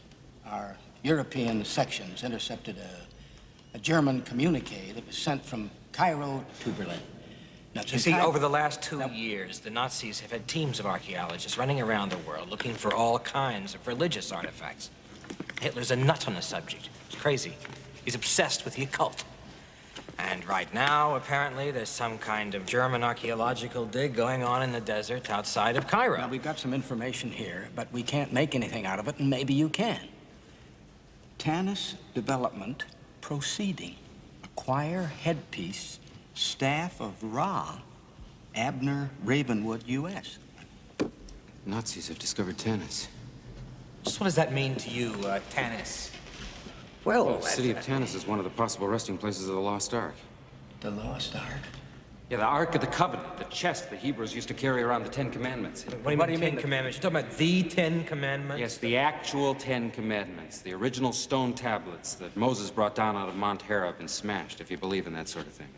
our 0.47 0.77
European 1.03 1.65
sections 1.65 2.23
intercepted 2.23 2.77
a, 2.77 3.77
a 3.77 3.79
German 3.79 4.21
communique 4.23 4.93
that 4.93 5.07
was 5.07 5.17
sent 5.17 5.45
from 5.45 5.71
Cairo 5.93 6.45
to 6.61 6.71
Berlin. 6.71 7.01
Now, 7.75 7.83
You 7.87 7.99
see, 7.99 8.15
over 8.15 8.39
the 8.39 8.51
last 8.51 8.83
two 8.83 9.03
years, 9.11 9.61
the 9.61 9.71
Nazis 9.71 10.21
have 10.21 10.31
had 10.31 10.47
teams 10.47 10.79
of 10.79 10.87
archaeologists 10.87 11.57
running 11.57 11.81
around 11.81 12.11
the 12.11 12.19
world 12.19 12.51
looking 12.51 12.75
for 12.75 12.93
all 12.93 13.19
kinds 13.19 13.75
of 13.75 13.87
religious 13.87 14.31
artifacts. 14.31 14.91
Hitler's 15.61 15.91
a 15.91 15.97
nut 15.97 16.29
on 16.29 16.35
the 16.35 16.43
subject. 16.43 16.91
He's 17.09 17.19
crazy. 17.19 17.55
He's 18.05 18.15
obsessed 18.15 18.65
with 18.65 18.75
the 18.75 18.83
occult. 18.83 19.25
And 20.19 20.47
right 20.47 20.73
now, 20.75 21.15
apparently, 21.15 21.71
there's 21.71 21.89
some 21.89 22.19
kind 22.19 22.55
of 22.55 22.67
German 22.67 23.05
archaeological 23.05 23.87
dig 23.87 24.15
going 24.15 24.43
on 24.43 24.63
in 24.63 24.73
the 24.73 24.81
desert 24.81 25.31
outside 25.31 25.77
of 25.77 25.87
Cairo. 25.87 26.19
Now, 26.19 26.29
we've 26.29 26.43
got 26.43 26.59
some 26.59 26.75
information 26.75 27.31
here, 27.31 27.69
but 27.77 27.91
we 27.93 28.03
can't 28.03 28.33
make 28.33 28.55
anything 28.55 28.85
out 28.85 28.99
of 28.99 29.07
it, 29.07 29.19
and 29.19 29.31
maybe 29.31 29.55
you 29.55 29.69
can. 29.69 30.01
Tanis 31.39 31.95
Development 32.15 32.85
Proceeding. 33.21 33.95
Acquire 34.43 35.05
headpiece, 35.05 36.01
staff 36.35 37.01
of 37.01 37.23
Ra, 37.23 37.79
Abner 38.55 39.11
Ravenwood, 39.25 39.85
U.S. 39.87 40.39
Nazis 41.65 42.09
have 42.09 42.19
discovered 42.19 42.57
Tanis. 42.57 43.07
Just 44.03 44.19
what 44.19 44.25
does 44.25 44.35
that 44.35 44.53
mean 44.53 44.75
to 44.77 44.91
you, 44.91 45.13
uh, 45.27 45.41
Tanis? 45.51 46.11
Well, 47.05 47.39
The 47.39 47.47
city 47.47 47.71
of 47.71 47.79
Tanis 47.79 48.15
is 48.15 48.27
one 48.27 48.39
of 48.39 48.45
the 48.45 48.51
possible 48.51 48.89
resting 48.89 49.17
places 49.19 49.49
of 49.49 49.55
the 49.55 49.61
Lost 49.61 49.95
Ark. 49.95 50.15
the 50.81 50.91
Lost 50.91 51.35
Ark. 51.37 51.45
Yeah, 52.31 52.37
the 52.37 52.45
Ark 52.45 52.75
of 52.75 52.83
the 52.83 52.87
Covenant, 52.87 53.39
the 53.39 53.45
chest 53.45 53.89
the 53.89 53.97
Hebrews 53.97 54.35
used 54.35 54.49
to 54.49 54.55
carry 54.55 54.83
around 54.83 55.03
the 55.03 55.09
Ten 55.09 55.31
Commandments. 55.31 55.85
What 56.03 56.27
do 56.27 56.33
you 56.33 56.39
mean, 56.39 56.51
Ten 56.51 56.61
Commandments? 56.61 56.99
You're 56.99 57.11
talking 57.11 57.25
about 57.27 57.39
the 57.39 57.63
Ten 57.63 58.05
Commandments? 58.05 58.61
Yes, 58.61 58.77
the 58.77 58.99
actual 58.99 59.55
Ten 59.55 59.91
Commandments, 59.91 60.59
the 60.59 60.75
original 60.75 61.13
stone 61.15 61.55
tablets 61.55 62.15
that 62.15 62.37
Moses 62.37 62.71
brought 62.71 62.95
down 62.95 63.17
out 63.17 63.31
of 63.31 63.35
Mount 63.35 63.63
Horeb 63.63 63.97
and 64.01 64.11
smashed, 64.11 64.61
if 64.61 64.71
you 64.71 64.77
believe 64.77 65.07
in 65.07 65.15
that 65.15 65.27
sort 65.29 65.47
of 65.47 65.53
thing. 65.55 65.69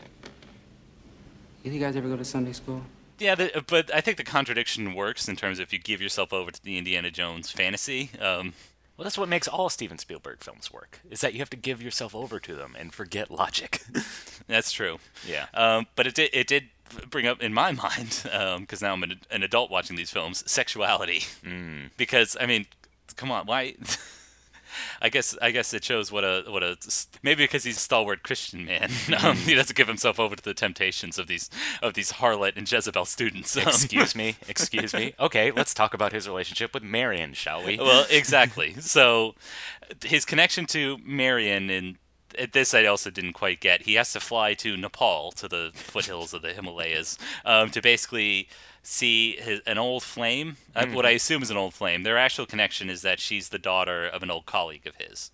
Either 1.62 1.74
you 1.74 1.80
guys 1.80 1.94
ever 1.94 2.08
go 2.08 2.16
to 2.16 2.24
Sunday 2.24 2.52
school? 2.52 2.82
Yeah, 3.20 3.36
the, 3.36 3.62
but 3.68 3.94
I 3.94 4.00
think 4.00 4.16
the 4.16 4.24
contradiction 4.24 4.94
works 4.94 5.28
in 5.28 5.36
terms 5.36 5.60
of 5.60 5.64
if 5.64 5.72
you 5.72 5.78
give 5.78 6.00
yourself 6.00 6.32
over 6.32 6.50
to 6.50 6.64
the 6.64 6.78
Indiana 6.78 7.10
Jones 7.12 7.50
fantasy. 7.50 8.10
Um, 8.20 8.54
Well, 9.00 9.04
that's 9.04 9.16
what 9.16 9.30
makes 9.30 9.48
all 9.48 9.70
Steven 9.70 9.96
Spielberg 9.96 10.40
films 10.40 10.70
work. 10.70 11.00
Is 11.08 11.22
that 11.22 11.32
you 11.32 11.38
have 11.38 11.48
to 11.48 11.56
give 11.56 11.80
yourself 11.80 12.14
over 12.14 12.38
to 12.38 12.54
them 12.54 12.76
and 12.78 12.92
forget 12.92 13.30
logic. 13.30 13.80
that's 14.46 14.72
true. 14.72 14.98
Yeah. 15.26 15.46
Um, 15.54 15.86
but 15.96 16.06
it 16.06 16.14
did, 16.14 16.28
it 16.34 16.46
did 16.46 16.64
bring 17.08 17.26
up 17.26 17.40
in 17.40 17.54
my 17.54 17.72
mind 17.82 18.28
because 18.60 18.82
now 18.82 18.92
I'm 18.92 19.02
an, 19.02 19.18
an 19.30 19.42
adult 19.42 19.70
watching 19.70 19.96
these 19.96 20.10
films 20.10 20.44
sexuality. 20.44 21.20
Mm. 21.42 21.92
Because 21.96 22.36
I 22.38 22.44
mean, 22.44 22.66
come 23.16 23.32
on, 23.32 23.46
why? 23.46 23.76
I 25.00 25.08
guess 25.08 25.36
I 25.40 25.50
guess 25.50 25.72
it 25.74 25.84
shows 25.84 26.10
what 26.12 26.24
a 26.24 26.44
what 26.48 26.62
a 26.62 26.76
maybe 27.22 27.44
because 27.44 27.64
he's 27.64 27.76
a 27.76 27.80
stalwart 27.80 28.22
Christian 28.22 28.64
man, 28.64 28.90
um, 29.22 29.36
he 29.36 29.54
doesn't 29.54 29.76
give 29.76 29.88
himself 29.88 30.18
over 30.20 30.36
to 30.36 30.42
the 30.42 30.54
temptations 30.54 31.18
of 31.18 31.26
these 31.26 31.50
of 31.82 31.94
these 31.94 32.12
harlot 32.12 32.56
and 32.56 32.70
Jezebel 32.70 33.04
students. 33.04 33.56
Um, 33.56 33.64
excuse 33.68 34.14
me, 34.14 34.36
excuse 34.48 34.94
me. 34.94 35.14
Okay, 35.18 35.50
let's 35.50 35.74
talk 35.74 35.94
about 35.94 36.12
his 36.12 36.28
relationship 36.28 36.74
with 36.74 36.82
Marion, 36.82 37.32
shall 37.34 37.64
we? 37.64 37.78
well, 37.78 38.06
exactly. 38.10 38.74
So 38.80 39.34
his 40.02 40.24
connection 40.24 40.66
to 40.66 40.98
Marion 41.04 41.70
and 41.70 41.96
at 42.38 42.52
this 42.52 42.74
I 42.74 42.84
also 42.86 43.10
didn't 43.10 43.32
quite 43.32 43.60
get. 43.60 43.82
He 43.82 43.94
has 43.94 44.12
to 44.12 44.20
fly 44.20 44.54
to 44.54 44.76
Nepal, 44.76 45.32
to 45.32 45.48
the 45.48 45.70
foothills 45.74 46.32
of 46.32 46.42
the 46.42 46.52
Himalayas, 46.52 47.18
um, 47.44 47.70
to 47.70 47.82
basically 47.82 48.48
see 48.82 49.36
his, 49.36 49.60
an 49.66 49.78
old 49.78 50.02
flame. 50.02 50.56
uh, 50.74 50.86
what 50.86 51.06
I 51.06 51.10
assume 51.10 51.42
is 51.42 51.50
an 51.50 51.56
old 51.56 51.74
flame. 51.74 52.02
Their 52.02 52.18
actual 52.18 52.46
connection 52.46 52.88
is 52.90 53.02
that 53.02 53.20
she's 53.20 53.48
the 53.50 53.58
daughter 53.58 54.06
of 54.06 54.22
an 54.22 54.30
old 54.30 54.46
colleague 54.46 54.86
of 54.86 54.94
his. 54.96 55.30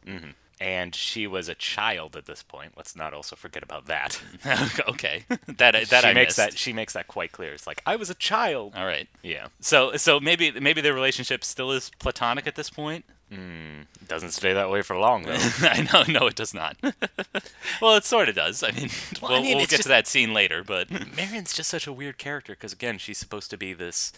and 0.59 0.95
she 0.95 1.27
was 1.27 1.49
a 1.49 1.55
child 1.55 2.17
at 2.17 2.25
this 2.27 2.43
point. 2.43 2.73
Let's 2.77 2.97
not 2.97 3.13
also 3.13 3.37
forget 3.37 3.63
about 3.63 3.87
that. 3.87 4.21
okay, 4.89 5.25
that 5.29 5.73
that 5.91 6.03
she 6.03 6.09
I 6.09 6.15
makes 6.15 6.31
missed. 6.31 6.37
that 6.37 6.59
she 6.59 6.73
makes 6.73 6.95
that 6.95 7.07
quite 7.09 7.33
clear. 7.33 7.53
It's 7.53 7.67
like 7.67 7.83
I 7.85 7.97
was 7.97 8.09
a 8.11 8.15
child. 8.15 8.73
All 8.75 8.87
right. 8.87 9.07
Yeah, 9.23 9.49
So 9.61 9.97
so 9.97 10.19
maybe 10.19 10.51
maybe 10.53 10.81
their 10.81 10.95
relationship 10.95 11.45
still 11.45 11.73
is 11.73 11.91
platonic 11.99 12.47
at 12.47 12.55
this 12.55 12.71
point. 12.71 13.05
Hmm. 13.33 13.83
doesn't 14.07 14.31
stay 14.31 14.53
that 14.53 14.71
way 14.71 14.83
for 14.83 14.97
long 14.97 15.25
though. 15.25 15.33
I 15.63 15.89
know, 15.93 16.05
no, 16.07 16.27
it 16.29 16.37
does 16.37 16.55
not. 16.55 16.77
well, 17.83 17.97
it 17.97 18.05
sort 18.05 18.29
of 18.29 18.37
does. 18.37 18.63
I 18.63 18.71
mean, 18.71 18.89
Well, 19.21 19.33
we'll, 19.33 19.41
I 19.41 19.43
mean, 19.43 19.57
we'll 19.57 19.65
get 19.65 19.71
just- 19.71 19.83
to 19.83 19.89
that 19.89 20.07
scene 20.07 20.33
later, 20.33 20.63
but 20.63 20.91
Marion's 21.17 21.53
just 21.53 21.69
such 21.71 21.87
a 21.89 21.93
weird 21.93 22.19
character 22.19 22.53
because 22.53 22.73
again, 22.73 22.99
she's 22.99 23.19
supposed 23.19 23.51
to 23.51 23.57
be 23.57 23.73
this. 23.73 24.13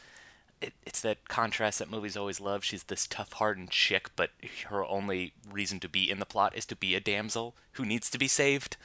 It, 0.60 0.74
it's 0.84 1.00
that 1.02 1.28
contrast 1.28 1.78
that 1.78 1.90
movies 1.90 2.16
always 2.16 2.40
love. 2.40 2.64
She's 2.64 2.82
this 2.82 3.06
tough, 3.06 3.32
hardened 3.34 3.70
chick, 3.70 4.10
but 4.16 4.30
her 4.66 4.84
only 4.84 5.32
reason 5.50 5.78
to 5.80 5.88
be 5.88 6.10
in 6.10 6.18
the 6.18 6.26
plot 6.26 6.54
is 6.56 6.66
to 6.66 6.76
be 6.76 6.94
a 6.94 7.00
damsel 7.00 7.54
who 7.72 7.84
needs 7.86 8.10
to 8.10 8.18
be 8.18 8.28
saved. 8.28 8.76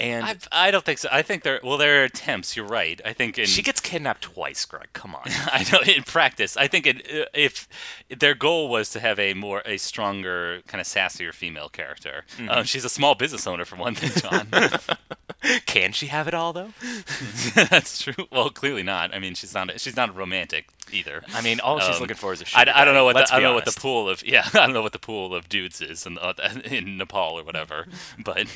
And 0.00 0.24
I, 0.24 0.36
I 0.52 0.70
don't 0.70 0.84
think 0.84 0.98
so. 0.98 1.08
I 1.10 1.22
think 1.22 1.42
there. 1.42 1.60
Well, 1.62 1.78
there 1.78 2.02
are 2.02 2.04
attempts. 2.04 2.56
You're 2.56 2.66
right. 2.66 3.00
I 3.04 3.12
think 3.12 3.38
in 3.38 3.46
she 3.46 3.62
gets 3.62 3.80
kidnapped 3.80 4.22
twice, 4.22 4.64
Greg. 4.64 4.88
Come 4.92 5.14
on. 5.14 5.22
I 5.26 5.64
know 5.72 5.80
in 5.80 6.02
practice. 6.02 6.56
I 6.56 6.66
think 6.66 6.86
it, 6.86 7.28
if 7.34 7.68
their 8.08 8.34
goal 8.34 8.68
was 8.68 8.90
to 8.90 9.00
have 9.00 9.18
a 9.18 9.34
more 9.34 9.62
a 9.64 9.76
stronger 9.78 10.60
kind 10.66 10.80
of 10.80 10.86
sassier 10.86 11.32
female 11.32 11.68
character. 11.68 12.24
Mm-hmm. 12.36 12.50
Um, 12.50 12.64
she's 12.64 12.84
a 12.84 12.88
small 12.90 13.14
business 13.14 13.46
owner 13.46 13.64
for 13.64 13.76
one 13.76 13.94
thing, 13.94 14.10
John. 14.20 14.48
Can 15.66 15.92
she 15.92 16.06
have 16.06 16.26
it 16.28 16.34
all 16.34 16.52
though? 16.52 16.70
That's 17.54 18.02
true. 18.02 18.26
Well, 18.32 18.50
clearly 18.50 18.82
not. 18.82 19.14
I 19.14 19.18
mean, 19.18 19.34
she's 19.34 19.54
not. 19.54 19.74
A, 19.74 19.78
she's 19.78 19.96
not 19.96 20.10
a 20.10 20.12
romantic 20.12 20.66
either. 20.92 21.22
I 21.34 21.40
mean, 21.40 21.60
all 21.60 21.78
she's 21.80 21.96
Um, 21.96 22.00
looking 22.00 22.16
for 22.16 22.32
is 22.32 22.42
a 22.42 22.46
I, 22.54 22.82
I 22.82 22.84
don't 22.84 22.94
know 22.94 23.04
what 23.04 23.16
the, 23.16 23.26
I 23.32 23.40
don't 23.40 23.42
know 23.42 23.54
what 23.54 23.64
the 23.64 23.78
pool 23.78 24.08
of 24.08 24.24
yeah 24.26 24.48
I 24.54 24.58
don't 24.66 24.72
know 24.72 24.82
what 24.82 24.92
the 24.92 24.98
pool 24.98 25.34
of 25.34 25.48
dudes 25.48 25.80
is 25.80 26.06
in 26.06 26.18
uh, 26.18 26.32
in 26.64 26.96
Nepal 26.96 27.38
or 27.38 27.44
whatever, 27.44 27.86
but 28.22 28.46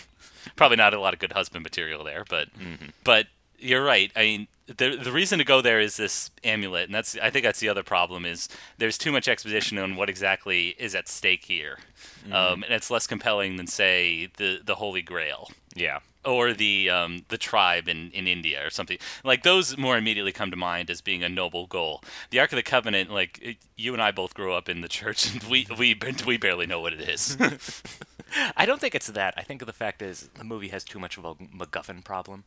probably 0.57 0.77
not 0.77 0.95
a 0.95 1.01
lot 1.01 1.15
of 1.15 1.21
good 1.21 1.33
husband 1.33 1.63
material 1.63 2.05
there. 2.05 2.25
But 2.29 2.49
but 3.05 3.27
you're 3.59 3.85
right. 3.85 4.11
I 4.17 4.21
mean, 4.21 4.49
the 4.67 4.97
the 4.97 5.13
reason 5.13 5.39
to 5.39 5.45
go 5.45 5.61
there 5.61 5.81
is 5.81 5.97
this 5.97 6.31
amulet, 6.45 6.87
and 6.87 6.95
that's 6.95 7.17
I 7.21 7.31
think 7.31 7.45
that's 7.45 7.61
the 7.61 7.69
other 7.69 7.83
problem 7.83 8.25
is 8.25 8.49
there's 8.79 8.97
too 8.99 9.13
much 9.13 9.29
exposition 9.29 9.79
on 9.79 9.97
what 9.97 10.09
exactly 10.09 10.69
is 10.79 10.95
at 10.95 11.09
stake 11.09 11.45
here, 11.45 11.79
um, 12.33 12.63
and 12.63 12.73
it's 12.73 12.91
less 12.91 13.07
compelling 13.07 13.57
than 13.57 13.67
say 13.67 14.29
the 14.37 14.61
the 14.65 14.77
Holy 14.77 15.03
Grail 15.03 15.51
Yeah. 15.75 15.99
or 16.25 16.53
the 16.55 16.89
um, 16.89 17.25
the 17.29 17.37
tribe 17.39 17.89
in, 17.89 18.11
in 18.13 18.27
India 18.29 18.65
or 18.65 18.71
something 18.71 18.99
like 19.25 19.43
those 19.43 19.77
more 19.77 19.99
immediately 19.99 20.33
come 20.33 20.51
to 20.53 20.57
mind 20.57 20.89
as 20.91 21.01
being 21.01 21.25
a 21.25 21.29
noble 21.29 21.67
goal. 21.67 22.03
The 22.31 22.39
Ark 22.41 22.53
of 22.53 22.57
the 22.57 22.63
Covenant, 22.63 23.11
like 23.11 23.39
it- 23.43 23.57
you 23.77 23.93
and 23.93 24.01
I 24.03 24.11
both 24.13 24.35
grew 24.35 24.53
up 24.55 24.69
in 24.69 24.83
the 24.83 24.89
church, 24.89 25.31
and 25.33 25.43
we 25.45 25.67
we 25.77 25.99
we 26.27 26.37
barely 26.39 26.67
know 26.67 26.81
what 26.81 26.93
it 26.95 27.01
is. 27.01 27.37
I 28.57 28.67
don't 28.67 28.81
think 28.81 28.95
it's 28.95 29.09
that. 29.09 29.35
I 29.37 29.43
think 29.43 29.65
the 29.65 29.73
fact 29.73 30.03
is 30.03 30.29
the 30.35 30.45
movie 30.45 30.69
has 30.69 30.85
too 30.85 30.99
much 30.99 31.17
of 31.19 31.25
a 31.25 31.35
MacGuffin 31.35 32.05
problem. 32.05 32.45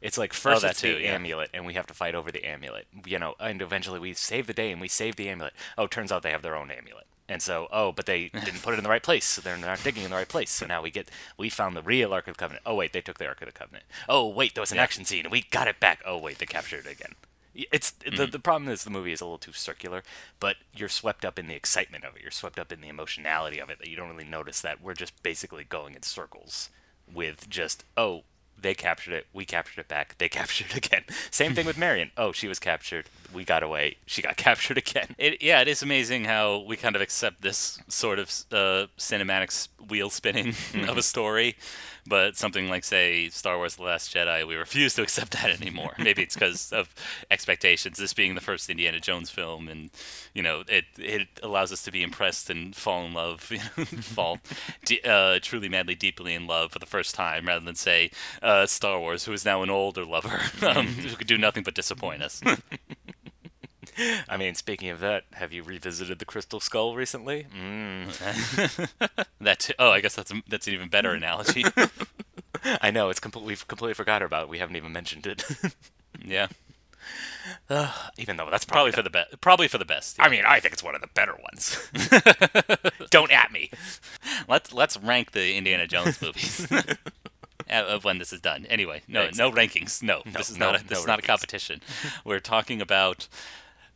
It's 0.00 0.18
like 0.18 0.34
first 0.34 0.58
oh, 0.58 0.60
that 0.60 0.72
it's 0.72 0.80
too, 0.82 0.96
the 0.96 1.02
yeah. 1.02 1.14
amulet, 1.14 1.50
and 1.54 1.64
we 1.64 1.74
have 1.74 1.86
to 1.86 1.94
fight 1.94 2.14
over 2.14 2.30
the 2.30 2.44
amulet. 2.44 2.86
You 3.06 3.18
know, 3.18 3.34
and 3.40 3.62
eventually 3.62 3.98
we 3.98 4.12
save 4.12 4.46
the 4.46 4.52
day 4.52 4.70
and 4.70 4.80
we 4.80 4.88
save 4.88 5.16
the 5.16 5.28
amulet. 5.28 5.54
Oh, 5.78 5.86
turns 5.86 6.12
out 6.12 6.22
they 6.22 6.30
have 6.30 6.42
their 6.42 6.56
own 6.56 6.70
amulet. 6.70 7.06
And 7.26 7.40
so, 7.40 7.68
oh, 7.72 7.90
but 7.92 8.04
they 8.04 8.28
didn't 8.34 8.62
put 8.62 8.74
it 8.74 8.78
in 8.78 8.84
the 8.84 8.90
right 8.90 9.02
place, 9.02 9.24
so 9.24 9.40
they're 9.40 9.56
not 9.56 9.82
digging 9.82 10.04
in 10.04 10.10
the 10.10 10.16
right 10.16 10.28
place. 10.28 10.50
So 10.50 10.66
now 10.66 10.82
we 10.82 10.90
get, 10.90 11.10
we 11.38 11.48
found 11.48 11.74
the 11.74 11.82
real 11.82 12.12
Ark 12.12 12.28
of 12.28 12.34
the 12.34 12.38
Covenant. 12.38 12.64
Oh 12.66 12.74
wait, 12.74 12.92
they 12.92 13.00
took 13.00 13.18
the 13.18 13.26
Ark 13.26 13.40
of 13.40 13.46
the 13.46 13.52
Covenant. 13.52 13.84
Oh 14.08 14.28
wait, 14.28 14.54
there 14.54 14.62
was 14.62 14.72
an 14.72 14.78
action 14.78 15.04
scene, 15.04 15.30
we 15.30 15.42
got 15.42 15.68
it 15.68 15.80
back. 15.80 16.00
Oh 16.04 16.18
wait, 16.18 16.38
they 16.38 16.46
captured 16.46 16.86
it 16.86 16.92
again. 16.92 17.14
It's 17.54 17.92
the 17.92 18.10
mm-hmm. 18.10 18.30
the 18.30 18.38
problem 18.38 18.70
is 18.70 18.84
the 18.84 18.90
movie 18.90 19.12
is 19.12 19.20
a 19.20 19.24
little 19.24 19.38
too 19.38 19.52
circular, 19.52 20.02
but 20.40 20.56
you're 20.74 20.88
swept 20.88 21.24
up 21.24 21.38
in 21.38 21.46
the 21.46 21.54
excitement 21.54 22.04
of 22.04 22.16
it. 22.16 22.22
You're 22.22 22.30
swept 22.30 22.58
up 22.58 22.72
in 22.72 22.80
the 22.80 22.88
emotionality 22.88 23.60
of 23.60 23.70
it 23.70 23.78
that 23.78 23.88
you 23.88 23.96
don't 23.96 24.10
really 24.10 24.24
notice 24.24 24.60
that 24.62 24.82
we're 24.82 24.94
just 24.94 25.22
basically 25.22 25.64
going 25.64 25.94
in 25.94 26.02
circles 26.02 26.70
with 27.12 27.48
just 27.48 27.84
oh 27.96 28.24
they 28.60 28.74
captured 28.74 29.14
it, 29.14 29.26
we 29.32 29.44
captured 29.44 29.80
it 29.80 29.88
back, 29.88 30.16
they 30.18 30.28
captured 30.40 30.68
it 30.70 30.86
again. 30.86 31.04
Same 31.30 31.54
thing 31.54 31.66
with 31.66 31.78
Marion. 31.84 32.10
Oh, 32.16 32.32
she 32.32 32.48
was 32.48 32.58
captured, 32.58 33.06
we 33.34 33.44
got 33.44 33.62
away, 33.62 33.96
she 34.06 34.22
got 34.22 34.36
captured 34.38 34.78
again. 34.78 35.14
It, 35.18 35.42
yeah, 35.42 35.60
it 35.60 35.68
is 35.68 35.82
amazing 35.82 36.24
how 36.24 36.58
we 36.58 36.76
kind 36.76 36.96
of 36.96 37.02
accept 37.02 37.42
this 37.42 37.78
sort 37.88 38.18
of 38.18 38.28
uh, 38.52 38.86
cinematic 38.98 39.68
wheel 39.88 40.10
spinning 40.10 40.54
of 40.88 40.96
a 40.96 41.02
story, 41.02 41.56
but 42.06 42.36
something 42.36 42.68
like, 42.68 42.84
say, 42.84 43.28
Star 43.30 43.56
Wars: 43.56 43.76
The 43.76 43.82
Last 43.82 44.14
Jedi, 44.14 44.46
we 44.46 44.54
refuse 44.54 44.94
to 44.94 45.02
accept 45.02 45.32
that 45.32 45.50
anymore. 45.60 45.94
Maybe 45.98 46.22
it's 46.22 46.34
because 46.34 46.72
of 46.72 46.94
expectations. 47.30 47.98
This 47.98 48.14
being 48.14 48.34
the 48.34 48.40
first 48.40 48.68
Indiana 48.68 49.00
Jones 49.00 49.30
film, 49.30 49.68
and 49.68 49.90
you 50.34 50.42
know, 50.42 50.64
it 50.68 50.84
it 50.98 51.28
allows 51.42 51.72
us 51.72 51.82
to 51.84 51.90
be 51.90 52.02
impressed 52.02 52.50
and 52.50 52.74
fall 52.74 53.04
in 53.04 53.14
love, 53.14 53.50
you 53.50 53.58
know, 53.58 53.84
fall 53.84 54.38
de- 54.84 55.02
uh, 55.02 55.38
truly, 55.42 55.68
madly, 55.68 55.94
deeply 55.94 56.34
in 56.34 56.46
love 56.46 56.72
for 56.72 56.78
the 56.78 56.86
first 56.86 57.14
time, 57.14 57.46
rather 57.46 57.64
than 57.64 57.74
say 57.74 58.10
uh, 58.42 58.66
Star 58.66 58.98
Wars, 59.00 59.24
who 59.24 59.32
is 59.32 59.44
now 59.44 59.62
an 59.62 59.70
older 59.70 60.04
lover, 60.04 60.40
um, 60.62 60.86
who 60.86 61.16
could 61.16 61.26
do 61.26 61.38
nothing 61.38 61.62
but 61.62 61.74
disappoint 61.74 62.22
us. 62.22 62.42
I 64.28 64.36
mean, 64.36 64.54
speaking 64.54 64.88
of 64.88 65.00
that, 65.00 65.24
have 65.34 65.52
you 65.52 65.62
revisited 65.62 66.18
the 66.18 66.24
Crystal 66.24 66.60
Skull 66.60 66.94
recently? 66.94 67.46
Mm. 67.54 68.88
That 69.40 69.58
too- 69.60 69.74
oh, 69.78 69.90
I 69.90 70.00
guess 70.00 70.14
that's 70.14 70.30
a, 70.30 70.42
that's 70.48 70.66
an 70.66 70.72
even 70.74 70.88
better 70.88 71.12
analogy. 71.12 71.64
I 72.80 72.90
know 72.90 73.10
it's 73.10 73.20
complete. 73.20 73.44
We've 73.44 73.68
completely 73.68 73.92
forgot 73.94 74.22
about 74.22 74.44
it. 74.44 74.48
We 74.48 74.58
haven't 74.58 74.76
even 74.76 74.90
mentioned 74.92 75.26
it. 75.26 75.44
yeah, 76.24 76.46
even 78.18 78.38
though 78.38 78.48
that's 78.50 78.64
probably 78.64 78.92
probably 78.92 78.92
for 78.92 79.02
the 79.02 79.10
best. 79.10 79.40
Probably 79.42 79.68
for 79.68 79.76
the 79.76 79.84
best. 79.84 80.16
I 80.18 80.28
mean, 80.30 80.44
I 80.46 80.60
think 80.60 80.72
it's 80.72 80.82
one 80.82 80.94
of 80.94 81.02
the 81.02 81.08
better 81.08 81.34
ones. 81.34 81.90
Don't 83.10 83.30
at 83.30 83.52
me. 83.52 83.70
Let's 84.48 84.72
let's 84.72 84.96
rank 84.96 85.32
the 85.32 85.54
Indiana 85.56 85.86
Jones 85.86 86.20
movies. 86.22 86.66
uh, 86.72 86.94
Of 87.70 88.04
when 88.04 88.16
this 88.18 88.32
is 88.32 88.40
done. 88.40 88.64
Anyway, 88.70 89.02
no, 89.08 89.24
Yeah, 89.24 89.30
no 89.36 89.50
rankings. 89.52 90.02
No, 90.02 90.22
this 90.24 90.48
is 90.48 90.56
no- 90.58 90.72
not 90.72 90.80
a, 90.80 90.84
this 90.84 90.98
no 90.98 91.00
is 91.02 91.06
not 91.06 91.18
a 91.18 91.22
competition. 91.22 91.82
We're 92.24 92.40
talking 92.40 92.80
about 92.80 93.28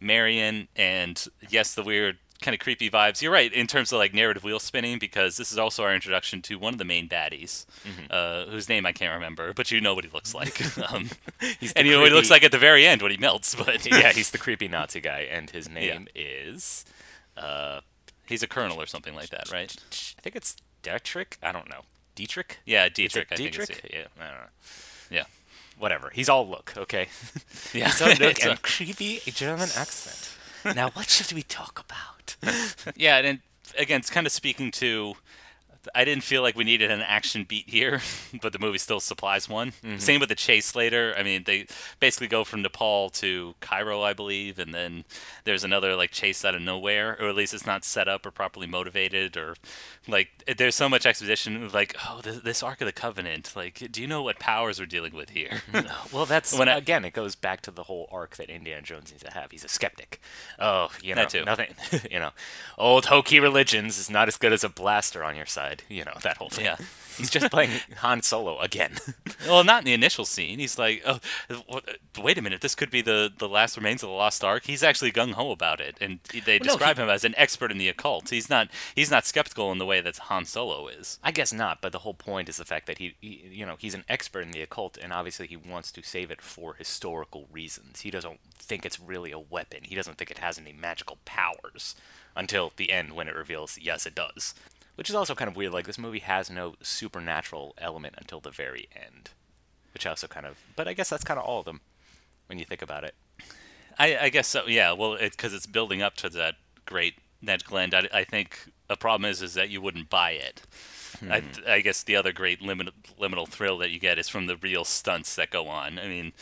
Marion 0.00 0.68
and 0.76 1.26
yes, 1.48 1.74
the 1.74 1.82
weird 1.82 2.18
kind 2.40 2.54
of 2.54 2.60
creepy 2.60 2.88
vibes. 2.88 3.20
You're 3.20 3.32
right 3.32 3.52
in 3.52 3.66
terms 3.66 3.92
of 3.92 3.98
like 3.98 4.14
narrative 4.14 4.44
wheel 4.44 4.60
spinning 4.60 4.98
because 5.00 5.36
this 5.38 5.50
is 5.50 5.58
also 5.58 5.82
our 5.82 5.92
introduction 5.92 6.40
to 6.42 6.56
one 6.58 6.72
of 6.72 6.78
the 6.78 6.84
main 6.84 7.08
baddies, 7.08 7.66
Mm-hmm. 7.84 8.06
uh, 8.10 8.44
whose 8.50 8.68
name 8.68 8.86
I 8.86 8.92
can't 8.92 9.12
remember, 9.14 9.52
but 9.52 9.70
you 9.72 9.80
know 9.80 9.94
what 9.94 10.04
he 10.04 10.10
looks 10.10 10.34
like. 10.34 10.60
um, 10.92 11.08
He's 11.58 11.72
and 11.72 11.86
you 11.86 11.92
know 11.94 12.00
what 12.00 12.10
he 12.10 12.14
looks 12.14 12.30
like 12.30 12.44
at 12.44 12.52
the 12.52 12.58
very 12.58 12.86
end 12.86 13.02
when 13.02 13.10
he 13.10 13.16
melts. 13.16 13.54
But 13.56 13.84
yeah, 13.86 14.12
he's 14.14 14.30
the 14.30 14.38
creepy 14.38 14.68
Nazi 14.68 15.00
guy, 15.00 15.26
and 15.30 15.50
his 15.50 15.68
name 15.68 16.06
is. 16.14 16.84
he's 18.26 18.42
a 18.42 18.46
colonel 18.48 18.80
or 18.80 18.86
something 18.86 19.14
like 19.14 19.30
that, 19.30 19.50
right? 19.52 19.74
I 19.90 20.20
think 20.22 20.36
it's 20.36 20.56
Dietrich. 20.82 21.38
I 21.42 21.50
don't 21.52 21.68
know. 21.68 21.82
Dietrich. 22.14 22.58
Yeah, 22.66 22.88
Dietrich. 22.88 23.28
I 23.32 23.36
think 23.36 23.54
it's- 23.54 23.66
Dietrich? 23.68 23.92
Yeah, 23.92 24.06
I 24.22 24.28
don't 24.28 24.40
know. 24.40 24.46
yeah. 25.10 25.24
Whatever. 25.78 26.10
He's 26.12 26.28
all 26.28 26.48
look. 26.48 26.74
Okay. 26.76 27.08
Yeah, 27.74 27.86
He's 27.86 28.00
all 28.02 28.08
look 28.08 28.20
It's 28.38 28.44
a- 28.44 28.50
and 28.50 28.62
creepy 28.62 29.20
German 29.30 29.68
accent. 29.76 30.34
Now, 30.76 30.90
what 30.90 31.08
should 31.08 31.32
we 31.32 31.42
talk 31.42 31.78
about? 31.84 32.36
Yeah, 32.96 33.18
and 33.18 33.38
again, 33.78 34.00
it's 34.00 34.10
kind 34.10 34.26
of 34.26 34.32
speaking 34.32 34.70
to. 34.72 35.14
I 35.94 36.04
didn't 36.04 36.24
feel 36.24 36.42
like 36.42 36.56
we 36.56 36.64
needed 36.64 36.90
an 36.90 37.00
action 37.00 37.44
beat 37.48 37.68
here, 37.68 38.00
but 38.42 38.52
the 38.52 38.58
movie 38.58 38.78
still 38.78 39.00
supplies 39.00 39.48
one. 39.48 39.72
Mm-hmm. 39.84 39.98
Same 39.98 40.20
with 40.20 40.28
the 40.28 40.34
chase 40.34 40.74
later. 40.74 41.14
I 41.16 41.22
mean, 41.22 41.44
they 41.44 41.66
basically 42.00 42.28
go 42.28 42.44
from 42.44 42.62
Nepal 42.62 43.10
to 43.10 43.54
Cairo, 43.60 44.02
I 44.02 44.12
believe, 44.12 44.58
and 44.58 44.74
then 44.74 45.04
there's 45.44 45.64
another 45.64 45.94
like 45.96 46.10
chase 46.10 46.44
out 46.44 46.54
of 46.54 46.62
nowhere, 46.62 47.16
or 47.20 47.28
at 47.28 47.34
least 47.36 47.54
it's 47.54 47.66
not 47.66 47.84
set 47.84 48.08
up 48.08 48.26
or 48.26 48.30
properly 48.30 48.66
motivated, 48.66 49.36
or 49.36 49.54
like 50.06 50.28
eh, 50.46 50.54
there's 50.56 50.74
so 50.74 50.88
much 50.88 51.06
exposition 51.06 51.62
of 51.62 51.74
like, 51.74 51.96
oh, 52.08 52.20
this, 52.22 52.40
this 52.40 52.62
Ark 52.62 52.80
of 52.80 52.86
the 52.86 52.92
Covenant. 52.92 53.52
Like, 53.54 53.88
do 53.90 54.00
you 54.02 54.06
know 54.08 54.22
what 54.22 54.38
powers 54.38 54.80
we're 54.80 54.86
dealing 54.86 55.14
with 55.14 55.30
here? 55.30 55.62
Well, 56.12 56.26
that's 56.26 56.56
When 56.58 56.68
I- 56.68 56.76
again, 56.76 57.04
it 57.04 57.12
goes 57.12 57.34
back 57.34 57.60
to 57.62 57.70
the 57.70 57.82
whole 57.84 58.08
arc 58.10 58.36
that 58.36 58.48
Indiana 58.50 58.82
Jones 58.82 59.10
needs 59.10 59.22
to 59.24 59.32
have. 59.32 59.50
He's 59.50 59.64
a 59.64 59.68
skeptic. 59.68 60.20
Oh, 60.58 60.90
you 61.02 61.14
know, 61.14 61.26
nothing. 61.44 61.74
you 62.10 62.18
know, 62.18 62.30
old 62.78 63.06
hokey 63.06 63.40
religions 63.40 63.98
is 63.98 64.08
not 64.08 64.26
as 64.28 64.36
good 64.36 64.52
as 64.52 64.64
a 64.64 64.68
blaster 64.68 65.22
on 65.22 65.36
your 65.36 65.46
side. 65.46 65.67
You 65.88 66.04
know 66.04 66.16
that 66.22 66.36
whole 66.38 66.50
thing. 66.50 66.64
Yeah. 66.66 66.76
He's 67.18 67.30
just 67.30 67.50
playing 67.50 67.70
Han 67.96 68.22
Solo 68.22 68.58
again. 68.60 68.92
Well, 69.46 69.64
not 69.64 69.80
in 69.82 69.84
the 69.86 69.92
initial 69.94 70.24
scene. 70.24 70.58
He's 70.58 70.78
like, 70.78 71.02
"Oh, 71.06 71.20
wait 72.20 72.36
a 72.38 72.42
minute. 72.42 72.60
This 72.60 72.74
could 72.74 72.90
be 72.90 73.00
the 73.00 73.32
the 73.38 73.48
last 73.48 73.76
remains 73.76 74.02
of 74.02 74.08
the 74.08 74.14
lost 74.14 74.42
ark." 74.44 74.64
He's 74.64 74.82
actually 74.82 75.12
gung 75.12 75.32
ho 75.32 75.52
about 75.52 75.80
it, 75.80 75.96
and 76.00 76.18
they 76.44 76.58
no, 76.58 76.64
describe 76.64 76.96
he- 76.96 77.02
him 77.02 77.08
as 77.08 77.24
an 77.24 77.34
expert 77.36 77.70
in 77.70 77.78
the 77.78 77.88
occult. 77.88 78.28
He's 78.30 78.50
not 78.50 78.68
he's 78.94 79.10
not 79.10 79.24
skeptical 79.26 79.70
in 79.72 79.78
the 79.78 79.86
way 79.86 80.00
that 80.00 80.18
Han 80.18 80.44
Solo 80.44 80.88
is. 80.88 81.18
I 81.22 81.30
guess 81.30 81.52
not, 81.52 81.80
but 81.80 81.92
the 81.92 82.00
whole 82.00 82.14
point 82.14 82.48
is 82.48 82.56
the 82.56 82.64
fact 82.64 82.86
that 82.88 82.98
he, 82.98 83.14
he, 83.20 83.48
you 83.52 83.64
know, 83.64 83.76
he's 83.78 83.94
an 83.94 84.04
expert 84.08 84.40
in 84.40 84.50
the 84.50 84.60
occult, 84.62 84.98
and 85.00 85.12
obviously 85.12 85.46
he 85.46 85.56
wants 85.56 85.92
to 85.92 86.02
save 86.02 86.30
it 86.30 86.42
for 86.42 86.74
historical 86.74 87.46
reasons. 87.50 88.00
He 88.00 88.10
doesn't 88.10 88.40
think 88.58 88.84
it's 88.84 89.00
really 89.00 89.30
a 89.32 89.38
weapon. 89.38 89.80
He 89.84 89.94
doesn't 89.94 90.18
think 90.18 90.30
it 90.30 90.38
has 90.38 90.58
any 90.58 90.72
magical 90.72 91.18
powers 91.24 91.94
until 92.36 92.72
the 92.76 92.92
end 92.92 93.12
when 93.12 93.28
it 93.28 93.34
reveals, 93.34 93.78
yes, 93.80 94.04
it 94.04 94.14
does. 94.14 94.54
Which 94.98 95.08
is 95.08 95.14
also 95.14 95.36
kind 95.36 95.48
of 95.48 95.54
weird. 95.56 95.72
Like 95.72 95.86
this 95.86 95.96
movie 95.96 96.18
has 96.18 96.50
no 96.50 96.74
supernatural 96.82 97.72
element 97.78 98.16
until 98.18 98.40
the 98.40 98.50
very 98.50 98.88
end, 98.96 99.30
which 99.94 100.04
also 100.04 100.26
kind 100.26 100.44
of. 100.44 100.58
But 100.74 100.88
I 100.88 100.92
guess 100.92 101.08
that's 101.08 101.22
kind 101.22 101.38
of 101.38 101.46
all 101.46 101.60
of 101.60 101.66
them 101.66 101.82
when 102.46 102.58
you 102.58 102.64
think 102.64 102.82
about 102.82 103.04
it. 103.04 103.14
I, 103.96 104.18
I 104.18 104.28
guess 104.28 104.48
so. 104.48 104.66
Yeah. 104.66 104.90
Well, 104.90 105.16
because 105.16 105.54
it's 105.54 105.66
building 105.66 106.02
up 106.02 106.16
to 106.16 106.28
that 106.30 106.56
great 106.84 107.14
magical 107.40 107.78
end. 107.78 107.94
I, 107.94 108.08
I 108.12 108.24
think 108.24 108.72
a 108.90 108.96
problem 108.96 109.30
is 109.30 109.40
is 109.40 109.54
that 109.54 109.70
you 109.70 109.80
wouldn't 109.80 110.10
buy 110.10 110.32
it. 110.32 110.62
I, 111.30 111.40
hmm. 111.42 111.60
I 111.68 111.80
guess 111.80 112.02
the 112.02 112.16
other 112.16 112.32
great 112.32 112.60
limit, 112.60 112.88
liminal 113.20 113.46
thrill 113.46 113.78
that 113.78 113.90
you 113.90 114.00
get 114.00 114.18
is 114.18 114.28
from 114.28 114.46
the 114.46 114.56
real 114.56 114.84
stunts 114.84 115.36
that 115.36 115.50
go 115.50 115.68
on. 115.68 116.00
I 116.00 116.08
mean, 116.08 116.32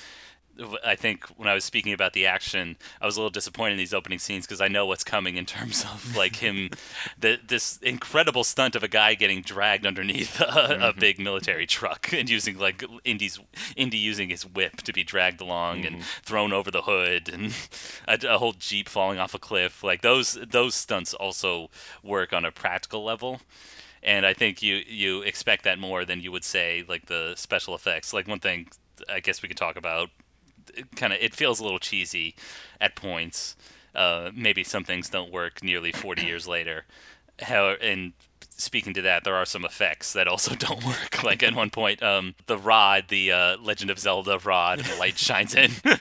I 0.85 0.95
think 0.95 1.25
when 1.37 1.49
I 1.49 1.55
was 1.55 1.65
speaking 1.65 1.93
about 1.93 2.13
the 2.13 2.27
action, 2.27 2.77
I 3.01 3.07
was 3.07 3.17
a 3.17 3.21
little 3.21 3.31
disappointed 3.31 3.73
in 3.73 3.79
these 3.79 3.95
opening 3.95 4.19
scenes 4.19 4.47
because 4.47 4.61
I 4.61 4.69
know 4.69 4.87
what's 4.87 5.05
coming 5.05 5.37
in 5.37 5.47
terms 5.47 5.85
of 5.85 6.17
like 6.17 6.37
him, 6.37 6.71
the, 7.19 7.39
this 7.47 7.79
incredible 7.79 8.45
stunt 8.45 8.75
of 8.75 8.83
a 8.83 8.89
guy 8.89 9.15
getting 9.15 9.43
dragged 9.43 9.87
underneath 9.87 10.41
a, 10.41 10.45
a 10.45 10.49
mm-hmm. 10.49 11.01
big 11.01 11.19
military 11.19 11.67
truck 11.67 12.13
and 12.13 12.31
using 12.31 12.59
like 12.59 12.85
Indy's 13.05 13.39
Indy 13.77 13.99
using 13.99 14.31
his 14.31 14.47
whip 14.47 14.79
to 14.83 14.93
be 14.93 15.05
dragged 15.05 15.41
along 15.41 15.85
and 15.85 15.97
mm-hmm. 15.97 16.23
thrown 16.23 16.53
over 16.53 16.71
the 16.71 16.83
hood 16.83 17.29
and 17.29 17.55
a, 18.09 18.19
a 18.35 18.39
whole 18.39 18.53
jeep 18.53 18.89
falling 18.89 19.19
off 19.19 19.35
a 19.35 19.39
cliff. 19.39 19.83
Like 19.83 20.03
those 20.03 20.39
those 20.49 20.75
stunts 20.75 21.15
also 21.15 21.71
work 22.03 22.33
on 22.33 22.45
a 22.45 22.53
practical 22.53 23.05
level 23.05 23.41
and 24.03 24.25
I 24.25 24.33
think 24.33 24.63
you 24.63 24.83
you 24.87 25.23
expect 25.23 25.65
that 25.65 25.79
more 25.79 26.05
than 26.05 26.21
you 26.21 26.33
would 26.33 26.45
say 26.45 26.85
like 26.89 27.07
the 27.07 27.35
special 27.37 27.75
effects. 27.75 28.13
Like 28.13 28.29
one 28.29 28.41
thing 28.41 28.69
I 29.11 29.21
guess 29.21 29.43
we 29.43 29.49
could 29.49 29.59
talk 29.59 29.77
about, 29.77 30.11
kind 30.95 31.13
of 31.13 31.19
it 31.21 31.35
feels 31.35 31.61
a 31.61 31.65
little 31.65 31.79
cheesy 31.79 32.35
at 32.81 32.97
points. 32.97 33.57
Uh, 33.95 34.31
maybe 34.35 34.63
some 34.63 34.85
things 34.85 35.09
don't 35.09 35.33
work 35.33 35.63
nearly 35.63 35.91
40 35.91 36.23
years 36.25 36.47
later. 36.47 36.85
How 37.41 37.71
and 37.81 38.13
speaking 38.57 38.95
to 38.95 39.03
that, 39.03 39.25
there 39.25 39.35
are 39.35 39.45
some 39.45 39.65
effects 39.65 40.13
that 40.15 40.29
also 40.29 40.55
don't 40.59 40.85
work. 40.85 41.23
Like 41.23 41.43
at 41.43 41.55
one 41.55 41.71
point, 41.71 42.03
um, 42.03 42.35
the 42.47 42.59
rod, 42.59 43.05
the 43.09 43.33
uh, 43.33 43.57
Legend 43.59 43.91
of 43.91 43.99
Zelda 43.99 44.39
rod, 44.45 44.79
and 44.79 44.89
the 44.89 44.97
light 44.97 45.19
shines 45.19 45.55
in. 45.55 45.71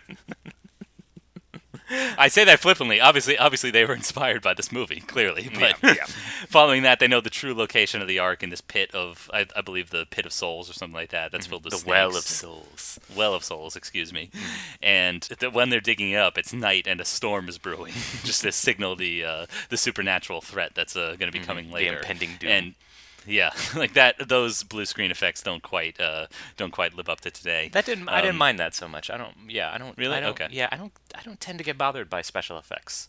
I 2.17 2.27
say 2.27 2.43
that 2.43 2.59
flippantly. 2.59 2.99
Obviously, 2.99 3.37
obviously 3.37 3.71
they 3.71 3.85
were 3.85 3.93
inspired 3.93 4.41
by 4.41 4.53
this 4.53 4.71
movie, 4.71 4.99
clearly. 5.01 5.49
But 5.53 5.75
yeah 5.83 6.05
following 6.47 6.83
that, 6.83 6.99
they 6.99 7.07
know 7.07 7.21
the 7.21 7.29
true 7.29 7.53
location 7.53 8.01
of 8.01 8.07
the 8.07 8.19
ark 8.19 8.43
in 8.43 8.49
this 8.49 8.61
pit 8.61 8.93
of, 8.93 9.29
I, 9.33 9.45
I 9.55 9.61
believe, 9.61 9.89
the 9.89 10.05
pit 10.09 10.25
of 10.25 10.33
souls 10.33 10.69
or 10.69 10.73
something 10.73 10.95
like 10.95 11.09
that. 11.09 11.31
That's 11.31 11.47
filled 11.47 11.65
with 11.65 11.81
The 11.81 11.87
well 11.87 12.15
of 12.15 12.23
souls. 12.23 12.99
well 13.15 13.33
of 13.33 13.43
souls, 13.43 13.75
excuse 13.75 14.13
me. 14.13 14.29
And 14.81 15.21
th- 15.21 15.53
when 15.53 15.69
they're 15.69 15.79
digging 15.79 16.11
it 16.11 16.17
up, 16.17 16.37
it's 16.37 16.53
night 16.53 16.87
and 16.87 16.99
a 17.01 17.05
storm 17.05 17.49
is 17.49 17.57
brewing, 17.57 17.93
just 18.23 18.41
to 18.43 18.51
signal 18.51 18.95
the 18.95 19.23
uh, 19.25 19.45
the 19.69 19.77
supernatural 19.77 20.41
threat 20.41 20.71
that's 20.75 20.95
uh, 20.95 21.15
going 21.19 21.31
to 21.31 21.37
be 21.37 21.43
coming 21.43 21.71
later. 21.71 21.91
The 21.91 21.99
impending 21.99 22.29
doom. 22.39 22.49
And 22.49 22.75
yeah, 23.27 23.51
like 23.75 23.93
that. 23.93 24.29
Those 24.29 24.63
blue 24.63 24.85
screen 24.85 25.11
effects 25.11 25.41
don't 25.43 25.63
quite 25.63 25.99
uh, 25.99 26.27
don't 26.57 26.71
quite 26.71 26.93
live 26.95 27.09
up 27.09 27.21
to 27.21 27.31
today. 27.31 27.69
That 27.71 27.85
didn't. 27.85 28.09
I 28.09 28.21
didn't 28.21 28.35
Um, 28.35 28.37
mind 28.39 28.59
that 28.59 28.73
so 28.75 28.87
much. 28.87 29.09
I 29.09 29.17
don't. 29.17 29.35
Yeah, 29.49 29.71
I 29.73 29.77
don't. 29.77 29.97
Really? 29.97 30.15
I 30.15 30.19
don't, 30.19 30.29
Okay. 30.31 30.47
Yeah, 30.51 30.69
I 30.71 30.77
don't. 30.77 30.93
I 31.13 31.21
don't 31.23 31.39
tend 31.39 31.57
to 31.59 31.63
get 31.63 31.77
bothered 31.77 32.09
by 32.09 32.21
special 32.21 32.57
effects, 32.57 33.07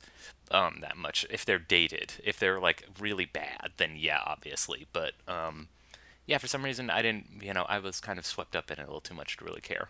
um, 0.50 0.78
that 0.80 0.96
much. 0.96 1.26
If 1.30 1.44
they're 1.44 1.58
dated, 1.58 2.14
if 2.24 2.38
they're 2.38 2.60
like 2.60 2.84
really 2.98 3.26
bad, 3.26 3.72
then 3.76 3.92
yeah, 3.96 4.20
obviously. 4.26 4.86
But 4.92 5.12
um, 5.28 5.68
yeah, 6.26 6.38
for 6.38 6.46
some 6.48 6.64
reason 6.64 6.90
I 6.90 7.02
didn't. 7.02 7.26
You 7.42 7.52
know, 7.54 7.66
I 7.68 7.78
was 7.78 8.00
kind 8.00 8.18
of 8.18 8.26
swept 8.26 8.56
up 8.56 8.70
in 8.70 8.78
it 8.78 8.82
a 8.82 8.86
little 8.86 9.00
too 9.00 9.14
much 9.14 9.36
to 9.38 9.44
really 9.44 9.60
care. 9.60 9.88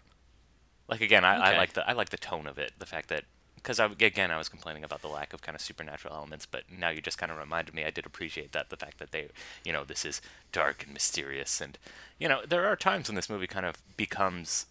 Like 0.89 1.01
again, 1.01 1.25
I, 1.25 1.53
I 1.53 1.57
like 1.57 1.73
the 1.73 1.89
I 1.89 1.93
like 1.93 2.11
the 2.11 2.17
tone 2.17 2.47
of 2.47 2.59
it. 2.59 2.73
The 2.79 2.87
fact 2.87 3.09
that 3.09 3.25
because 3.67 3.81
again, 3.81 4.31
I 4.31 4.39
was 4.39 4.49
complaining 4.49 4.85
about 4.85 5.03
the 5.03 5.09
lack 5.09 5.33
of 5.33 5.43
kind 5.43 5.57
of 5.57 5.61
supernatural 5.61 6.15
elements, 6.15 6.47
but 6.47 6.63
now 6.71 6.91
you 6.91 7.01
just 7.01 7.19
kind 7.19 7.33
of 7.33 7.39
reminded 7.39 7.75
me 7.75 7.85
I 7.85 7.91
did 7.91 8.07
appreciate 8.07 8.53
that 8.53 8.71
the 8.71 8.77
fact 8.77 8.99
that 8.99 9.11
they, 9.11 9.27
you 9.65 9.73
know, 9.73 9.83
this 9.83 10.05
is 10.05 10.23
dark 10.53 10.85
and 10.85 10.93
mysterious, 10.93 11.61
and 11.61 11.77
you 12.21 12.29
know, 12.29 12.43
there 12.49 12.65
are 12.65 12.77
times 12.77 13.09
when 13.09 13.17
this 13.17 13.29
movie 13.29 13.49
kind 13.49 13.67
of 13.67 13.83
becomes 13.97 14.67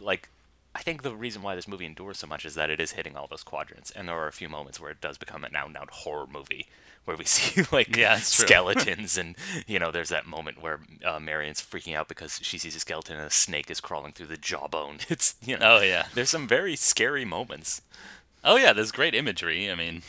like 0.00 0.30
I 0.74 0.80
think 0.80 1.02
the 1.02 1.14
reason 1.14 1.42
why 1.42 1.54
this 1.54 1.68
movie 1.68 1.84
endures 1.84 2.16
so 2.18 2.26
much 2.26 2.46
is 2.46 2.54
that 2.54 2.70
it 2.70 2.80
is 2.80 2.92
hitting 2.92 3.14
all 3.14 3.26
those 3.26 3.42
quadrants, 3.42 3.90
and 3.90 4.08
there 4.08 4.16
are 4.16 4.26
a 4.26 4.32
few 4.32 4.48
moments 4.48 4.80
where 4.80 4.90
it 4.90 5.02
does 5.02 5.18
become 5.18 5.44
an 5.44 5.54
out-and-out 5.54 5.90
horror 5.90 6.26
movie, 6.26 6.66
where 7.04 7.16
we 7.16 7.24
see 7.26 7.62
like 7.72 7.96
Yeah, 7.96 8.16
skeletons, 8.18 9.16
and 9.18 9.36
you 9.66 9.78
know, 9.78 9.90
there's 9.90 10.08
that 10.10 10.26
moment 10.26 10.62
where 10.62 10.80
uh, 11.04 11.18
Marion's 11.20 11.60
freaking 11.62 11.94
out 11.96 12.08
because 12.08 12.38
she 12.42 12.58
sees 12.58 12.76
a 12.76 12.80
skeleton 12.80 13.16
and 13.16 13.26
a 13.26 13.30
snake 13.30 13.70
is 13.70 13.80
crawling 13.80 14.12
through 14.12 14.26
the 14.26 14.36
jawbone. 14.36 14.98
It's 15.08 15.34
you 15.44 15.56
know, 15.58 15.76
Oh, 15.78 15.80
yeah. 15.80 16.06
there's 16.14 16.30
some 16.30 16.46
very 16.48 16.76
scary 16.76 17.24
moments. 17.24 17.82
Oh 18.42 18.56
yeah, 18.56 18.72
there's 18.72 18.92
great 18.92 19.14
imagery. 19.14 19.70
I 19.70 19.74
mean, 19.74 20.02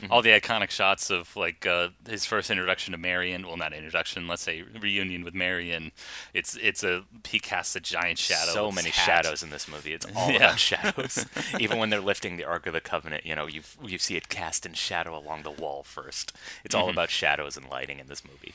Mm-hmm. 0.00 0.12
all 0.12 0.22
the 0.22 0.30
iconic 0.30 0.70
shots 0.70 1.10
of 1.10 1.34
like 1.36 1.66
uh, 1.66 1.88
his 2.08 2.24
first 2.24 2.50
introduction 2.50 2.92
to 2.92 2.98
Marion. 2.98 3.46
Well, 3.46 3.56
not 3.56 3.72
introduction. 3.72 4.28
Let's 4.28 4.42
say 4.42 4.62
reunion 4.80 5.24
with 5.24 5.34
Marion. 5.34 5.92
It's 6.34 6.56
it's 6.60 6.84
a 6.84 7.04
he 7.28 7.40
casts 7.40 7.74
a 7.76 7.80
giant 7.80 8.18
shadow. 8.18 8.52
so 8.52 8.70
many 8.70 8.90
hat. 8.90 9.04
shadows 9.24 9.42
in 9.42 9.50
this 9.50 9.66
movie. 9.68 9.92
It's 9.92 10.06
all 10.14 10.30
Yeah. 10.30 10.36
about 10.36 10.58
shadows. 10.58 11.26
Even 11.58 11.78
when 11.78 11.90
they're 11.90 12.00
lifting 12.00 12.36
the 12.36 12.44
Ark 12.44 12.66
of 12.66 12.72
the 12.74 12.80
Covenant, 12.80 13.26
you 13.26 13.34
know, 13.34 13.46
you 13.46 13.62
you 13.84 13.98
see 13.98 14.16
it 14.16 14.28
cast 14.28 14.64
in 14.64 14.74
shadow 14.74 15.18
along 15.18 15.42
the 15.42 15.50
wall 15.50 15.82
first. 15.82 16.32
It's 16.64 16.74
all 16.74 16.86
Mhm. 16.88 16.92
about 16.92 17.10
shadows 17.10 17.56
and 17.56 17.68
lighting 17.68 17.98
in 17.98 18.06
this 18.06 18.22
movie. 18.24 18.54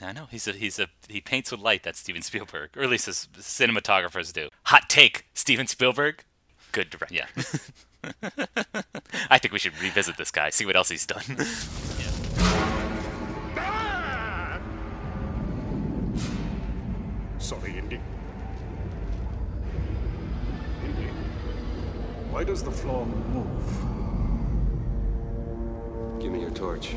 I 0.00 0.12
know 0.12 0.28
he's 0.30 0.46
a 0.46 0.52
he's 0.52 0.78
a 0.78 0.88
he 1.08 1.20
paints 1.20 1.50
with 1.50 1.60
light. 1.60 1.82
That's 1.82 1.98
Steven 1.98 2.22
Spielberg, 2.22 2.76
or 2.76 2.82
at 2.82 2.90
least 2.90 3.06
his 3.06 3.26
cinematographers 3.38 4.32
do. 4.32 4.48
Hot 4.66 4.88
take, 4.88 5.26
Steven 5.34 5.66
Spielberg, 5.66 6.24
good 6.72 6.90
director. 6.90 7.14
Yeah. 7.14 7.26
I 9.30 9.38
think 9.38 9.52
we 9.52 9.58
should 9.58 9.80
revisit 9.80 10.16
this 10.16 10.30
guy, 10.30 10.50
see 10.50 10.66
what 10.66 10.76
else 10.76 10.88
he's 10.88 11.06
done. 11.06 11.22
Sorry, 17.38 17.78
Indy. 17.78 18.00
Indy, 20.84 21.08
why 22.30 22.44
does 22.44 22.62
the 22.62 22.70
floor 22.70 23.06
move? 23.06 23.64
Give 26.20 26.30
me 26.32 26.40
your 26.40 26.50
torch. 26.50 26.94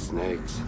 Snakes? 0.00 0.60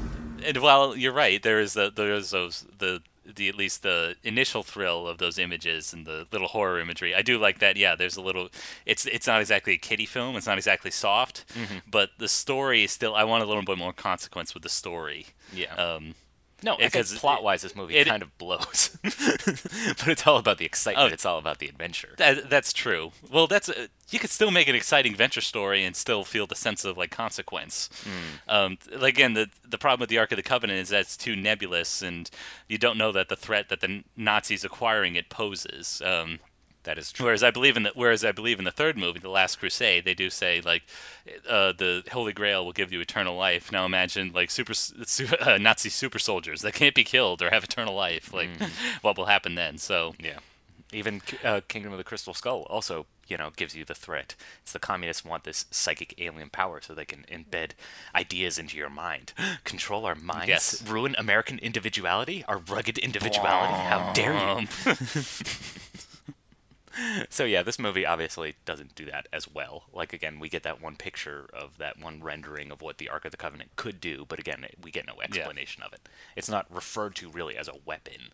and 0.44 0.58
while 0.58 0.96
you're 0.96 1.12
right, 1.12 1.42
there 1.42 1.60
is 1.60 1.74
the 1.74 1.90
there 1.94 2.12
is 2.12 2.30
those 2.30 2.66
the 2.78 3.02
the 3.24 3.48
at 3.48 3.54
least 3.54 3.82
the 3.82 4.16
initial 4.24 4.62
thrill 4.62 5.06
of 5.06 5.18
those 5.18 5.38
images 5.38 5.92
and 5.92 6.06
the 6.06 6.26
little 6.32 6.48
horror 6.48 6.80
imagery. 6.80 7.14
I 7.14 7.22
do 7.22 7.38
like 7.38 7.60
that. 7.60 7.76
Yeah, 7.76 7.94
there's 7.94 8.16
a 8.16 8.20
little. 8.22 8.48
It's 8.84 9.06
it's 9.06 9.26
not 9.26 9.40
exactly 9.40 9.74
a 9.74 9.78
kiddie 9.78 10.06
film. 10.06 10.36
It's 10.36 10.46
not 10.46 10.58
exactly 10.58 10.90
soft, 10.90 11.44
but 11.88 12.10
the 12.18 12.28
story 12.28 12.84
is 12.84 12.90
still. 12.90 13.14
I 13.14 13.24
want 13.24 13.42
a 13.42 13.46
little 13.46 13.62
bit 13.62 13.78
more 13.78 13.92
consequence 13.92 14.54
with 14.54 14.62
the 14.62 14.68
story. 14.68 15.26
Yeah. 15.52 15.74
Um, 15.74 16.14
no, 16.62 16.76
because 16.76 16.92
because 16.92 17.10
'cause 17.12 17.18
plot 17.20 17.42
wise, 17.42 17.62
this 17.62 17.74
movie 17.76 17.96
it- 17.96 18.06
kind 18.06 18.22
of 18.22 18.36
blows. 18.38 18.96
but 19.02 20.08
it's 20.08 20.26
all 20.26 20.36
about 20.38 20.58
the 20.58 20.64
excitement. 20.64 21.10
Oh. 21.10 21.12
it's 21.12 21.26
all 21.26 21.38
about 21.38 21.58
the 21.58 21.68
adventure. 21.68 22.14
That, 22.18 22.48
that's 22.50 22.72
true. 22.72 23.12
Well, 23.30 23.46
that's 23.46 23.68
a, 23.68 23.88
you 24.10 24.18
could 24.18 24.30
still 24.30 24.50
make 24.50 24.68
an 24.68 24.74
exciting 24.74 25.12
adventure 25.12 25.40
story 25.40 25.84
and 25.84 25.96
still 25.96 26.24
feel 26.24 26.46
the 26.46 26.54
sense 26.56 26.84
of 26.84 26.96
like 26.96 27.10
consequence. 27.10 27.88
Um, 28.48 28.78
again, 29.00 29.34
the 29.34 29.48
the 29.68 29.78
problem 29.78 30.00
with 30.00 30.10
the 30.10 30.18
Ark 30.18 30.32
of 30.32 30.36
the 30.36 30.42
Covenant 30.42 30.78
is 30.78 30.88
that 30.90 31.00
it's 31.00 31.16
too 31.16 31.34
nebulous, 31.36 32.02
and 32.02 32.30
you 32.68 32.78
don't 32.78 32.98
know 32.98 33.12
that 33.12 33.28
the 33.28 33.36
threat 33.36 33.68
that 33.68 33.80
the 33.80 34.04
Nazis 34.16 34.64
acquiring 34.64 35.16
it 35.16 35.28
poses. 35.28 36.02
Um, 36.04 36.38
that 36.84 36.98
is 36.98 37.12
true. 37.12 37.26
Whereas 37.26 37.42
I 37.42 37.50
believe 37.50 37.76
in 37.76 37.82
the 37.84 37.92
whereas 37.94 38.24
I 38.24 38.32
believe 38.32 38.58
in 38.58 38.64
the 38.64 38.70
third 38.70 38.96
movie, 38.98 39.18
The 39.20 39.28
Last 39.28 39.56
Crusade, 39.60 40.04
they 40.04 40.14
do 40.14 40.30
say 40.30 40.60
like 40.60 40.82
uh, 41.48 41.72
the 41.72 42.02
Holy 42.12 42.32
Grail 42.32 42.64
will 42.64 42.72
give 42.72 42.92
you 42.92 43.00
eternal 43.00 43.36
life. 43.36 43.70
Now 43.72 43.84
imagine 43.84 44.32
like 44.32 44.50
super, 44.50 44.74
su- 44.74 45.26
uh, 45.40 45.58
Nazi 45.58 45.88
super 45.88 46.18
soldiers 46.18 46.62
that 46.62 46.74
can't 46.74 46.94
be 46.94 47.04
killed 47.04 47.40
or 47.42 47.50
have 47.50 47.64
eternal 47.64 47.94
life. 47.94 48.32
Like 48.32 48.50
what 49.02 49.16
will 49.16 49.26
happen 49.26 49.54
then? 49.54 49.78
So 49.78 50.14
Yeah. 50.18 50.38
Even 50.94 51.22
uh, 51.42 51.62
Kingdom 51.68 51.92
of 51.92 51.96
the 51.98 52.04
Crystal 52.04 52.34
Skull 52.34 52.66
also, 52.68 53.06
you 53.26 53.38
know, 53.38 53.48
gives 53.56 53.74
you 53.74 53.82
the 53.82 53.94
threat. 53.94 54.34
It's 54.60 54.72
the 54.72 54.78
communists 54.78 55.24
want 55.24 55.44
this 55.44 55.64
psychic 55.70 56.14
alien 56.18 56.50
power 56.50 56.82
so 56.82 56.92
they 56.92 57.06
can 57.06 57.24
embed 57.32 57.70
ideas 58.14 58.58
into 58.58 58.76
your 58.76 58.90
mind, 58.90 59.32
control 59.64 60.04
our 60.04 60.14
minds, 60.14 60.48
Yes. 60.48 60.82
ruin 60.86 61.14
American 61.16 61.58
individuality, 61.60 62.44
our 62.46 62.58
rugged 62.58 62.98
individuality. 62.98 63.72
How 63.72 64.12
dare 64.12 64.34
you? 64.34 64.68
so 67.30 67.44
yeah, 67.44 67.62
this 67.62 67.78
movie 67.78 68.06
obviously 68.06 68.54
doesn't 68.64 68.94
do 68.94 69.06
that 69.06 69.28
as 69.32 69.52
well. 69.52 69.84
Like 69.92 70.12
again, 70.12 70.38
we 70.38 70.48
get 70.48 70.62
that 70.62 70.80
one 70.80 70.96
picture 70.96 71.48
of 71.52 71.78
that 71.78 71.98
one 71.98 72.22
rendering 72.22 72.70
of 72.70 72.82
what 72.82 72.98
the 72.98 73.08
Ark 73.08 73.24
of 73.24 73.30
the 73.30 73.36
Covenant 73.36 73.76
could 73.76 74.00
do, 74.00 74.24
but 74.28 74.38
again, 74.38 74.64
we 74.82 74.90
get 74.90 75.06
no 75.06 75.20
explanation 75.22 75.82
of 75.82 75.92
it. 75.92 76.08
It's 76.36 76.48
not 76.48 76.66
referred 76.74 77.14
to 77.16 77.30
really 77.30 77.56
as 77.56 77.68
a 77.68 77.74
weapon. 77.84 78.30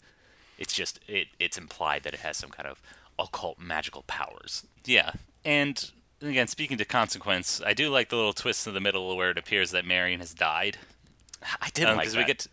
It's 0.58 0.72
just 0.72 1.00
it, 1.06 1.28
it's 1.38 1.58
implied 1.58 2.02
that 2.02 2.14
it 2.14 2.20
has 2.20 2.36
some 2.36 2.50
kind 2.50 2.68
of 2.68 2.82
occult 3.18 3.58
magical 3.58 4.02
powers. 4.06 4.64
Yeah, 4.84 5.12
and 5.44 5.90
again, 6.20 6.48
speaking 6.48 6.78
to 6.78 6.84
consequence, 6.84 7.60
I 7.64 7.74
do 7.74 7.90
like 7.90 8.08
the 8.08 8.16
little 8.16 8.32
twist 8.32 8.66
in 8.66 8.74
the 8.74 8.80
middle 8.80 9.16
where 9.16 9.30
it 9.30 9.38
appears 9.38 9.70
that 9.70 9.84
Marion 9.84 10.20
has 10.20 10.34
died. 10.34 10.78
I 11.60 11.70
did 11.72 11.86
um, 11.86 11.96
like 11.96 12.04
because 12.04 12.14
that. 12.14 12.20
we 12.20 12.24
get. 12.24 12.38
To, 12.40 12.48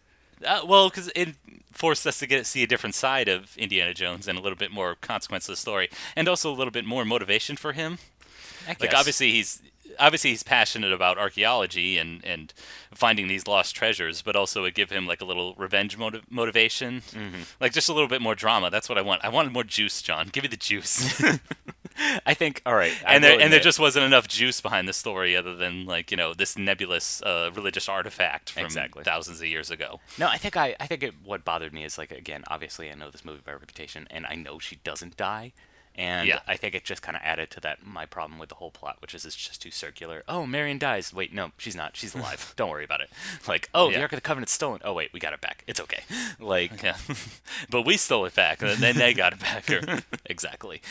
uh, 0.45 0.61
well, 0.65 0.89
because 0.89 1.11
it 1.15 1.35
forced 1.71 2.07
us 2.07 2.19
to 2.19 2.27
get 2.27 2.45
see 2.45 2.63
a 2.63 2.67
different 2.67 2.95
side 2.95 3.27
of 3.27 3.55
Indiana 3.57 3.93
Jones 3.93 4.27
and 4.27 4.37
a 4.37 4.41
little 4.41 4.57
bit 4.57 4.71
more 4.71 4.95
consequence 4.95 5.47
of 5.47 5.53
the 5.53 5.57
story, 5.57 5.89
and 6.15 6.27
also 6.27 6.51
a 6.51 6.55
little 6.55 6.71
bit 6.71 6.85
more 6.85 7.05
motivation 7.05 7.55
for 7.55 7.73
him. 7.73 7.97
I 8.67 8.75
Like 8.79 8.93
obviously 8.93 9.31
he's 9.31 9.61
obviously 9.99 10.31
he's 10.31 10.43
passionate 10.43 10.91
about 10.93 11.17
archaeology 11.17 11.97
and 11.97 12.23
and 12.25 12.53
finding 12.93 13.27
these 13.27 13.47
lost 13.47 13.75
treasures, 13.75 14.21
but 14.21 14.35
also 14.35 14.63
it 14.65 14.73
give 14.73 14.89
him 14.89 15.05
like 15.07 15.21
a 15.21 15.25
little 15.25 15.53
revenge 15.55 15.97
motiv- 15.97 16.23
motivation, 16.29 17.01
Mm-hmm. 17.11 17.41
like 17.59 17.73
just 17.73 17.89
a 17.89 17.93
little 17.93 18.07
bit 18.09 18.21
more 18.21 18.35
drama. 18.35 18.69
That's 18.69 18.87
what 18.89 18.97
I 18.97 19.01
want. 19.01 19.23
I 19.23 19.29
wanted 19.29 19.53
more 19.53 19.63
juice, 19.63 20.01
John. 20.01 20.29
Give 20.31 20.43
me 20.43 20.47
the 20.49 20.57
juice. 20.57 21.21
I 22.25 22.33
think 22.33 22.61
all 22.65 22.75
right, 22.75 22.91
I 23.07 23.15
and 23.15 23.23
there 23.23 23.39
and 23.39 23.53
there 23.53 23.61
just 23.61 23.79
wasn't 23.79 24.05
enough 24.05 24.27
juice 24.27 24.59
behind 24.59 24.85
the 24.87 24.91
story 24.93 25.33
other 25.35 25.55
than 25.55 25.85
like 25.85 26.11
you 26.11 26.17
know 26.17 26.33
this 26.33 26.57
nebulous 26.57 27.21
uh, 27.21 27.51
religious 27.55 27.87
artifact 27.87 28.49
from 28.51 28.65
Exactly. 28.65 29.03
thousands 29.05 29.39
of 29.39 29.47
years 29.47 29.71
ago. 29.71 30.01
No, 30.17 30.27
I 30.27 30.37
think 30.37 30.57
I, 30.57 30.75
I 30.77 30.87
think 30.87 31.03
it, 31.03 31.13
what 31.23 31.45
bothered 31.45 31.73
me 31.73 31.85
is 31.85 31.97
like 31.97 32.11
again, 32.11 32.43
obviously 32.49 32.91
I 32.91 32.95
know 32.95 33.09
this 33.11 33.23
movie 33.23 33.39
by 33.45 33.53
reputation, 33.53 34.07
and 34.11 34.25
I 34.25 34.35
know 34.35 34.59
she 34.59 34.75
doesn't 34.83 35.15
die, 35.15 35.53
and 35.95 36.27
Yeah. 36.27 36.39
I 36.47 36.57
think 36.57 36.75
it 36.75 36.83
just 36.83 37.01
kind 37.01 37.15
of 37.15 37.21
added 37.23 37.49
to 37.51 37.59
that 37.61 37.85
my 37.85 38.05
problem 38.05 38.37
with 38.39 38.49
the 38.49 38.55
whole 38.55 38.71
plot, 38.71 38.97
which 39.01 39.15
is 39.15 39.25
it's 39.25 39.35
just 39.35 39.61
too 39.61 39.71
circular. 39.71 40.23
Oh, 40.27 40.45
Marion 40.45 40.77
dies. 40.77 41.13
Wait, 41.13 41.33
no, 41.33 41.51
she's 41.57 41.75
not. 41.75 41.95
She's 41.95 42.13
alive. 42.13 42.53
Don't 42.57 42.69
worry 42.69 42.83
about 42.85 43.01
it. 43.01 43.09
Like, 43.47 43.69
oh, 43.73 43.87
the 43.87 43.93
Yeah. 43.97 44.01
Ark 44.01 44.13
of 44.13 44.17
the 44.17 44.21
Covenant's 44.21 44.51
stolen. 44.51 44.81
Oh 44.83 44.93
wait, 44.93 45.11
we 45.13 45.19
got 45.19 45.33
it 45.33 45.41
back. 45.41 45.63
It's 45.67 45.79
okay. 45.79 46.03
Like, 46.39 46.81
Yeah, 46.83 46.97
but 47.69 47.83
we 47.83 47.97
stole 47.97 48.25
it 48.25 48.35
back, 48.35 48.61
and 48.61 48.71
then 48.81 48.97
they 48.97 49.13
got 49.13 49.33
it 49.33 49.39
back. 49.39 49.69
Or- 49.71 49.99
exactly. 50.25 50.81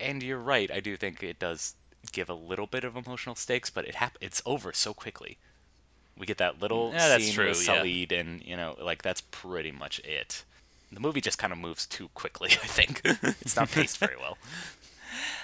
And 0.00 0.22
you're 0.22 0.38
right. 0.38 0.70
I 0.70 0.80
do 0.80 0.96
think 0.96 1.22
it 1.22 1.38
does 1.38 1.74
give 2.12 2.28
a 2.28 2.34
little 2.34 2.66
bit 2.66 2.84
of 2.84 2.96
emotional 2.96 3.34
stakes, 3.34 3.70
but 3.70 3.84
it 3.86 3.96
hap- 3.96 4.18
it's 4.20 4.40
over 4.46 4.72
so 4.72 4.94
quickly. 4.94 5.38
We 6.16 6.26
get 6.26 6.38
that 6.38 6.60
little 6.60 6.90
mm, 6.90 6.94
Yeah, 6.94 7.08
that's 7.08 7.24
scene 7.24 7.34
true, 7.34 7.48
with 7.48 7.58
yeah. 7.66 7.74
Sallah, 7.82 8.06
and 8.20 8.42
you 8.44 8.56
know, 8.56 8.76
like 8.80 9.02
that's 9.02 9.20
pretty 9.20 9.70
much 9.72 10.00
it. 10.00 10.42
The 10.90 11.00
movie 11.00 11.20
just 11.20 11.38
kind 11.38 11.52
of 11.52 11.58
moves 11.58 11.86
too 11.86 12.08
quickly. 12.14 12.50
I 12.62 12.66
think 12.66 13.00
it's 13.04 13.56
not 13.56 13.70
paced 13.70 13.98
very 13.98 14.16
well. 14.16 14.38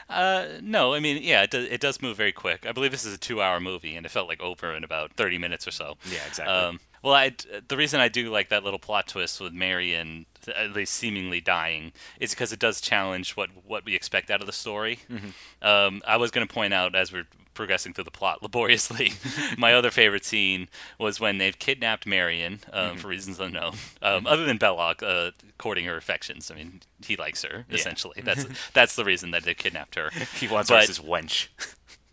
Uh, 0.09 0.59
no, 0.62 0.92
I 0.92 1.00
mean, 1.00 1.22
yeah, 1.22 1.42
it 1.42 1.50
does, 1.50 1.66
it 1.66 1.80
does 1.80 2.02
move 2.02 2.16
very 2.16 2.30
quick. 2.30 2.66
I 2.66 2.72
believe 2.72 2.90
this 2.90 3.07
is 3.07 3.14
a 3.14 3.18
two-hour 3.18 3.59
movie, 3.59 3.96
and 3.96 4.04
it 4.04 4.11
felt 4.11 4.28
like 4.28 4.40
over 4.42 4.74
in 4.74 4.85
about 4.85 5.14
thirty 5.14 5.38
minutes 5.38 5.66
or 5.66 5.70
so. 5.70 5.96
Yeah, 6.04 6.18
exactly. 6.26 6.54
Um, 6.54 6.80
well, 7.02 7.14
I 7.14 7.33
the 7.68 7.76
reason 7.76 8.00
I 8.00 8.09
do 8.09 8.30
like 8.30 8.48
that 8.48 8.64
little 8.64 8.78
plot 8.78 9.07
twist 9.07 9.40
with 9.40 9.52
Marion 9.52 10.26
at 10.54 10.72
least 10.72 10.94
seemingly 10.94 11.40
dying 11.40 11.92
is 12.20 12.30
because 12.30 12.52
it 12.52 12.59
does 12.59 12.80
challenge 12.80 13.33
what 13.33 13.50
what 13.66 13.85
we 13.85 13.94
expect 13.94 14.30
out 14.30 14.40
of 14.40 14.46
the 14.46 14.52
story. 14.52 15.00
Mm-hmm. 15.11 15.66
Um, 15.66 16.02
I 16.07 16.16
was 16.16 16.30
going 16.30 16.46
to 16.46 16.52
point 16.52 16.74
out 16.74 16.94
as 16.94 17.12
we're 17.12 17.26
progressing 17.54 17.92
through 17.94 18.04
the 18.04 18.10
plot 18.10 18.42
laboriously. 18.42 19.12
My 19.58 19.72
other 19.74 19.90
favorite 19.90 20.24
scene 20.24 20.68
was 20.98 21.20
when 21.20 21.38
they've 21.38 21.58
kidnapped 21.58 22.06
Marion 22.06 22.60
um, 22.72 22.90
Mm-hmm. 22.90 22.98
for 22.98 23.08
reasons 23.08 23.40
unknown, 23.40 23.74
um, 24.02 24.26
other 24.26 24.44
than 24.44 24.58
Belloq 24.58 25.02
uh, 25.02 25.30
courting 25.58 25.84
her 25.86 25.96
affections. 25.96 26.50
I 26.50 26.54
mean, 26.56 26.80
he 27.04 27.16
likes 27.16 27.42
her 27.44 27.64
Yeah. 27.68 27.74
essentially. 27.76 28.20
That's 28.24 28.46
that's 28.72 28.96
the 28.96 29.04
reason 29.04 29.30
that 29.30 29.44
they 29.44 29.54
kidnapped 29.54 29.94
her. 29.94 30.10
He 30.38 30.48
wants 30.48 30.68
her 30.70 30.76
But- 30.76 30.82
as 30.82 30.88
his 30.96 31.00
wench. 31.00 31.48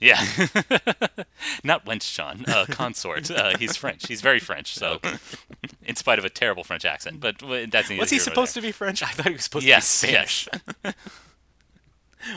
Yeah, 0.03 0.19
not 1.63 1.85
wench 1.85 2.11
John, 2.15 2.43
uh, 2.47 2.65
consort. 2.67 3.29
Uh, 3.29 3.55
he's 3.59 3.77
French. 3.77 4.07
He's 4.07 4.19
very 4.19 4.39
French. 4.39 4.73
So, 4.73 4.99
in 5.83 5.95
spite 5.95 6.17
of 6.17 6.25
a 6.25 6.29
terrible 6.31 6.63
French 6.63 6.85
accent, 6.85 7.19
but 7.19 7.35
that's 7.69 7.87
Was 7.91 8.09
he 8.09 8.17
supposed 8.17 8.55
there. 8.55 8.61
to 8.63 8.67
be 8.67 8.71
French? 8.71 9.03
I 9.03 9.09
thought 9.09 9.27
he 9.27 9.33
was 9.33 9.43
supposed 9.43 9.63
Yes, 9.67 10.01
to 10.01 10.07
be 10.07 10.11
Spanish. 10.13 10.49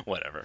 Whatever. 0.05 0.45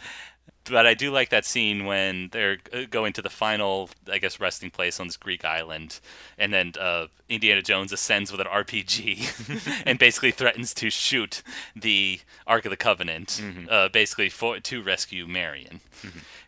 But 0.70 0.86
I 0.86 0.94
do 0.94 1.12
like 1.12 1.30
that 1.30 1.46
scene 1.46 1.86
when 1.86 2.30
they're 2.32 2.58
uh, 2.74 2.82
going 2.90 3.14
to 3.14 3.22
the 3.22 3.30
final, 3.30 3.90
I 4.12 4.18
guess, 4.18 4.40
resting 4.40 4.70
place 4.70 5.00
on 5.00 5.08
this 5.08 5.18
Greek 5.18 5.44
island, 5.44 6.00
and 6.38 6.54
then 6.54 6.74
uh, 6.80 7.08
Indiana 7.28 7.62
Jones 7.62 7.92
ascends 7.92 8.32
with 8.32 8.42
an 8.42 8.48
RPG 8.48 9.82
and 9.86 9.98
basically 10.00 10.32
threatens 10.32 10.74
to 10.76 10.90
shoot 10.90 11.42
the 11.76 12.20
Ark 12.48 12.66
of 12.66 12.70
the 12.72 12.78
Covenant, 12.78 13.42
uh, 13.70 13.90
basically 13.90 14.30
for 14.30 14.60
to 14.60 14.84
rescue 14.84 15.28
Marion. 15.28 15.82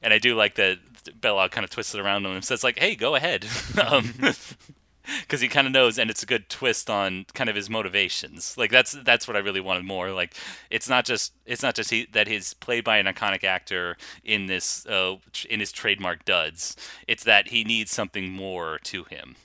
And 0.01 0.13
I 0.13 0.17
do 0.17 0.35
like 0.35 0.55
that 0.55 0.79
Belloq 1.19 1.51
kind 1.51 1.63
of 1.63 1.71
twists 1.71 1.95
it 1.95 2.01
around 2.01 2.25
on 2.25 2.31
him 2.31 2.35
and 2.37 2.45
says, 2.45 2.63
like, 2.63 2.79
"Hey, 2.79 2.95
go 2.95 3.15
ahead," 3.15 3.45
because 5.21 5.41
he 5.41 5.47
kind 5.47 5.67
of 5.67 5.73
knows, 5.73 5.97
and 5.97 6.09
it's 6.09 6.23
a 6.23 6.25
good 6.25 6.49
twist 6.49 6.89
on 6.89 7.25
kind 7.33 7.49
of 7.49 7.55
his 7.55 7.69
motivations. 7.69 8.57
Like 8.57 8.71
that's 8.71 8.91
that's 9.03 9.27
what 9.27 9.35
I 9.35 9.39
really 9.39 9.61
wanted 9.61 9.85
more. 9.85 10.11
Like 10.11 10.35
it's 10.69 10.89
not 10.89 11.05
just 11.05 11.33
it's 11.45 11.63
not 11.63 11.75
just 11.75 11.89
he, 11.89 12.07
that 12.13 12.27
he's 12.27 12.53
played 12.53 12.83
by 12.83 12.97
an 12.97 13.05
iconic 13.05 13.43
actor 13.43 13.97
in 14.23 14.47
this 14.47 14.85
uh, 14.85 15.15
in 15.49 15.59
his 15.59 15.71
trademark 15.71 16.25
duds. 16.25 16.75
It's 17.07 17.23
that 17.23 17.49
he 17.49 17.63
needs 17.63 17.91
something 17.91 18.29
more 18.29 18.79
to 18.83 19.03
him. 19.05 19.35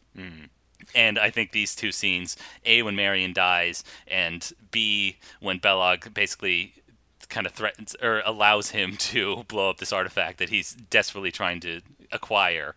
And 0.94 1.18
I 1.18 1.30
think 1.30 1.50
these 1.52 1.74
two 1.74 1.90
scenes, 1.90 2.36
A, 2.64 2.82
when 2.82 2.94
Marion 2.94 3.32
dies, 3.32 3.82
and 4.06 4.50
B, 4.70 5.16
when 5.40 5.58
Belloq 5.58 6.14
basically 6.14 6.74
kind 7.28 7.46
of 7.46 7.52
threatens 7.52 7.96
or 8.02 8.22
allows 8.24 8.70
him 8.70 8.96
to 8.98 9.44
blow 9.48 9.70
up 9.70 9.78
this 9.78 9.92
artifact 9.92 10.38
that 10.38 10.48
he's 10.48 10.72
desperately 10.72 11.32
trying 11.32 11.60
to 11.60 11.80
acquire. 12.12 12.74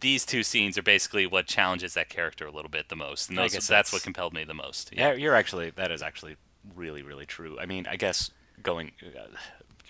These 0.00 0.26
two 0.26 0.42
scenes 0.42 0.76
are 0.78 0.82
basically 0.82 1.26
what 1.26 1.46
challenges 1.46 1.94
that 1.94 2.08
character 2.08 2.46
a 2.46 2.50
little 2.50 2.70
bit 2.70 2.88
the 2.88 2.96
most, 2.96 3.28
and 3.30 3.38
I 3.38 3.42
those, 3.42 3.52
guess 3.52 3.66
that's, 3.66 3.90
that's- 3.90 3.92
what 3.92 4.02
compelled 4.02 4.34
me 4.34 4.44
the 4.44 4.54
most. 4.54 4.90
Yeah, 4.96 5.12
you're 5.12 5.34
actually 5.34 5.70
that 5.70 5.90
is 5.90 6.02
actually 6.02 6.36
really 6.74 7.02
really 7.02 7.26
true. 7.26 7.58
I 7.60 7.66
mean, 7.66 7.86
I 7.88 7.96
guess 7.96 8.30
going 8.62 8.92
uh, 9.04 9.26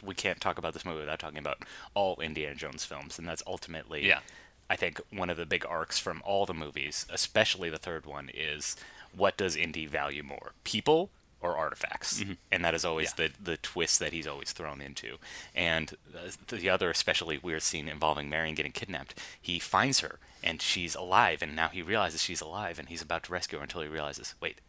we 0.04 0.14
can't 0.14 0.40
talk 0.40 0.58
about 0.58 0.72
this 0.74 0.84
movie 0.84 1.00
without 1.00 1.18
talking 1.18 1.38
about 1.38 1.58
all 1.94 2.20
Indiana 2.20 2.54
Jones 2.54 2.84
films, 2.84 3.18
and 3.18 3.26
that's 3.28 3.42
ultimately 3.46 4.06
Yeah. 4.06 4.20
I 4.68 4.76
think 4.76 5.00
one 5.10 5.28
of 5.30 5.36
the 5.36 5.46
big 5.46 5.64
arcs 5.66 5.98
from 5.98 6.22
all 6.24 6.46
the 6.46 6.54
movies, 6.54 7.06
especially 7.10 7.68
the 7.70 7.78
third 7.78 8.06
one, 8.06 8.30
is 8.32 8.76
what 9.14 9.36
does 9.36 9.56
Indy 9.56 9.86
value 9.86 10.22
more, 10.22 10.52
people 10.64 11.10
or 11.44 11.56
artifacts? 11.56 12.24
And 12.50 12.64
that 12.64 12.74
is 12.74 12.84
always 12.84 13.12
Mm-hmm. 13.12 13.22
Yeah. 13.22 13.28
the 13.44 13.50
the 13.52 13.56
twist 13.58 14.00
that 14.00 14.12
he's 14.12 14.26
always 14.26 14.52
thrown 14.52 14.80
into. 14.80 15.18
And 15.54 15.94
uh, 16.14 16.30
the 16.48 16.70
other 16.70 16.90
especially 16.90 17.38
weird 17.38 17.62
scene 17.62 17.86
involving 17.88 18.28
Marion 18.30 18.54
getting 18.54 18.72
kidnapped, 18.72 19.20
he 19.40 19.58
finds 19.58 20.00
her 20.00 20.18
and 20.42 20.60
she's 20.60 20.94
alive, 20.94 21.42
and 21.42 21.54
now 21.56 21.68
he 21.68 21.80
realizes 21.82 22.22
she's 22.22 22.40
alive, 22.42 22.78
and 22.78 22.88
he's 22.88 23.00
about 23.02 23.22
to 23.24 23.32
rescue 23.32 23.58
her 23.58 23.62
until 23.62 23.80
he 23.80 23.88
realizes, 23.88 24.34
wait, 24.40 24.60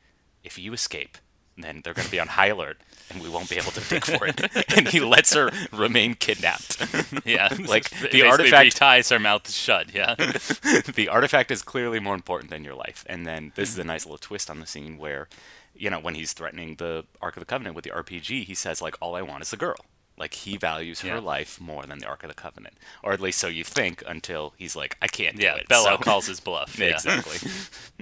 if 0.44 0.58
you 0.58 0.72
escape. 0.74 1.18
Then 1.58 1.80
they're 1.84 1.94
going 1.94 2.06
to 2.06 2.12
be 2.12 2.20
on 2.20 2.28
high 2.28 2.48
alert, 2.48 2.78
and 3.10 3.22
we 3.22 3.30
won't 3.30 3.50
be 3.50 3.56
able 3.58 3.72
to 3.72 3.80
dig 3.90 4.04
for 4.04 4.26
it. 4.28 4.42
and 4.78 4.88
he 4.90 5.00
lets 5.00 5.34
her 5.34 5.50
remain 5.72 6.14
kidnapped. 6.16 6.86
yeah. 7.26 7.48
Like, 7.66 7.90
the 8.12 8.24
artifact- 8.24 8.76
ties 8.76 9.08
her 9.10 9.20
mouth 9.20 9.50
shut. 9.50 9.94
Yeah, 9.94 10.16
the 11.00 11.08
artifact 11.10 11.52
is 11.52 11.62
clearly 11.62 12.00
more 12.02 12.14
important 12.16 12.50
than 12.52 12.64
your 12.66 12.76
life. 12.76 13.06
And 13.08 13.26
then 13.26 13.52
this 13.56 13.70
is 13.70 13.78
a 13.78 13.86
nice 13.86 14.06
little 14.06 14.18
twist 14.18 14.50
on 14.50 14.60
the 14.60 14.68
scene 14.68 14.98
where, 14.98 15.28
you 15.76 15.90
know, 15.90 16.00
when 16.00 16.16
he's 16.16 16.34
threatening 16.34 16.76
the 16.76 17.06
Ark 17.22 17.36
of 17.36 17.42
the 17.42 17.46
Covenant 17.46 17.76
with 17.76 17.84
the 17.86 17.92
RPG, 17.92 18.46
he 18.46 18.56
says 18.56 18.82
like, 18.82 18.96
"All 19.02 19.16
I 19.16 19.22
want 19.22 19.42
is 19.44 19.52
the 19.52 19.58
girl." 19.58 19.78
Like 20.18 20.34
he 20.34 20.56
values 20.58 21.02
her 21.02 21.08
Yeah. 21.10 21.20
life 21.20 21.60
more 21.60 21.86
than 21.86 22.00
the 22.00 22.08
Ark 22.08 22.24
of 22.24 22.30
the 22.30 22.34
Covenant, 22.36 22.78
or 23.04 23.12
at 23.12 23.20
least 23.20 23.38
so 23.40 23.48
you 23.48 23.64
think 23.66 24.02
until 24.08 24.54
he's 24.58 24.76
like, 24.76 24.96
"I 25.02 25.08
can't 25.08 25.38
do 25.38 25.48
it." 25.48 25.68
Belloq 25.70 25.84
So- 25.84 25.98
calls 25.98 26.28
his 26.28 26.40
bluff. 26.40 26.78
Yeah. 26.80 26.88
exactly. 26.96 27.52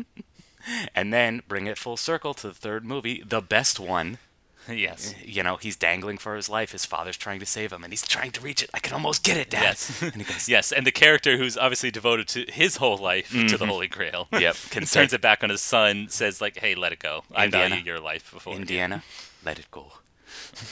and 0.96 1.12
then 1.14 1.42
bring 1.48 1.68
it 1.68 1.78
full 1.78 1.98
circle 1.98 2.34
to 2.36 2.48
the 2.50 2.54
third 2.54 2.86
movie, 2.86 3.24
the 3.26 3.42
best 3.42 3.80
one. 3.80 4.20
Yes. 4.70 5.14
You 5.24 5.44
know, 5.44 5.58
he's 5.58 5.76
dangling 5.76 6.18
for 6.18 6.36
his 6.36 6.50
life. 6.50 6.72
His 6.72 6.86
father's 6.86 7.18
trying 7.18 7.40
to 7.40 7.46
save 7.46 7.72
him, 7.72 7.84
and 7.84 7.92
he's 7.92 8.06
trying 8.06 8.32
to 8.32 8.42
reach 8.42 8.64
it. 8.64 8.70
I 8.74 8.80
can 8.80 8.94
almost 8.94 9.24
get 9.24 9.38
it, 9.38 9.50
Dad. 9.50 9.64
Yes. 9.64 10.02
And 10.02 10.16
he 10.16 10.24
goes, 10.24 10.48
Yes, 10.48 10.72
and 10.72 10.86
the 10.86 10.92
character 10.92 11.38
who's 11.38 11.58
obviously 11.58 11.92
devoted 11.92 12.28
to 12.30 12.46
his 12.50 12.78
whole 12.78 12.98
life 12.98 13.30
to 13.32 13.58
the 13.58 13.66
Holy 13.66 13.88
Grail. 13.88 14.28
Mm-hmm. 14.32 14.42
Yep, 14.42 14.56
Can 14.70 14.86
turns 14.86 15.14
it 15.14 15.22
back 15.22 15.44
on 15.44 15.50
his 15.50 15.62
son, 15.62 16.08
says 16.10 16.42
like, 16.42 16.58
"Hey, 16.58 16.76
let 16.76 16.92
it 16.92 17.00
go. 17.00 17.24
I 17.34 17.46
Indiana. 17.46 17.70
value 17.70 17.84
your 17.84 18.00
life 18.00 18.32
before." 18.32 18.54
Indiana, 18.56 19.04
let 19.44 19.60
it 19.60 19.70
go. 19.72 19.94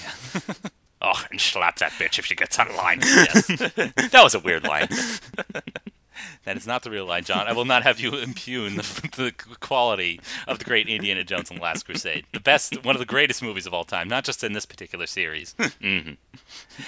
oh, 1.02 1.24
and 1.30 1.40
slap 1.40 1.78
that 1.78 1.92
bitch 1.94 2.20
if 2.20 2.26
she 2.26 2.36
gets 2.36 2.60
out 2.60 2.70
of 2.70 2.76
line. 2.76 3.00
that 3.00 4.20
was 4.22 4.36
a 4.36 4.40
weird 4.40 4.64
line. 4.64 4.88
That 6.46 6.58
is 6.58 6.66
not 6.66 6.84
the 6.84 6.90
real 6.90 7.06
line, 7.06 7.24
John. 7.24 7.48
I 7.48 7.54
will 7.54 7.66
not 7.66 7.84
have 7.84 8.00
you 8.00 8.16
impugn 8.16 8.76
the, 8.76 8.84
the 9.16 9.34
quality 9.60 10.20
of 10.48 10.60
the 10.60 10.66
great 10.66 10.88
Indiana 10.88 11.24
Jones 11.24 11.50
and 11.50 11.60
the 11.60 11.64
Last 11.64 11.84
Crusade. 11.84 12.26
The 12.34 12.40
best, 12.40 12.84
one 12.84 12.96
of 12.96 13.00
the 13.00 13.06
greatest 13.06 13.42
movies 13.42 13.66
of 13.66 13.74
all 13.74 13.84
time, 13.84 14.08
not 14.08 14.24
just 14.24 14.44
in 14.44 14.54
this 14.54 14.66
particular 14.66 15.06
series. 15.06 15.54
Hmm. 15.58 15.86
Mm-hmm. 15.86 16.14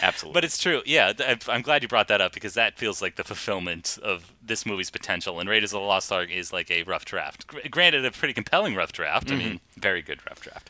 Absolutely. 0.01 0.33
But 0.33 0.45
it's 0.45 0.57
true. 0.57 0.81
Yeah, 0.85 1.13
I'm 1.47 1.61
glad 1.61 1.83
you 1.83 1.87
brought 1.87 2.07
that 2.07 2.21
up 2.21 2.33
because 2.33 2.53
that 2.55 2.77
feels 2.77 3.01
like 3.01 3.15
the 3.15 3.23
fulfillment 3.23 3.99
of 4.01 4.33
this 4.41 4.65
movie's 4.65 4.89
potential. 4.89 5.39
And 5.39 5.49
Raiders 5.49 5.73
of 5.73 5.81
the 5.81 5.85
Lost 5.85 6.11
Ark 6.11 6.29
is 6.31 6.51
like 6.51 6.71
a 6.71 6.83
rough 6.83 7.05
draft. 7.05 7.45
Granted, 7.69 8.05
a 8.05 8.11
pretty 8.11 8.33
compelling 8.33 8.75
rough 8.75 8.91
draft. 8.91 9.29
I 9.29 9.35
mm-hmm. 9.35 9.39
mean, 9.39 9.59
very 9.77 10.01
good 10.01 10.19
rough 10.27 10.41
draft. 10.41 10.69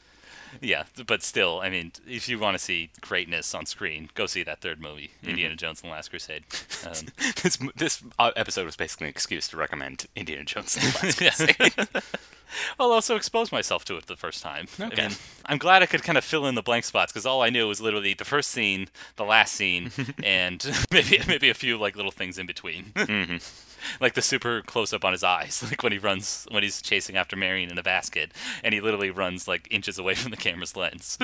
Yeah, 0.63 0.85
but 1.05 1.21
still, 1.21 1.59
I 1.61 1.69
mean, 1.69 1.91
if 2.07 2.27
you 2.27 2.39
want 2.39 2.55
to 2.57 2.63
see 2.63 2.89
greatness 3.01 3.53
on 3.53 3.65
screen, 3.65 4.09
go 4.15 4.25
see 4.25 4.41
that 4.43 4.61
third 4.61 4.81
movie, 4.81 5.11
Indiana 5.23 5.55
Jones 5.55 5.81
and 5.81 5.91
the 5.91 5.95
Last 5.95 6.09
Crusade. 6.09 6.43
Um, 6.85 6.93
This 7.43 7.57
this 7.75 8.03
uh, 8.17 8.31
episode 8.35 8.65
was 8.65 8.75
basically 8.75 9.07
an 9.07 9.09
excuse 9.11 9.47
to 9.49 9.57
recommend 9.57 10.05
Indiana 10.15 10.45
Jones. 10.45 10.75
and 10.77 10.85
the 10.93 11.25
Last 11.25 11.57
Crusade. 11.57 12.03
I'll 12.79 12.91
also 12.91 13.15
expose 13.15 13.51
myself 13.51 13.83
to 13.85 13.97
it 13.97 14.05
the 14.05 14.15
first 14.15 14.43
time. 14.43 14.67
Okay. 14.79 15.03
I 15.03 15.07
mean, 15.07 15.17
I'm 15.45 15.57
glad 15.57 15.81
I 15.81 15.87
could 15.87 16.03
kind 16.03 16.17
of 16.19 16.23
fill 16.23 16.45
in 16.45 16.53
the 16.55 16.61
blank 16.61 16.85
spots 16.85 17.11
because 17.11 17.25
all 17.25 17.41
I 17.41 17.49
knew 17.49 17.67
was 17.67 17.81
literally 17.81 18.13
the 18.13 18.25
first 18.25 18.51
scene, 18.51 18.89
the 19.15 19.23
last 19.25 19.53
scene, 19.55 19.91
and 20.23 20.63
maybe 20.91 21.19
maybe 21.27 21.49
a 21.49 21.55
few 21.55 21.77
like 21.77 21.95
little 21.95 22.11
things 22.11 22.37
in 22.37 22.45
between, 22.45 22.85
Mm-hmm. 22.95 23.37
like 23.99 24.13
the 24.13 24.21
super 24.21 24.61
close 24.61 24.93
up 24.93 25.05
on 25.05 25.11
his 25.11 25.23
eyes, 25.23 25.63
like 25.69 25.83
when 25.83 25.91
he 25.91 25.97
runs 25.97 26.47
when 26.51 26.63
he's 26.63 26.81
chasing 26.81 27.17
after 27.17 27.35
Marion 27.35 27.71
in 27.71 27.77
a 27.77 27.83
basket, 27.83 28.31
and 28.63 28.73
he 28.73 28.81
literally 28.81 29.11
runs 29.11 29.47
like 29.47 29.67
inches 29.71 29.97
away 29.97 30.15
from 30.15 30.31
the 30.31 30.37
camera's 30.37 30.75
lens. 30.75 31.17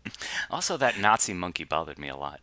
also, 0.50 0.76
that 0.76 0.98
Nazi 0.98 1.32
monkey 1.32 1.64
bothered 1.64 1.98
me 1.98 2.08
a 2.08 2.16
lot. 2.16 2.40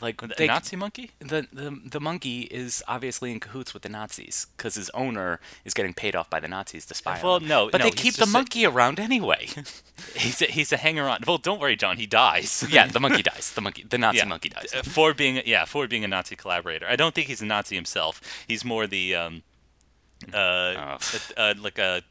Like 0.00 0.20
the 0.20 0.34
they- 0.38 0.46
Nazi 0.46 0.74
monkey? 0.74 1.10
The, 1.20 1.46
the 1.52 1.78
the 1.84 2.00
monkey 2.00 2.42
is 2.42 2.82
obviously 2.88 3.30
in 3.30 3.40
cahoots 3.40 3.74
with 3.74 3.82
the 3.82 3.88
Nazis 3.90 4.46
because 4.56 4.74
his 4.74 4.88
owner 4.90 5.38
is 5.64 5.74
getting 5.74 5.92
paid 5.92 6.16
off 6.16 6.30
by 6.30 6.40
the 6.40 6.48
Nazis 6.48 6.86
to 6.86 6.94
spy. 6.94 7.16
on 7.18 7.22
Well, 7.22 7.38
them. 7.40 7.48
no, 7.48 7.68
but 7.70 7.78
no, 7.78 7.84
they 7.84 7.90
keep 7.90 8.14
the 8.14 8.20
just 8.20 8.30
a- 8.30 8.32
monkey 8.32 8.64
around 8.64 8.98
anyway. 8.98 9.48
He's 10.16 10.42
a, 10.42 10.46
he's 10.46 10.72
a 10.72 10.76
hanger 10.78 11.08
on. 11.08 11.20
Well, 11.26 11.38
don't 11.38 11.60
worry, 11.60 11.76
John. 11.76 11.96
He 11.98 12.06
dies. 12.06 12.64
yeah, 12.70 12.86
the 12.88 12.98
monkey 13.00 13.22
dies. 13.22 13.52
The 13.54 13.60
monkey, 13.60 13.84
the 13.88 13.98
Nazi 13.98 14.18
Yeah. 14.18 14.24
monkey 14.24 14.48
dies. 14.48 14.72
Uh, 14.74 14.82
for 14.82 15.14
being 15.14 15.40
yeah 15.46 15.64
for 15.66 15.86
being 15.86 16.04
a 16.04 16.08
Nazi 16.08 16.36
collaborator. 16.36 16.86
I 16.88 16.96
don't 16.96 17.14
think 17.14 17.26
he's 17.28 17.42
a 17.42 17.46
Nazi 17.46 17.74
himself. 17.76 18.20
He's 18.48 18.64
more 18.64 18.86
the 18.86 19.14
um, 19.14 19.42
uh, 20.32 20.96
Oh. 20.96 20.96
uh, 21.36 21.54
like 21.60 21.78
a 21.78 22.02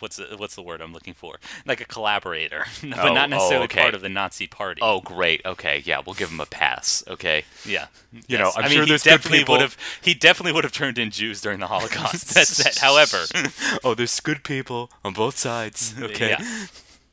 what's 0.00 0.16
the, 0.16 0.34
what's 0.36 0.54
the 0.54 0.62
word 0.62 0.80
I'm 0.80 0.92
looking 0.92 1.14
for? 1.14 1.36
Like 1.66 1.80
a 1.80 1.84
collaborator, 1.84 2.64
but 2.82 2.98
Oh, 2.98 3.12
not 3.12 3.28
oh, 3.28 3.36
necessarily 3.36 3.64
okay. 3.66 3.82
part 3.82 3.94
of 3.94 4.00
the 4.00 4.08
Nazi 4.08 4.46
party. 4.46 4.80
Oh, 4.82 5.00
great. 5.00 5.40
Okay, 5.44 5.82
yeah, 5.84 6.00
we'll 6.04 6.14
give 6.14 6.30
him 6.30 6.40
a 6.40 6.46
pass. 6.46 7.02
Okay. 7.08 7.44
yeah. 7.64 7.86
You 8.28 8.38
know, 8.38 8.52
I'm 8.56 8.64
I 8.64 8.68
mean, 8.68 8.76
sure 8.76 8.82
he 8.84 8.88
there's 8.90 9.02
good 9.02 9.10
definitely 9.10 9.38
people- 9.40 9.54
would 9.54 9.60
have 9.62 9.76
he 10.02 10.14
definitely 10.14 10.52
would 10.52 10.64
have 10.64 10.72
turned 10.72 10.98
in 10.98 11.10
Jews 11.10 11.40
during 11.40 11.60
the 11.60 11.66
Holocaust. 11.66 12.28
That's 12.34 12.56
that. 12.62 12.78
However, 12.78 13.24
oh, 13.84 13.94
there's 13.94 14.18
good 14.20 14.44
people 14.44 14.90
on 15.04 15.12
both 15.12 15.36
sides. 15.38 15.94
Okay. 16.00 16.30
yeah. 16.30 16.38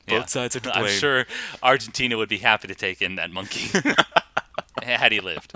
Both 0.08 0.22
yeah. 0.22 0.26
sides 0.26 0.56
are 0.56 0.60
to 0.62 0.76
I'm 0.76 0.88
sure 0.90 1.26
Argentina 1.64 2.18
would 2.18 2.30
be 2.30 2.40
happy 2.40 2.68
to 2.68 2.76
take 2.76 3.02
in 3.02 3.16
that 3.16 3.32
monkey 3.32 3.70
had 4.84 5.12
he 5.12 5.20
lived. 5.20 5.54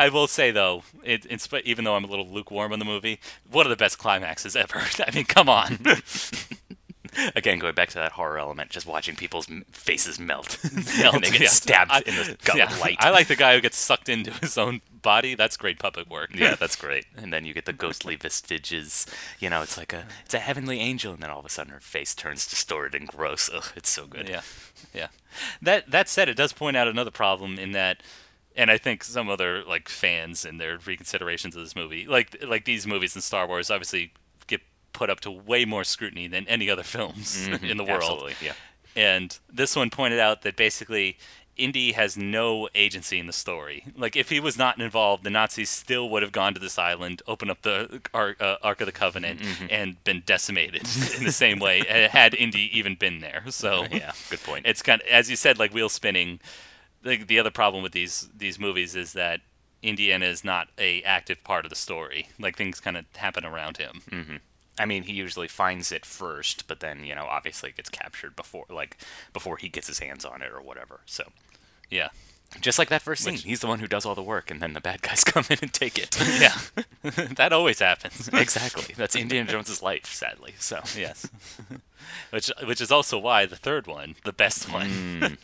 I 0.00 0.08
will 0.08 0.26
say 0.26 0.50
though, 0.50 0.82
it, 1.04 1.24
in 1.26 1.38
sp- 1.38 1.64
even 1.64 1.84
though 1.84 1.94
I'm 1.94 2.04
a 2.04 2.08
little 2.08 2.28
lukewarm 2.28 2.72
on 2.72 2.78
the 2.78 2.84
movie, 2.84 3.20
one 3.50 3.66
of 3.66 3.70
the 3.70 3.76
best 3.76 3.98
climaxes 3.98 4.56
ever. 4.56 4.80
I 5.06 5.14
mean, 5.14 5.24
come 5.24 5.48
on. 5.48 5.78
Again, 7.34 7.58
going 7.58 7.74
back 7.74 7.88
to 7.88 7.98
that 7.98 8.12
horror 8.12 8.38
element, 8.38 8.70
just 8.70 8.86
watching 8.86 9.16
people's 9.16 9.46
faces 9.72 10.20
melt, 10.20 10.58
Melt, 11.00 11.16
and 11.16 11.24
they 11.24 11.30
get 11.30 11.40
yeah. 11.40 11.48
stabbed 11.48 11.90
I- 11.90 12.02
in 12.06 12.14
the 12.14 12.36
gut 12.44 12.56
yeah, 12.56 12.72
light. 12.80 12.96
I 13.00 13.10
like 13.10 13.26
the 13.26 13.34
guy 13.34 13.54
who 13.54 13.60
gets 13.60 13.76
sucked 13.76 14.08
into 14.08 14.30
his 14.30 14.56
own 14.56 14.80
body. 15.02 15.34
That's 15.34 15.56
great 15.56 15.80
puppet 15.80 16.08
work. 16.08 16.30
yeah, 16.34 16.54
that's 16.54 16.76
great. 16.76 17.06
And 17.16 17.32
then 17.32 17.44
you 17.44 17.52
get 17.52 17.64
the 17.64 17.72
ghostly 17.72 18.14
vestiges. 18.14 19.06
You 19.40 19.50
know, 19.50 19.60
it's 19.60 19.76
like 19.76 19.92
a 19.92 20.04
it's 20.24 20.34
a 20.34 20.38
heavenly 20.38 20.78
angel, 20.78 21.12
and 21.12 21.20
then 21.20 21.30
all 21.30 21.40
of 21.40 21.44
a 21.44 21.48
sudden 21.48 21.72
her 21.72 21.80
face 21.80 22.14
turns 22.14 22.46
distorted 22.46 22.94
and 22.98 23.08
gross. 23.08 23.50
Ugh, 23.52 23.66
it's 23.74 23.90
so 23.90 24.06
good. 24.06 24.28
Yeah, 24.28 24.42
yeah. 24.94 25.08
That 25.60 25.90
that 25.90 26.08
said, 26.08 26.28
it 26.28 26.36
does 26.36 26.52
point 26.52 26.76
out 26.76 26.86
another 26.86 27.10
problem 27.10 27.58
in 27.58 27.72
that, 27.72 28.02
and 28.56 28.70
I 28.70 28.78
think 28.78 29.04
some 29.04 29.28
other 29.28 29.62
like 29.64 29.88
fans 29.88 30.44
in 30.44 30.58
their 30.58 30.78
reconsiderations 30.78 31.56
of 31.56 31.62
this 31.62 31.76
movie, 31.76 32.06
like 32.06 32.36
like 32.46 32.64
these 32.64 32.86
movies 32.86 33.14
in 33.14 33.22
Star 33.22 33.46
Wars, 33.46 33.70
obviously 33.70 34.12
get 34.46 34.60
put 34.92 35.10
up 35.10 35.20
to 35.20 35.30
way 35.30 35.64
more 35.64 35.84
scrutiny 35.84 36.26
than 36.26 36.46
any 36.48 36.70
other 36.70 36.82
films 36.82 37.46
in 37.62 37.76
the 37.76 37.84
world. 37.84 38.02
Absolutely, 38.02 38.34
yeah. 38.42 38.52
And 38.96 39.38
this 39.52 39.76
one 39.76 39.90
pointed 39.90 40.18
out 40.18 40.42
that 40.42 40.56
basically 40.56 41.16
Indy 41.56 41.92
has 41.92 42.16
no 42.16 42.68
agency 42.74 43.18
in 43.18 43.26
the 43.26 43.32
story. 43.32 43.84
Like, 43.96 44.16
if 44.16 44.30
he 44.30 44.40
was 44.40 44.56
not 44.56 44.80
involved, 44.80 45.24
the 45.24 45.30
Nazis 45.30 45.68
still 45.68 46.08
would 46.08 46.22
have 46.22 46.32
gone 46.32 46.54
to 46.54 46.60
this 46.60 46.78
island, 46.78 47.22
opened 47.26 47.50
up 47.50 47.62
the 47.62 48.00
Ark, 48.14 48.40
uh, 48.40 48.56
Ark 48.62 48.80
of 48.80 48.86
the 48.86 48.92
Covenant, 48.92 49.40
and 49.68 50.02
been 50.04 50.22
decimated 50.24 50.82
in 51.18 51.24
the 51.24 51.32
same 51.32 51.58
way 51.58 51.84
had 52.10 52.34
Indy 52.34 52.76
even 52.76 52.94
been 52.94 53.20
there. 53.20 53.42
So, 53.50 53.84
Yeah, 53.92 54.12
good 54.30 54.42
point. 54.42 54.66
It's 54.66 54.82
kind 54.82 55.02
of, 55.02 55.08
as 55.08 55.28
you 55.28 55.36
said, 55.36 55.58
like 55.58 55.72
wheel 55.74 55.88
spinning. 55.88 56.40
The, 57.02 57.16
the 57.22 57.38
other 57.38 57.50
problem 57.50 57.82
with 57.82 57.92
these 57.92 58.28
these 58.36 58.58
movies 58.58 58.94
is 58.94 59.12
that 59.14 59.40
Indiana 59.82 60.26
is 60.26 60.44
not 60.44 60.68
a 60.78 61.02
active 61.02 61.42
part 61.44 61.64
of 61.64 61.70
the 61.70 61.76
story. 61.76 62.28
Like 62.38 62.56
things 62.56 62.80
kind 62.80 62.96
of 62.96 63.04
happen 63.16 63.44
around 63.44 63.78
him. 63.78 64.02
Mm-hmm. 64.10 64.36
I 64.78 64.86
mean, 64.86 65.02
he 65.02 65.12
usually 65.12 65.48
finds 65.48 65.92
it 65.92 66.06
first, 66.06 66.66
but 66.68 66.80
then 66.80 67.04
you 67.04 67.14
know, 67.14 67.26
obviously, 67.26 67.70
it 67.70 67.76
gets 67.76 67.90
captured 67.90 68.34
before, 68.36 68.64
like, 68.70 68.96
before 69.32 69.58
he 69.58 69.68
gets 69.68 69.86
his 69.88 69.98
hands 69.98 70.24
on 70.24 70.40
it 70.42 70.50
or 70.52 70.62
whatever. 70.62 71.00
So, 71.04 71.24
Yeah. 71.90 72.08
just 72.62 72.78
like 72.78 72.88
that 72.88 73.02
first 73.02 73.22
scene, 73.24 73.34
he's 73.36 73.60
the 73.60 73.66
one 73.66 73.80
who 73.80 73.86
does 73.86 74.06
all 74.06 74.14
the 74.14 74.22
work, 74.22 74.50
and 74.50 74.60
then 74.62 74.72
the 74.72 74.80
bad 74.80 75.02
guys 75.02 75.22
come 75.32 75.44
in 75.50 75.58
and 75.60 75.72
take 75.72 75.98
it. 75.98 76.16
Yeah. 76.40 76.56
that 77.36 77.52
always 77.52 77.78
happens. 77.80 78.28
exactly. 78.32 78.94
That's 78.96 79.16
Indiana 79.16 79.50
Jones's 79.50 79.82
life, 79.82 80.06
sadly. 80.06 80.54
So, 80.58 80.80
Yes. 80.96 81.28
which 82.30 82.50
which 82.64 82.80
is 82.80 82.90
also 82.90 83.18
why 83.18 83.44
the 83.46 83.56
third 83.56 83.86
one, 83.86 84.14
the 84.24 84.32
best 84.32 84.72
one, 84.72 84.88
mm. 84.88 85.36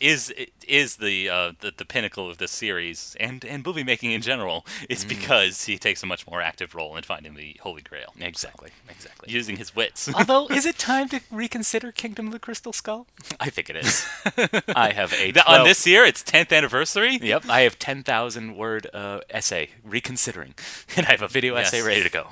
Is 0.00 0.32
is 0.66 0.96
the, 0.96 1.28
uh, 1.28 1.52
the 1.60 1.72
the 1.76 1.84
pinnacle 1.84 2.28
of 2.30 2.38
this 2.38 2.50
series 2.50 3.16
and 3.20 3.44
and 3.44 3.64
movie 3.64 3.84
making 3.84 4.12
in 4.12 4.20
general. 4.22 4.66
Is 4.88 5.04
because 5.04 5.64
he 5.64 5.78
takes 5.78 6.02
a 6.02 6.06
much 6.06 6.26
more 6.26 6.40
active 6.42 6.74
role 6.74 6.96
in 6.96 7.02
finding 7.02 7.34
the 7.34 7.56
Holy 7.62 7.82
Grail, 7.82 8.12
exactly, 8.20 8.70
exactly. 8.88 9.32
using 9.32 9.56
his 9.56 9.74
wits. 9.74 10.08
Although, 10.14 10.46
is 10.48 10.66
it 10.66 10.78
time 10.92 11.08
to 11.10 11.20
reconsider 11.30 11.92
Kingdom 11.92 12.26
of 12.26 12.32
the 12.32 12.38
Crystal 12.38 12.72
Skull? 12.72 13.06
I 13.40 13.50
think 13.50 13.70
it 13.70 13.76
is. 13.76 14.06
I 14.76 14.92
have 14.92 15.12
a 15.14 15.30
The- 15.32 15.46
on 15.50 15.64
this 15.64 15.86
year, 15.86 16.04
its 16.04 16.22
tenth 16.22 16.52
anniversary. 16.52 17.18
Yep, 17.20 17.44
I 17.48 17.60
have 17.62 17.78
ten 17.78 18.02
thousand 18.02 18.56
word 18.56 18.86
uh, 18.92 19.20
essay 19.30 19.70
reconsidering, 19.84 20.54
and 20.96 21.06
I 21.06 21.10
have 21.12 21.22
a 21.22 21.28
video 21.28 21.54
essay 21.56 21.82
ready 21.82 22.02
to 22.02 22.10
go. 22.10 22.26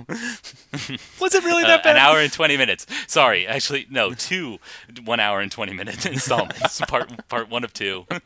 Was 1.20 1.34
it 1.34 1.44
really 1.44 1.64
Uh, 1.64 1.68
that 1.68 1.82
bad? 1.82 1.96
an 1.96 2.02
hour 2.02 2.20
and 2.20 2.32
20 2.32 2.57
minutes. 2.57 2.86
Sorry, 3.07 3.46
actually, 3.46 3.86
no, 3.90 4.12
two 4.12 4.59
one 5.04 5.20
hour 5.20 5.40
and 5.40 5.50
20 5.50 5.72
minute 5.72 6.04
installments. 6.07 6.80
part 6.88 7.28
part 7.28 7.45
one 7.51 7.64
of 7.64 7.72
two. 7.72 8.07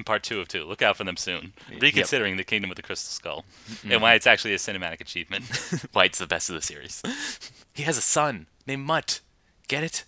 And 0.00 0.06
part 0.06 0.22
two 0.22 0.40
of 0.40 0.48
two. 0.48 0.64
Look 0.64 0.80
out 0.80 0.96
for 0.96 1.04
them 1.04 1.18
soon. 1.18 1.52
Reconsidering 1.78 2.38
the 2.38 2.44
Kingdom 2.44 2.70
of 2.70 2.76
the 2.76 2.82
Crystal 2.82 3.10
Skull. 3.10 3.44
And 3.86 4.00
why 4.00 4.14
it's 4.14 4.26
actually 4.26 4.54
a 4.54 4.56
cinematic 4.56 5.02
achievement. 5.02 5.44
Why 5.92 6.04
it's 6.04 6.18
the 6.18 6.26
best 6.26 6.48
of 6.48 6.54
the 6.54 6.62
series. 6.62 7.02
He 7.74 7.82
has 7.82 7.98
a 7.98 8.00
son 8.00 8.46
named 8.66 8.86
Mutt. 8.86 9.20
Get 9.68 9.84
it? 9.84 10.04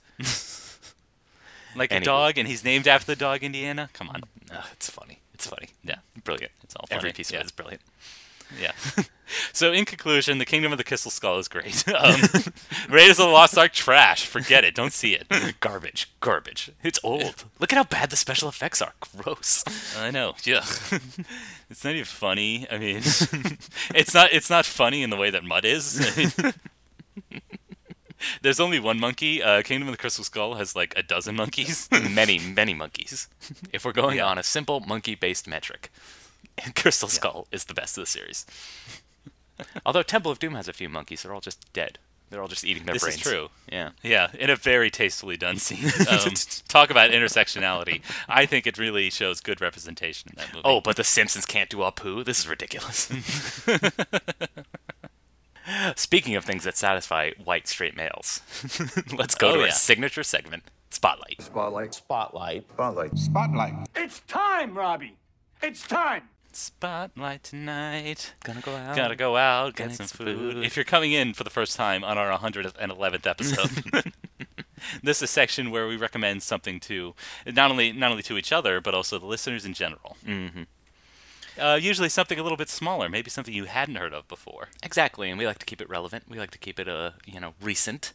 like 1.76 1.92
a 1.92 2.00
dog, 2.00 2.38
and 2.38 2.48
he's 2.48 2.64
named 2.64 2.88
after 2.88 3.06
the 3.06 3.16
dog 3.16 3.42
Indiana? 3.42 3.90
Come 3.92 4.08
on. 4.08 4.22
Uh, 4.50 4.62
it's 4.72 4.88
funny. 4.88 5.20
It's 5.34 5.46
funny. 5.46 5.68
Yeah, 5.84 5.96
Brilliant. 6.24 6.52
it's 6.62 6.74
all 6.74 6.86
funny. 6.86 6.98
Every 6.98 7.12
piece 7.12 7.30
yeah. 7.30 7.38
of 7.38 7.42
it 7.42 7.46
is 7.46 7.52
brilliant. 7.52 7.82
Yeah. 8.60 8.72
so 9.52 9.72
in 9.72 9.84
conclusion, 9.84 10.38
the 10.38 10.44
Kingdom 10.44 10.72
of 10.72 10.78
the 10.78 10.84
Crystal 10.84 11.10
Skull 11.10 11.38
is 11.38 11.48
great. 11.48 11.84
Um, 11.94 12.20
Raiders 12.88 13.18
of 13.18 13.26
the 13.26 13.32
Lost 13.32 13.56
Ark 13.56 13.72
trash. 13.72 14.26
Forget 14.26 14.64
it. 14.64 14.74
Don't 14.74 14.92
see 14.92 15.14
it. 15.14 15.60
Garbage. 15.60 16.10
Garbage. 16.20 16.70
It's 16.82 16.98
old. 17.04 17.44
Look 17.60 17.72
at 17.72 17.76
how 17.76 17.84
bad 17.84 18.10
the 18.10 18.16
special 18.16 18.48
effects 18.48 18.82
are. 18.82 18.92
Gross. 19.00 19.62
I 19.98 20.10
know. 20.10 20.34
Yeah. 20.44 20.64
it's 21.70 21.84
not 21.84 21.92
even 21.92 22.04
funny. 22.04 22.66
I 22.70 22.78
mean, 22.78 22.96
it's 22.98 24.14
not. 24.14 24.32
It's 24.32 24.50
not 24.50 24.66
funny 24.66 25.02
in 25.02 25.10
the 25.10 25.16
way 25.16 25.30
that 25.30 25.44
Mud 25.44 25.64
is. 25.64 26.00
There's 28.40 28.60
only 28.60 28.78
one 28.78 29.00
monkey. 29.00 29.42
Uh, 29.42 29.62
Kingdom 29.62 29.88
of 29.88 29.92
the 29.92 29.98
Crystal 29.98 30.24
Skull 30.24 30.54
has 30.54 30.76
like 30.76 30.94
a 30.96 31.02
dozen 31.02 31.34
monkeys. 31.36 31.88
many, 32.10 32.38
many 32.38 32.72
monkeys. 32.74 33.28
If 33.72 33.84
we're 33.84 33.92
going 33.92 34.18
Yeah. 34.18 34.26
on 34.26 34.38
a 34.38 34.42
simple 34.44 34.80
monkey-based 34.80 35.48
metric, 35.48 35.92
Crystal 36.76 37.08
Skull 37.08 37.46
is 37.52 37.64
the 37.64 37.74
best 37.74 37.96
of 37.98 38.02
the 38.02 38.06
series. 38.06 38.46
Although 39.86 40.02
Temple 40.02 40.30
of 40.32 40.38
Doom 40.38 40.54
has 40.54 40.68
a 40.68 40.72
few 40.72 40.88
monkeys, 40.88 41.22
they're 41.22 41.34
all 41.34 41.40
just 41.40 41.72
dead. 41.72 41.98
They're 42.30 42.40
all 42.40 42.48
just 42.48 42.64
eating 42.64 42.84
their 42.84 42.94
This 42.94 43.02
is 43.06 43.08
brains. 43.16 43.22
true. 43.22 43.48
Yeah. 43.70 43.90
Yeah, 44.02 44.28
in 44.38 44.48
a 44.48 44.56
very 44.56 44.90
tastefully 44.90 45.36
done 45.36 45.56
scene. 45.58 45.84
Um, 46.08 46.32
talk 46.66 46.88
about 46.90 47.10
intersectionality. 47.10 48.00
I 48.26 48.46
think 48.46 48.66
it 48.66 48.78
really 48.78 49.10
shows 49.10 49.40
good 49.40 49.60
representation 49.60 50.30
in 50.30 50.36
that 50.36 50.48
movie. 50.52 50.62
Oh, 50.64 50.80
but 50.80 50.96
the 50.96 51.04
Simpsons 51.04 51.44
can't 51.44 51.68
do 51.68 51.78
Apu? 51.78 52.24
This 52.24 52.38
is 52.38 52.48
ridiculous. 52.48 53.10
Speaking 55.94 56.34
of 56.34 56.44
things 56.44 56.64
that 56.64 56.76
satisfy 56.76 57.30
white 57.44 57.68
straight 57.68 57.96
males, 57.96 58.40
let's 59.16 59.34
go 59.34 59.50
Oh, 59.52 59.56
to 59.56 59.62
our 59.62 59.70
signature 59.70 60.22
segment, 60.24 60.64
Spotlight. 60.90 61.40
Spotlight. 61.40 61.94
Spotlight. 61.94 62.64
Spotlight. 62.72 63.16
Spotlight. 63.18 63.74
It's 63.94 64.20
time, 64.20 64.76
Robbie. 64.76 65.16
It's 65.62 65.86
time. 65.86 66.22
Spotlight 66.54 67.42
tonight. 67.44 68.32
Gonna 68.44 68.60
go 68.60 68.74
out. 68.76 68.96
Gotta 68.96 69.16
go 69.16 69.36
out, 69.36 69.74
get 69.76 69.88
Get 69.88 69.96
some 69.96 70.06
some 70.06 70.26
food. 70.26 70.54
food. 70.54 70.64
If 70.64 70.76
you're 70.76 70.84
coming 70.84 71.12
in 71.12 71.34
for 71.34 71.44
the 71.44 71.50
first 71.50 71.76
time 71.76 72.04
on 72.04 72.18
our 72.18 72.36
111th 72.38 73.26
episode, 73.26 73.70
this 75.02 75.18
is 75.18 75.22
a 75.22 75.26
section 75.26 75.70
where 75.70 75.86
we 75.86 75.96
recommend 75.96 76.42
something 76.42 76.80
to 76.80 77.14
not 77.46 77.70
only 77.70 77.92
not 77.92 78.10
only 78.10 78.22
to 78.24 78.36
each 78.36 78.52
other 78.52 78.80
but 78.80 78.94
also 78.94 79.18
the 79.18 79.26
listeners 79.26 79.64
in 79.64 79.74
general. 79.74 80.16
Mm-hmm. 80.26 80.62
Uh, 81.60 81.74
usually 81.74 82.08
something 82.08 82.38
a 82.38 82.42
little 82.42 82.56
bit 82.56 82.70
smaller, 82.70 83.08
maybe 83.08 83.28
something 83.28 83.52
you 83.52 83.64
hadn't 83.66 83.96
heard 83.96 84.14
of 84.14 84.26
before. 84.26 84.68
Exactly, 84.82 85.28
and 85.28 85.38
we 85.38 85.46
like 85.46 85.58
to 85.58 85.66
keep 85.66 85.82
it 85.82 85.88
relevant. 85.88 86.24
We 86.28 86.38
like 86.38 86.50
to 86.52 86.58
keep 86.58 86.80
it, 86.80 86.88
uh, 86.88 87.10
you 87.26 87.40
know, 87.40 87.52
recent. 87.60 88.14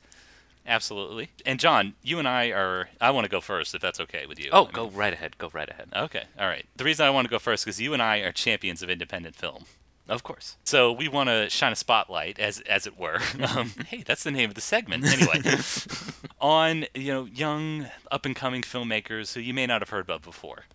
Absolutely. 0.68 1.30
And 1.46 1.60
John, 1.60 1.94
you 2.04 2.20
and 2.20 2.28
I 2.28 2.50
are. 2.52 2.90
I 3.00 3.12
want 3.12 3.24
to 3.24 3.30
go 3.30 3.40
first, 3.40 3.74
if 3.74 3.82
that's 3.82 4.00
okay 4.02 4.26
with 4.28 4.38
you. 4.40 4.50
Oh, 4.52 4.64
I 4.64 4.66
mean- 4.66 4.74
go 4.74 4.90
right 4.90 5.14
ahead. 5.14 5.38
Go 5.38 5.50
right 5.54 5.70
ahead. 5.70 5.90
Okay. 5.96 6.24
All 6.38 6.48
right. 6.48 6.66
The 6.76 6.84
reason 6.84 7.06
I 7.06 7.10
want 7.10 7.26
to 7.26 7.32
go 7.32 7.40
first 7.40 7.68
is 7.68 7.80
you 7.80 7.94
and 7.94 8.02
I 8.02 8.18
are 8.18 8.32
champions 8.34 8.82
of 8.84 8.90
independent 8.90 9.36
film. 9.36 9.64
Of 10.10 10.24
course. 10.24 10.56
So 10.64 10.92
we 10.92 11.08
want 11.10 11.28
to 11.30 11.50
shine 11.50 11.74
a 11.74 11.76
spotlight, 11.76 12.40
as 12.40 12.62
as 12.62 12.86
it 12.88 12.98
were. 13.00 13.20
Um, 13.56 13.72
hey, 13.88 14.04
that's 14.06 14.24
the 14.24 14.32
name 14.32 14.50
of 14.50 14.56
the 14.56 14.62
segment, 14.62 15.06
anyway. 15.06 15.42
on 16.42 16.86
you 16.94 17.14
know 17.14 17.26
young 17.26 17.88
up 18.12 18.26
and 18.26 18.36
coming 18.36 18.62
filmmakers 18.62 19.34
who 19.34 19.40
you 19.42 19.54
may 19.54 19.66
not 19.66 19.82
have 19.82 19.90
heard 19.90 20.10
of 20.10 20.22
before. 20.22 20.66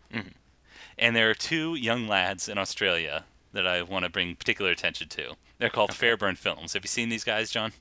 And 0.99 1.16
there 1.16 1.30
are 1.30 1.34
two 1.34 1.74
young 1.74 2.07
lads 2.07 2.49
in 2.49 2.59
Australia 2.59 3.24
that 3.53 3.66
I 3.66 3.82
want 3.82 4.05
to 4.05 4.11
bring 4.11 4.36
particular 4.36 4.70
attention 4.70 5.09
to. 5.11 5.34
They're 5.59 5.70
called 5.70 5.95
Fairburn 5.95 6.36
Films. 6.36 6.74
Have 6.74 6.84
you 6.84 6.88
seen 6.88 7.09
these 7.09 7.24
guys, 7.24 7.51
John? 7.51 7.72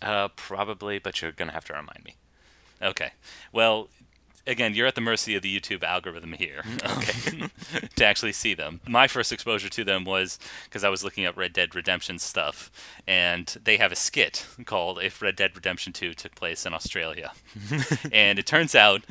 Uh, 0.00 0.28
probably, 0.28 0.98
but 0.98 1.20
you're 1.20 1.32
gonna 1.32 1.52
have 1.52 1.64
to 1.66 1.72
remind 1.72 2.04
me. 2.04 2.16
Okay. 2.80 3.12
Well, 3.52 3.88
again, 4.48 4.74
you're 4.74 4.86
at 4.86 4.94
the 4.94 5.00
mercy 5.00 5.36
of 5.36 5.42
the 5.42 5.60
YouTube 5.60 5.82
algorithm 5.82 6.32
here. 6.32 6.64
Okay. 6.84 7.48
to 7.96 8.04
actually 8.04 8.32
see 8.32 8.54
them. 8.54 8.80
My 8.86 9.06
first 9.06 9.32
exposure 9.32 9.68
to 9.68 9.84
them 9.84 10.04
was 10.04 10.38
because 10.64 10.84
I 10.84 10.88
was 10.88 11.04
looking 11.04 11.26
up 11.26 11.36
Red 11.36 11.52
Dead 11.52 11.74
Redemption 11.74 12.18
stuff, 12.18 12.70
and 13.06 13.46
they 13.62 13.76
have 13.76 13.92
a 13.92 13.96
skit 13.96 14.46
called 14.64 14.98
"If 15.02 15.20
Red 15.20 15.36
Dead 15.36 15.54
Redemption 15.54 15.92
2 15.92 16.14
Took 16.14 16.34
Place 16.34 16.66
in 16.66 16.74
Australia," 16.74 17.32
and 18.12 18.38
it 18.38 18.46
turns 18.46 18.74
out 18.74 19.02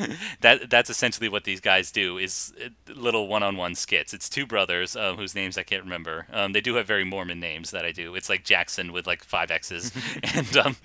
that 0.42 0.70
that's 0.70 0.90
essentially 0.90 1.30
what 1.30 1.44
these 1.44 1.60
guys 1.60 1.92
do 1.92 2.18
is 2.18 2.54
uh, 2.64 2.70
little 2.94 3.28
one-on-one 3.28 3.76
skits. 3.76 4.14
It's 4.14 4.30
two 4.30 4.46
brothers 4.46 4.96
uh, 4.96 5.16
whose 5.16 5.36
names 5.36 5.58
I 5.58 5.64
can't 5.64 5.84
remember. 5.84 6.26
Um, 6.32 6.54
they 6.54 6.62
do 6.62 6.76
have 6.76 6.88
very 6.88 7.04
Mormon 7.04 7.40
names 7.40 7.72
that 7.72 7.86
I 7.86 7.92
do. 7.92 8.16
It's 8.16 8.30
like 8.30 8.44
Jackson 8.44 8.92
with 8.92 9.06
like 9.06 9.24
five 9.24 9.52
X's, 9.52 9.92
and 10.24 10.58
um, 10.58 10.76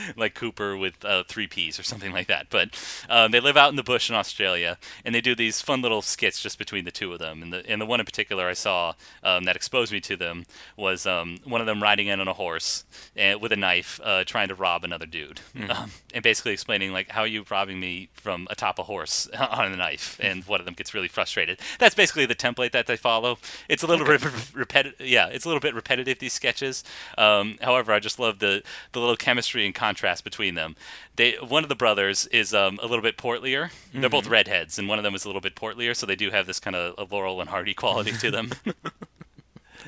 like 0.16 0.34
Cooper 0.34 0.76
with 0.76 1.04
uh, 1.04 1.24
three 1.24 1.46
P's 1.46 1.78
or 1.78 1.82
something 1.82 2.12
like 2.12 2.26
that. 2.28 2.46
But 2.50 2.70
um, 3.08 3.30
they 3.30 3.40
live 3.40 3.56
out 3.56 3.70
in 3.70 3.76
the 3.76 3.82
bush 3.82 4.08
in 4.08 4.16
Australia, 4.16 4.78
and 5.04 5.14
they 5.14 5.20
do 5.20 5.34
these 5.34 5.60
fun 5.60 5.82
little 5.82 6.02
skits 6.02 6.40
just 6.40 6.58
between 6.58 6.84
the 6.84 6.90
two 6.90 7.12
of 7.12 7.18
them. 7.18 7.42
And 7.42 7.52
the 7.52 7.68
and 7.68 7.80
the 7.80 7.86
one 7.86 8.00
in 8.00 8.06
particular 8.06 8.48
I 8.48 8.54
saw 8.54 8.94
um, 9.22 9.44
that 9.44 9.56
exposed 9.56 9.92
me 9.92 10.00
to 10.00 10.16
them 10.16 10.46
was 10.76 11.06
um, 11.06 11.38
one 11.44 11.60
of 11.60 11.66
them 11.66 11.82
riding 11.82 12.06
in 12.06 12.20
on 12.20 12.28
a 12.28 12.32
horse 12.32 12.84
and 13.14 13.40
with 13.40 13.52
a 13.52 13.56
knife, 13.56 14.00
uh, 14.02 14.24
trying 14.24 14.48
to 14.48 14.54
rob 14.54 14.84
another 14.84 15.06
dude, 15.06 15.40
um, 15.68 15.90
and 16.14 16.22
basically 16.22 16.52
explaining 16.52 16.92
like 16.92 17.10
how 17.10 17.22
are 17.22 17.26
you 17.26 17.44
robbing 17.50 17.80
me 17.80 18.08
from 18.14 18.46
atop 18.50 18.78
a 18.78 18.82
horse 18.84 19.28
on 19.38 19.72
a 19.72 19.76
knife, 19.76 20.18
and 20.22 20.44
one 20.44 20.60
of 20.60 20.66
them 20.66 20.74
gets 20.74 20.94
really 20.94 21.08
frustrated. 21.08 21.58
That's 21.78 21.94
basically 21.94 22.26
the 22.26 22.34
template 22.34 22.72
that 22.72 22.86
they 22.86 22.96
follow. 22.96 23.38
It's 23.68 23.82
a 23.82 23.86
little 23.86 24.06
bit 24.06 24.22
repetitive. 24.54 25.06
Yeah, 25.06 25.28
it's 25.28 25.44
a 25.44 25.48
little 25.48 25.60
bit 25.60 25.74
repetitive 25.74 26.18
these 26.18 26.32
sketches. 26.32 26.84
Um, 27.18 27.58
however, 27.62 27.92
I 27.92 28.00
just 28.00 28.18
love 28.18 28.38
the 28.38 28.62
the 28.92 29.00
little 29.00 29.16
chemistry 29.16 29.64
and 29.66 29.74
contrast 29.86 30.24
between 30.24 30.54
them. 30.54 30.76
They 31.16 31.32
one 31.34 31.62
of 31.62 31.68
the 31.68 31.74
brothers 31.74 32.26
is 32.26 32.52
um, 32.52 32.78
a 32.82 32.86
little 32.86 33.02
bit 33.02 33.16
portlier. 33.16 33.70
They're 33.94 34.10
both 34.10 34.26
redheads, 34.26 34.78
and 34.78 34.88
one 34.88 34.98
of 34.98 35.04
them 35.04 35.14
is 35.14 35.24
a 35.24 35.28
little 35.28 35.40
bit 35.40 35.54
portlier, 35.54 35.94
so 35.94 36.06
they 36.06 36.16
do 36.16 36.30
have 36.30 36.46
this 36.46 36.60
kind 36.60 36.76
of 36.76 36.94
a 36.98 37.14
Laurel 37.14 37.40
and 37.40 37.50
Hardy 37.50 37.74
quality 37.74 38.12
to 38.12 38.30
them. 38.30 38.50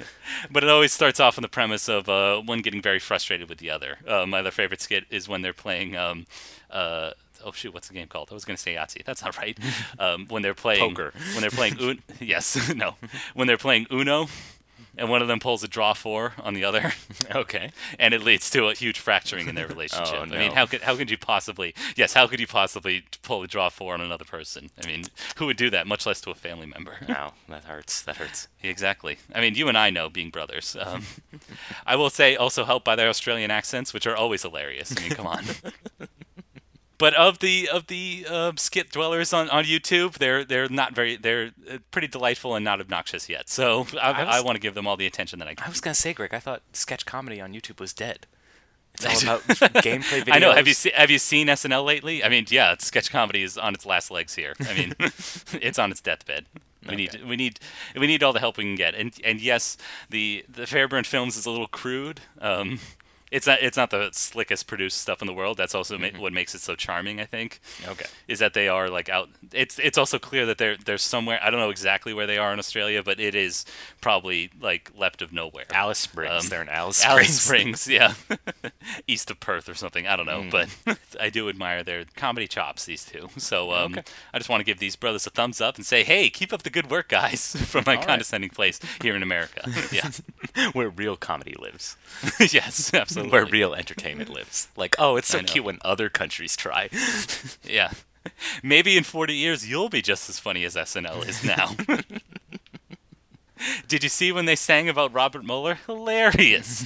but 0.50 0.62
it 0.62 0.70
always 0.70 0.92
starts 0.92 1.20
off 1.20 1.38
on 1.38 1.42
the 1.42 1.48
premise 1.48 1.88
of 1.88 2.08
uh, 2.08 2.40
one 2.40 2.60
getting 2.60 2.82
very 2.82 2.98
frustrated 2.98 3.48
with 3.48 3.58
the 3.58 3.70
other. 3.70 3.98
Uh, 4.06 4.26
my 4.26 4.40
other 4.40 4.50
favorite 4.50 4.80
skit 4.80 5.04
is 5.10 5.28
when 5.28 5.42
they're 5.42 5.52
playing. 5.52 5.96
Um, 5.96 6.26
uh, 6.70 7.10
oh 7.44 7.52
shoot, 7.52 7.74
what's 7.74 7.88
the 7.88 7.94
game 7.94 8.08
called? 8.08 8.28
I 8.30 8.34
was 8.34 8.44
going 8.44 8.56
to 8.56 8.62
say 8.62 8.74
Yahtzee. 8.74 9.04
That's 9.04 9.22
not 9.22 9.36
right. 9.36 9.58
Um, 9.98 10.26
when 10.28 10.42
they're 10.42 10.54
playing 10.54 10.94
Poker. 10.94 11.12
When 11.32 11.40
they're 11.40 11.50
playing 11.50 11.76
Un- 11.80 12.02
yes, 12.20 12.72
no. 12.74 12.94
When 13.34 13.48
they're 13.48 13.58
playing 13.58 13.86
Uno, 13.90 14.28
and 14.98 15.08
one 15.08 15.22
of 15.22 15.28
them 15.28 15.40
pulls 15.40 15.62
a 15.62 15.68
draw 15.68 15.94
four 15.94 16.34
on 16.42 16.52
the 16.54 16.64
other, 16.64 16.92
Okay. 17.34 17.70
and 17.98 18.12
it 18.12 18.22
leads 18.22 18.50
to 18.50 18.66
a 18.68 18.74
huge 18.74 18.98
fracturing 18.98 19.48
in 19.48 19.54
their 19.54 19.66
relationship. 19.74 20.14
Oh, 20.18 20.22
I 20.22 20.26
mean, 20.26 20.52
how 20.52 20.66
could 20.66 20.82
how 20.82 20.96
could 20.96 21.10
you 21.10 21.16
possibly? 21.16 21.74
Yes, 21.96 22.12
how 22.14 22.26
could 22.26 22.40
you 22.40 22.46
possibly 22.46 23.04
pull 23.22 23.42
a 23.42 23.46
draw 23.46 23.68
four 23.70 23.94
on 23.94 24.00
another 24.00 24.24
person? 24.24 24.70
I 24.82 24.86
mean, 24.86 25.04
who 25.36 25.46
would 25.46 25.56
do 25.56 25.70
that? 25.70 25.86
Much 25.86 26.04
less 26.04 26.20
to 26.22 26.30
a 26.30 26.34
family 26.34 26.66
member. 26.66 26.96
Ow, 27.08 27.32
that 27.48 27.64
hurts. 27.64 28.02
That 28.02 28.16
hurts. 28.18 28.48
Exactly. 28.62 29.18
I 29.34 29.40
mean, 29.40 29.54
you 29.54 29.68
and 29.68 29.78
I 29.78 29.90
know 29.90 30.08
being 30.10 30.30
brothers. 30.30 30.76
Um, 30.78 31.04
I 31.86 31.96
will 31.96 32.10
say 32.10 32.36
also 32.36 32.64
helped 32.64 32.84
by 32.84 32.96
their 32.96 33.08
Australian 33.08 33.50
accents, 33.50 33.94
which 33.94 34.06
are 34.06 34.16
always 34.16 34.42
hilarious. 34.42 34.92
I 34.96 35.00
mean, 35.00 35.10
come 35.10 35.26
on. 35.26 35.44
But 36.98 37.14
of 37.14 37.38
the 37.38 37.68
of 37.72 37.86
the 37.86 38.26
uh, 38.28 38.52
skit 38.56 38.90
dwellers 38.90 39.32
on, 39.32 39.48
on 39.50 39.64
YouTube, 39.64 40.14
they're 40.14 40.44
they're 40.44 40.68
not 40.68 40.94
very 40.94 41.16
they're 41.16 41.52
uh, 41.70 41.78
pretty 41.92 42.08
delightful 42.08 42.56
and 42.56 42.64
not 42.64 42.80
obnoxious 42.80 43.28
yet. 43.28 43.48
So 43.48 43.86
I, 44.00 44.10
I 44.10 44.22
I 44.38 44.40
want 44.40 44.56
to 44.56 44.60
give 44.60 44.74
them 44.74 44.86
all 44.86 44.96
the 44.96 45.06
attention 45.06 45.38
that 45.38 45.46
I 45.46 45.54
I 45.64 45.68
was 45.68 45.80
gonna 45.80 45.94
say, 45.94 46.12
Greg. 46.12 46.34
I 46.34 46.40
thought 46.40 46.62
sketch 46.72 47.06
comedy 47.06 47.40
on 47.40 47.52
YouTube 47.52 47.78
was 47.78 47.92
dead. 47.92 48.26
It's 49.00 49.24
all 49.28 49.36
about 49.36 49.44
gameplay 49.84 50.22
videos. 50.22 50.34
I 50.34 50.38
know. 50.38 50.52
Have 50.52 50.66
you 50.66 50.74
se- 50.74 50.92
have 50.94 51.10
you 51.10 51.18
seen 51.18 51.46
SNL 51.46 51.84
lately? 51.84 52.24
I 52.24 52.28
mean, 52.28 52.46
yeah, 52.48 52.74
sketch 52.78 53.10
comedy 53.10 53.42
is 53.42 53.56
on 53.56 53.74
its 53.74 53.86
last 53.86 54.10
legs 54.10 54.34
here. 54.34 54.54
I 54.68 54.74
mean, 54.74 54.94
it's 54.98 55.78
on 55.78 55.90
its 55.90 56.00
deathbed. 56.00 56.46
We 56.88 56.96
need 56.96 57.22
we 57.24 57.36
need 57.36 57.60
we 57.96 58.06
need 58.06 58.22
all 58.22 58.32
the 58.32 58.40
help 58.40 58.56
we 58.56 58.64
can 58.64 58.76
get. 58.76 58.94
And 58.94 59.12
and 59.24 59.40
yes, 59.40 59.76
the 60.10 60.44
the 60.48 60.66
Fairburn 60.66 61.04
Films 61.04 61.36
is 61.36 61.46
a 61.46 61.50
little 61.50 61.66
crude. 61.68 62.20
Um, 62.40 62.80
it's 63.30 63.46
not 63.46 63.58
it's 63.62 63.76
not 63.76 63.90
the 63.90 64.10
slickest 64.12 64.66
produced 64.66 64.98
stuff 64.98 65.20
in 65.20 65.26
the 65.26 65.34
world. 65.34 65.56
That's 65.56 65.74
also 65.74 65.98
ma- 65.98 66.08
what 66.18 66.32
makes 66.32 66.54
it 66.54 66.60
so 66.60 66.74
charming. 66.74 67.20
I 67.20 67.24
think. 67.24 67.60
Okay. 67.86 68.06
Is 68.26 68.38
that 68.40 68.54
they 68.54 68.68
are 68.68 68.88
like 68.88 69.08
out? 69.08 69.28
It's 69.52 69.78
it's 69.78 69.98
also 69.98 70.18
clear 70.18 70.46
that 70.46 70.58
they're 70.58 70.76
they're 70.76 70.98
somewhere. 70.98 71.38
I 71.42 71.50
don't 71.50 71.60
know 71.60 71.70
exactly 71.70 72.12
where 72.14 72.26
they 72.26 72.38
are 72.38 72.52
in 72.52 72.58
Australia, 72.58 73.02
but 73.02 73.20
it 73.20 73.34
is 73.34 73.64
probably 74.00 74.50
like 74.60 74.90
left 74.96 75.22
of 75.22 75.32
nowhere. 75.32 75.66
Alice 75.72 75.98
Springs. 75.98 76.44
Um, 76.44 76.48
They're 76.50 76.62
in 76.62 76.68
Alice 76.68 76.98
Springs. 76.98 77.12
Alice 77.18 77.40
Springs, 77.42 77.88
yeah, 77.88 78.14
east 79.06 79.30
of 79.30 79.40
Perth 79.40 79.68
or 79.68 79.74
something. 79.74 80.06
I 80.06 80.16
don't 80.16 80.26
know, 80.26 80.42
Hmm. 80.42 80.48
but 80.50 80.98
I 81.20 81.30
do 81.30 81.48
admire 81.48 81.82
their 81.82 82.04
comedy 82.16 82.46
chops. 82.46 82.84
These 82.84 83.04
two, 83.04 83.28
so 83.36 83.72
um, 83.72 83.92
Okay. 83.92 84.02
I 84.32 84.38
just 84.38 84.48
want 84.50 84.60
to 84.60 84.64
give 84.64 84.78
these 84.78 84.96
brothers 84.96 85.26
a 85.26 85.30
thumbs 85.30 85.60
up 85.60 85.76
and 85.76 85.84
say, 85.86 86.04
hey, 86.04 86.30
keep 86.30 86.52
up 86.52 86.62
the 86.62 86.70
good 86.70 86.90
work, 86.90 87.08
guys, 87.08 87.56
from 87.66 87.84
my 87.86 87.96
right. 87.96 88.06
condescending 88.06 88.50
place 88.50 88.78
here 89.02 89.16
in 89.16 89.22
America. 89.22 89.62
Yeah, 89.92 90.10
where 90.72 90.88
real 90.90 91.16
comedy 91.16 91.54
lives. 91.58 91.96
yes, 92.52 92.92
absolutely. 92.94 93.17
Where 93.30 93.46
real 93.46 93.74
entertainment 93.74 94.30
lives. 94.30 94.68
Like, 94.76 94.96
oh, 94.98 95.16
it's 95.16 95.28
so 95.28 95.42
cute 95.42 95.64
when 95.64 95.78
other 95.82 96.08
countries 96.08 96.56
try. 96.56 96.88
yeah. 97.64 97.92
Maybe 98.62 98.96
in 98.96 99.04
40 99.04 99.34
years 99.34 99.68
you'll 99.68 99.88
be 99.88 100.02
just 100.02 100.28
as 100.28 100.38
funny 100.38 100.64
as 100.64 100.74
SNL 100.74 101.26
is 101.26 101.44
now. 101.44 101.74
Did 103.88 104.02
you 104.02 104.08
see 104.08 104.30
when 104.30 104.44
they 104.44 104.54
sang 104.56 104.88
about 104.88 105.12
Robert 105.12 105.44
Mueller? 105.44 105.78
Hilarious. 105.86 106.84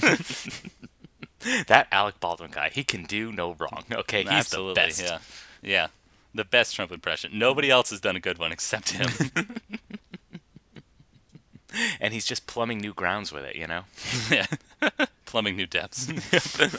that 1.67 1.87
Alec 1.91 2.19
Baldwin 2.19 2.51
guy, 2.51 2.69
he 2.69 2.83
can 2.83 3.03
do 3.03 3.31
no 3.31 3.53
wrong. 3.53 3.83
Okay, 3.91 4.23
he's 4.23 4.31
Absolutely, 4.31 4.73
the 4.73 4.87
best. 4.87 5.01
yeah. 5.03 5.17
Yeah. 5.61 5.87
The 6.33 6.45
best 6.45 6.75
Trump 6.75 6.91
impression. 6.91 7.37
Nobody 7.37 7.69
else 7.69 7.91
has 7.91 8.01
done 8.01 8.15
a 8.15 8.19
good 8.19 8.39
one 8.39 8.51
except 8.51 8.91
him. 8.91 9.09
And 11.99 12.13
he's 12.13 12.25
just 12.25 12.45
plumbing 12.47 12.79
new 12.79 12.93
grounds 12.93 13.31
with 13.31 13.43
it, 13.43 13.55
you 13.55 13.67
know? 13.67 13.83
yeah. 14.31 14.45
Plumbing 15.25 15.55
new 15.55 15.65
depths. 15.65 16.07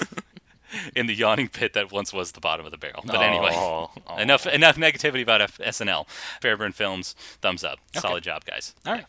In 0.96 1.06
the 1.06 1.14
yawning 1.14 1.48
pit 1.48 1.72
that 1.74 1.92
once 1.92 2.12
was 2.12 2.32
the 2.32 2.40
bottom 2.40 2.66
of 2.66 2.72
the 2.72 2.78
barrel. 2.78 3.02
But 3.06 3.20
anyway, 3.22 3.50
Oh, 3.52 3.90
oh. 4.08 4.16
enough 4.16 4.44
enough 4.46 4.76
negativity 4.76 5.22
about 5.22 5.40
F- 5.40 5.58
SNL. 5.58 6.06
Fairburn 6.40 6.72
Films, 6.72 7.14
thumbs 7.40 7.62
up. 7.62 7.78
Solid 7.94 8.24
job, 8.24 8.44
guys. 8.44 8.74
All 8.84 8.92
right. 8.94 9.06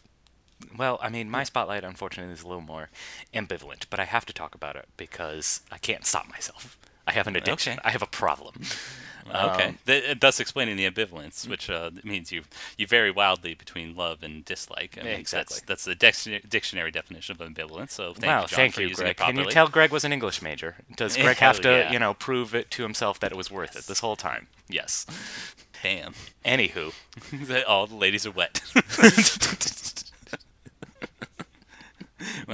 Well, 0.77 0.99
I 1.01 1.09
mean, 1.09 1.29
my 1.29 1.43
spotlight, 1.43 1.83
unfortunately, 1.83 2.33
is 2.33 2.43
a 2.43 2.47
little 2.47 2.61
more 2.61 2.89
ambivalent, 3.33 3.85
but 3.89 3.99
I 3.99 4.05
have 4.05 4.25
to 4.27 4.33
talk 4.33 4.53
about 4.55 4.75
it 4.75 4.87
because 4.95 5.61
I 5.71 5.77
can't 5.79 6.05
stop 6.05 6.29
myself. 6.29 6.77
I 7.07 7.11
have 7.13 7.27
an 7.27 7.35
addiction. 7.35 7.73
Okay. 7.73 7.81
I 7.83 7.91
have 7.91 8.01
a 8.01 8.07
problem. 8.07 8.61
Okay. 9.27 9.67
Um, 9.69 9.77
Th- 9.85 10.19
thus 10.19 10.39
explaining 10.39 10.77
the 10.77 10.89
ambivalence, 10.89 11.47
which 11.47 11.69
uh, 11.69 11.91
means 12.03 12.31
you 12.31 12.43
you 12.77 12.85
vary 12.85 13.11
wildly 13.11 13.53
between 13.53 13.95
love 13.95 14.21
and 14.21 14.45
dislike. 14.45 14.97
I 14.99 15.03
mean, 15.03 15.19
Exactly. 15.19 15.55
That's, 15.55 15.65
that's 15.65 15.85
the 15.85 15.95
dictionary, 15.95 16.43
dictionary 16.47 16.91
definition 16.91 17.35
of 17.39 17.47
ambivalence. 17.47 17.91
So 17.91 18.13
thank 18.13 18.27
wow, 18.27 18.41
you, 18.41 18.47
John, 18.47 18.57
thank 18.57 18.73
for 18.73 18.81
you, 18.81 18.93
Greg. 18.93 19.17
Can 19.17 19.37
you 19.37 19.45
tell 19.45 19.67
Greg 19.67 19.91
was 19.91 20.03
an 20.03 20.13
English 20.13 20.41
major? 20.41 20.75
Does 20.95 21.17
Greg 21.21 21.37
have 21.37 21.59
to, 21.61 21.69
yeah. 21.69 21.91
you 21.91 21.99
know, 21.99 22.13
prove 22.13 22.53
it 22.53 22.69
to 22.71 22.83
himself 22.83 23.19
that 23.19 23.31
it 23.31 23.37
was 23.37 23.49
worth 23.49 23.75
it 23.75 23.85
this 23.85 23.99
whole 23.99 24.15
time? 24.15 24.47
Yes. 24.69 25.05
Damn. 25.81 26.13
Anywho, 26.43 26.93
All 27.67 27.87
the 27.87 27.95
ladies 27.95 28.25
are 28.25 28.31
wet. 28.31 28.61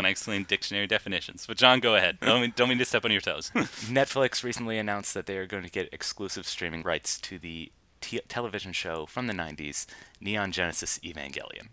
when 0.01 0.07
I 0.07 0.09
explain 0.09 0.43
dictionary 0.45 0.87
definitions. 0.87 1.45
But 1.45 1.57
John, 1.57 1.79
go 1.79 1.95
ahead. 1.95 2.17
Don't 2.21 2.41
mean, 2.41 2.53
don't 2.55 2.69
mean 2.69 2.79
to 2.79 2.85
step 2.85 3.05
on 3.05 3.11
your 3.11 3.21
toes. 3.21 3.51
Netflix 3.55 4.43
recently 4.43 4.79
announced 4.79 5.13
that 5.13 5.27
they 5.27 5.37
are 5.37 5.45
going 5.45 5.61
to 5.63 5.69
get 5.69 5.89
exclusive 5.93 6.47
streaming 6.47 6.81
rights 6.81 7.19
to 7.21 7.37
the 7.37 7.71
t- 8.01 8.19
television 8.27 8.73
show 8.73 9.05
from 9.05 9.27
the 9.27 9.33
90s, 9.33 9.85
Neon 10.19 10.51
Genesis 10.51 10.99
Evangelion. 11.03 11.67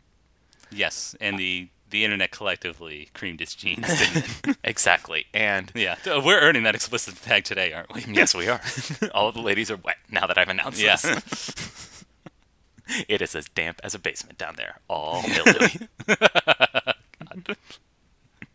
yes, 0.71 1.17
and 1.21 1.39
the 1.39 1.69
the 1.91 2.05
internet 2.05 2.31
collectively 2.31 3.09
creamed 3.15 3.41
its 3.41 3.55
jeans. 3.55 3.87
Exactly. 4.63 5.25
And 5.33 5.73
yeah, 5.75 5.97
Uh, 6.07 6.21
we're 6.23 6.39
earning 6.39 6.65
that 6.65 6.75
explicit 6.75 7.17
tag 7.23 7.45
today, 7.45 7.73
aren't 7.73 7.95
we? 7.95 8.05
yes, 8.13 8.35
we 8.35 8.47
are. 8.47 8.61
All 9.15 9.29
of 9.29 9.35
the 9.35 9.41
ladies 9.41 9.71
are 9.71 9.77
wet 9.79 9.97
now 10.11 10.27
that 10.27 10.37
I've 10.37 10.51
announced 10.51 10.83
Yeah. 10.83 10.97
this. 10.97 12.05
it 13.09 13.23
is 13.23 13.35
as 13.35 13.49
damp 13.49 13.81
as 13.83 13.95
a 13.95 13.99
basement 13.99 14.37
down 14.37 14.57
there. 14.59 14.81
All 14.87 15.23
mildewy. 15.27 15.89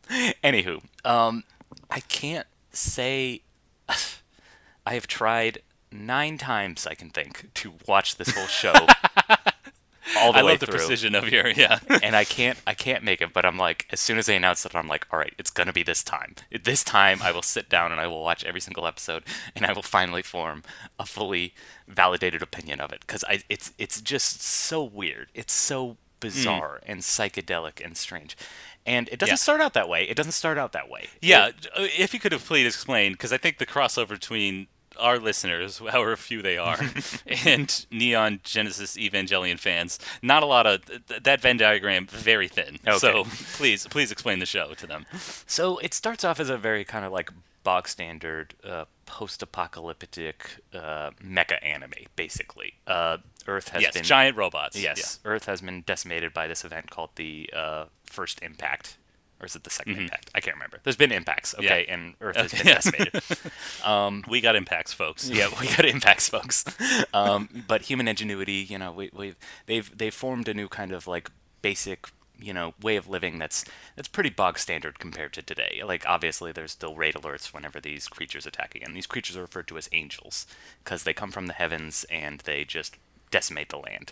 Anywho, 0.43 0.81
um, 1.05 1.43
I 1.89 2.01
can't 2.01 2.47
say 2.71 3.41
I 4.85 4.93
have 4.93 5.07
tried 5.07 5.59
nine 5.91 6.37
times 6.37 6.87
I 6.87 6.95
can 6.95 7.09
think 7.09 7.53
to 7.53 7.73
watch 7.87 8.15
this 8.15 8.35
whole 8.35 8.47
show 8.47 8.73
all 10.17 10.33
the 10.33 10.39
I 10.39 10.43
way 10.43 10.51
love 10.51 10.59
the 10.59 10.67
precision 10.67 11.15
of 11.15 11.29
your 11.29 11.47
yeah. 11.49 11.79
and 12.01 12.15
I 12.15 12.23
can't 12.23 12.59
I 12.65 12.73
can't 12.73 13.03
make 13.03 13.21
it. 13.21 13.33
But 13.33 13.45
I'm 13.45 13.57
like, 13.57 13.87
as 13.91 13.99
soon 13.99 14.17
as 14.17 14.25
they 14.25 14.35
announce 14.35 14.65
it, 14.65 14.75
I'm 14.75 14.87
like, 14.87 15.07
all 15.11 15.19
right, 15.19 15.33
it's 15.37 15.49
gonna 15.49 15.73
be 15.73 15.83
this 15.83 16.03
time. 16.03 16.35
This 16.63 16.83
time, 16.83 17.21
I 17.21 17.31
will 17.31 17.41
sit 17.41 17.69
down 17.69 17.91
and 17.91 18.01
I 18.01 18.07
will 18.07 18.23
watch 18.23 18.43
every 18.43 18.61
single 18.61 18.87
episode, 18.87 19.23
and 19.55 19.65
I 19.65 19.73
will 19.73 19.81
finally 19.81 20.21
form 20.21 20.63
a 20.99 21.05
fully 21.05 21.53
validated 21.87 22.41
opinion 22.41 22.79
of 22.79 22.91
it 22.91 23.01
because 23.01 23.23
I 23.27 23.43
it's 23.49 23.71
it's 23.77 24.01
just 24.01 24.41
so 24.41 24.83
weird. 24.83 25.29
It's 25.33 25.53
so 25.53 25.97
bizarre 26.19 26.79
and 26.85 27.01
psychedelic 27.01 27.83
and 27.83 27.97
strange. 27.97 28.37
And 28.85 29.07
it 29.09 29.19
doesn't 29.19 29.33
Yeah. 29.33 29.37
start 29.37 29.61
out 29.61 29.73
that 29.73 29.87
way. 29.87 30.03
It 30.03 30.15
doesn't 30.15 30.33
start 30.33 30.57
out 30.57 30.71
that 30.73 30.89
way. 30.89 31.07
Yeah, 31.21 31.47
It- 31.47 31.67
uh, 31.75 31.87
if 31.97 32.13
you 32.13 32.19
could 32.19 32.31
have 32.33 32.45
please 32.45 32.65
explained, 32.67 33.15
because 33.15 33.31
I 33.31 33.37
think 33.37 33.57
the 33.57 33.65
crossover 33.65 34.09
between 34.09 34.67
our 34.99 35.17
listeners, 35.17 35.79
however 35.91 36.15
few 36.17 36.41
they 36.41 36.57
are, 36.57 36.79
and 37.45 37.85
Neon 37.89 38.41
Genesis 38.43 38.95
Evangelion 38.97 39.57
fans, 39.59 39.99
not 40.21 40.43
a 40.43 40.45
lot 40.45 40.67
of 40.67 40.85
th- 40.85 41.23
that 41.23 41.41
Venn 41.41 41.57
diagram 41.57 42.05
very 42.07 42.47
thin. 42.47 42.77
Okay. 42.87 42.97
So 42.99 43.23
please, 43.55 43.87
please 43.87 44.11
explain 44.11 44.39
the 44.39 44.45
show 44.45 44.73
to 44.75 44.85
them. 44.85 45.05
So 45.47 45.77
it 45.79 45.93
starts 45.93 46.23
off 46.23 46.39
as 46.39 46.49
a 46.49 46.57
very 46.57 46.83
kind 46.83 47.05
of 47.05 47.11
like 47.11 47.31
bog 47.63 47.87
standard 47.87 48.53
uh, 48.65 48.83
post-apocalyptic 49.05 50.57
uh, 50.73 51.11
mecha 51.23 51.57
anime, 51.63 51.93
basically. 52.15 52.73
Uh, 52.85 53.17
Earth 53.47 53.69
has 53.69 53.81
yes, 53.81 53.93
been 53.93 54.03
giant 54.03 54.37
robots. 54.37 54.79
yes, 54.81 55.19
Earth 55.25 55.45
has 55.45 55.61
been 55.61 55.81
decimated 55.81 56.33
by 56.33 56.47
this 56.47 56.63
event 56.65 56.89
called 56.89 57.11
the 57.15 57.49
uh, 57.55 57.85
First 58.05 58.41
Impact, 58.41 58.97
or 59.39 59.45
is 59.45 59.55
it 59.55 59.63
the 59.63 59.69
2nd 59.69 59.97
impact? 59.97 60.29
I 60.33 60.39
can't 60.39 60.55
remember. 60.55 60.79
There's 60.83 60.95
been 60.95 61.11
impacts, 61.11 61.53
Mm-hmm. 61.53 61.63
Yeah. 61.63 61.71
okay, 61.73 61.85
and 61.87 62.13
Earth 62.21 62.35
has 62.37 62.53
been 62.53 62.65
decimated. 62.65 63.21
We 64.29 64.41
got 64.41 64.55
impacts, 64.55 64.93
folks. 64.93 65.29
yeah, 65.29 65.49
we 65.59 65.67
got 65.67 65.85
impacts, 65.85 66.29
folks. 66.29 66.63
Um, 67.13 67.63
but 67.67 67.83
human 67.83 68.07
ingenuity, 68.07 68.65
you 68.67 68.77
know, 68.79 68.91
we, 68.91 69.09
we 69.13 69.35
they've 69.67 69.95
they've 69.97 70.13
formed 70.13 70.47
a 70.47 70.53
new 70.53 70.67
kind 70.67 70.91
of 70.91 71.05
like 71.07 71.29
basic, 71.61 72.07
you 72.39 72.53
know, 72.53 72.73
way 72.81 72.95
of 72.95 73.07
living 73.07 73.37
that's 73.37 73.65
that's 73.95 74.07
pretty 74.07 74.29
bog 74.31 74.57
standard 74.57 74.97
compared 74.99 75.31
to 75.33 75.41
today. 75.43 75.81
Like 75.85 76.03
obviously, 76.07 76.51
there's 76.51 76.71
still 76.71 76.95
raid 76.95 77.13
alerts 77.15 77.53
whenever 77.53 77.79
these 77.79 78.07
creatures 78.07 78.45
attack 78.47 78.73
again. 78.73 78.93
These 78.93 79.05
creatures 79.07 79.37
are 79.37 79.41
referred 79.41 79.67
to 79.67 79.77
as 79.77 79.89
angels 79.91 80.47
because 80.83 81.03
they 81.03 81.13
come 81.13 81.31
from 81.31 81.45
the 81.47 81.53
heavens 81.53 82.03
and 82.09 82.39
they 82.41 82.63
just 82.63 82.95
decimate 83.37 83.69
the 83.69 83.77
land. 83.89 84.07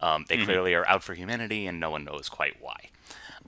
Um, 0.00 0.08
Mm-hmm. 0.08 0.22
they 0.28 0.44
clearly 0.44 0.72
are 0.74 0.86
out 0.92 1.02
for 1.02 1.14
humanity, 1.14 1.66
and 1.68 1.80
no 1.80 1.90
one 1.90 2.04
knows 2.04 2.28
quite 2.28 2.56
why. 2.60 2.78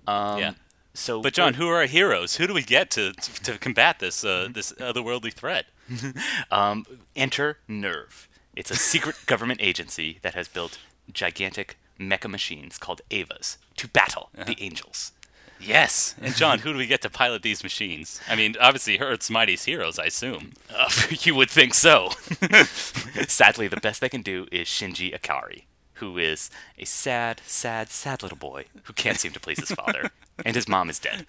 Um, 0.06 0.38
yeah. 0.40 0.52
So, 0.94 1.20
But 1.22 1.34
John, 1.34 1.54
who 1.54 1.68
are 1.68 1.76
our 1.82 1.86
heroes? 1.86 2.36
Who 2.36 2.46
do 2.48 2.54
we 2.54 2.62
get 2.62 2.90
to 2.96 3.12
to, 3.12 3.30
to 3.46 3.58
combat 3.58 3.98
this 4.00 4.24
uh, 4.24 4.48
this 4.52 4.72
otherworldly 4.90 5.32
threat? 5.32 5.66
Um, 6.50 6.84
enter 7.16 7.58
NERV. 7.68 8.26
It's 8.56 8.70
a 8.70 8.76
secret 8.76 9.16
government 9.32 9.60
agency 9.62 10.18
that 10.22 10.34
has 10.34 10.48
built 10.48 10.78
gigantic 11.12 11.76
mecha 11.98 12.28
machines 12.28 12.78
called 12.78 13.00
Evas 13.10 13.58
to 13.76 13.88
battle 13.88 14.30
the 14.46 14.56
angels. 14.60 15.12
Yes. 15.60 16.14
And 16.20 16.34
John, 16.34 16.60
who 16.60 16.72
do 16.72 16.78
we 16.78 16.86
get 16.86 17.02
to 17.02 17.10
pilot 17.10 17.42
these 17.42 17.62
machines? 17.62 18.20
I 18.28 18.36
mean, 18.36 18.56
obviously 18.60 18.98
Earth's 18.98 19.30
mightiest 19.30 19.66
heroes, 19.66 19.98
I 19.98 20.04
assume. 20.06 20.52
Uh, 20.74 20.88
you 21.10 21.34
would 21.34 21.50
think 21.50 21.74
so. 21.74 22.10
Sadly, 23.26 23.68
the 23.68 23.80
best 23.80 24.00
they 24.00 24.08
can 24.08 24.22
do 24.22 24.46
is 24.52 24.68
Shinji 24.68 25.18
Ikari, 25.18 25.64
who 25.94 26.18
is 26.18 26.50
a 26.78 26.84
sad, 26.84 27.40
sad, 27.46 27.90
sad 27.90 28.22
little 28.22 28.38
boy 28.38 28.66
who 28.84 28.92
can't 28.92 29.18
seem 29.18 29.32
to 29.32 29.40
please 29.40 29.58
his 29.60 29.72
father, 29.72 30.10
and 30.44 30.54
his 30.54 30.68
mom 30.68 30.90
is 30.90 30.98
dead. 30.98 31.26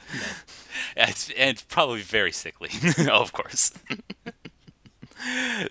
It's, 0.95 1.31
and 1.37 1.63
probably 1.67 2.01
very 2.01 2.31
sickly. 2.31 2.69
oh, 2.99 3.21
of 3.21 3.33
course. 3.33 3.71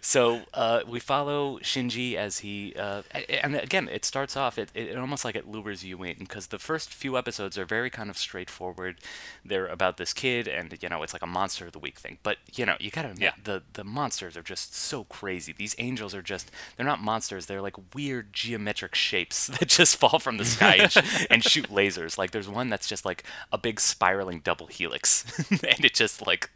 So 0.00 0.42
uh, 0.54 0.80
we 0.86 1.00
follow 1.00 1.58
Shinji 1.60 2.14
as 2.14 2.38
he, 2.38 2.74
uh, 2.78 3.02
and 3.42 3.56
again, 3.56 3.88
it 3.90 4.04
starts 4.04 4.36
off. 4.36 4.58
It, 4.58 4.70
it 4.74 4.96
almost 4.96 5.24
like 5.24 5.34
it 5.36 5.48
lures 5.48 5.84
you 5.84 6.02
in 6.02 6.16
because 6.18 6.48
the 6.48 6.58
first 6.58 6.92
few 6.92 7.16
episodes 7.16 7.56
are 7.58 7.64
very 7.64 7.90
kind 7.90 8.10
of 8.10 8.18
straightforward. 8.18 8.96
They're 9.44 9.66
about 9.66 9.96
this 9.96 10.12
kid, 10.12 10.48
and 10.48 10.76
you 10.82 10.88
know, 10.88 11.02
it's 11.02 11.12
like 11.12 11.22
a 11.22 11.26
monster 11.26 11.66
of 11.66 11.72
the 11.72 11.78
week 11.78 11.98
thing. 11.98 12.18
But 12.22 12.38
you 12.54 12.66
know, 12.66 12.76
you 12.78 12.90
gotta 12.90 13.10
admit, 13.10 13.22
Yeah. 13.22 13.42
the 13.42 13.62
the 13.72 13.84
monsters 13.84 14.36
are 14.36 14.42
just 14.42 14.74
so 14.74 15.04
crazy. 15.04 15.52
These 15.56 15.74
angels 15.78 16.14
are 16.14 16.22
just 16.22 16.50
they're 16.76 16.86
not 16.86 17.00
monsters. 17.02 17.46
They're 17.46 17.62
like 17.62 17.94
weird 17.94 18.32
geometric 18.32 18.94
shapes 18.94 19.46
that 19.58 19.68
just 19.68 19.96
fall 19.96 20.18
from 20.18 20.36
the 20.36 20.44
sky 20.44 20.76
and, 20.76 20.92
sh- 20.92 21.26
and 21.30 21.42
shoot 21.44 21.68
lasers. 21.70 22.18
Like 22.18 22.30
there's 22.32 22.48
one 22.48 22.68
that's 22.68 22.86
just 22.88 23.04
like 23.04 23.24
a 23.52 23.58
big 23.58 23.80
spiraling 23.80 24.40
double 24.40 24.66
helix, 24.66 25.24
and 25.50 25.84
it 25.84 25.94
just 25.94 26.26
like 26.26 26.50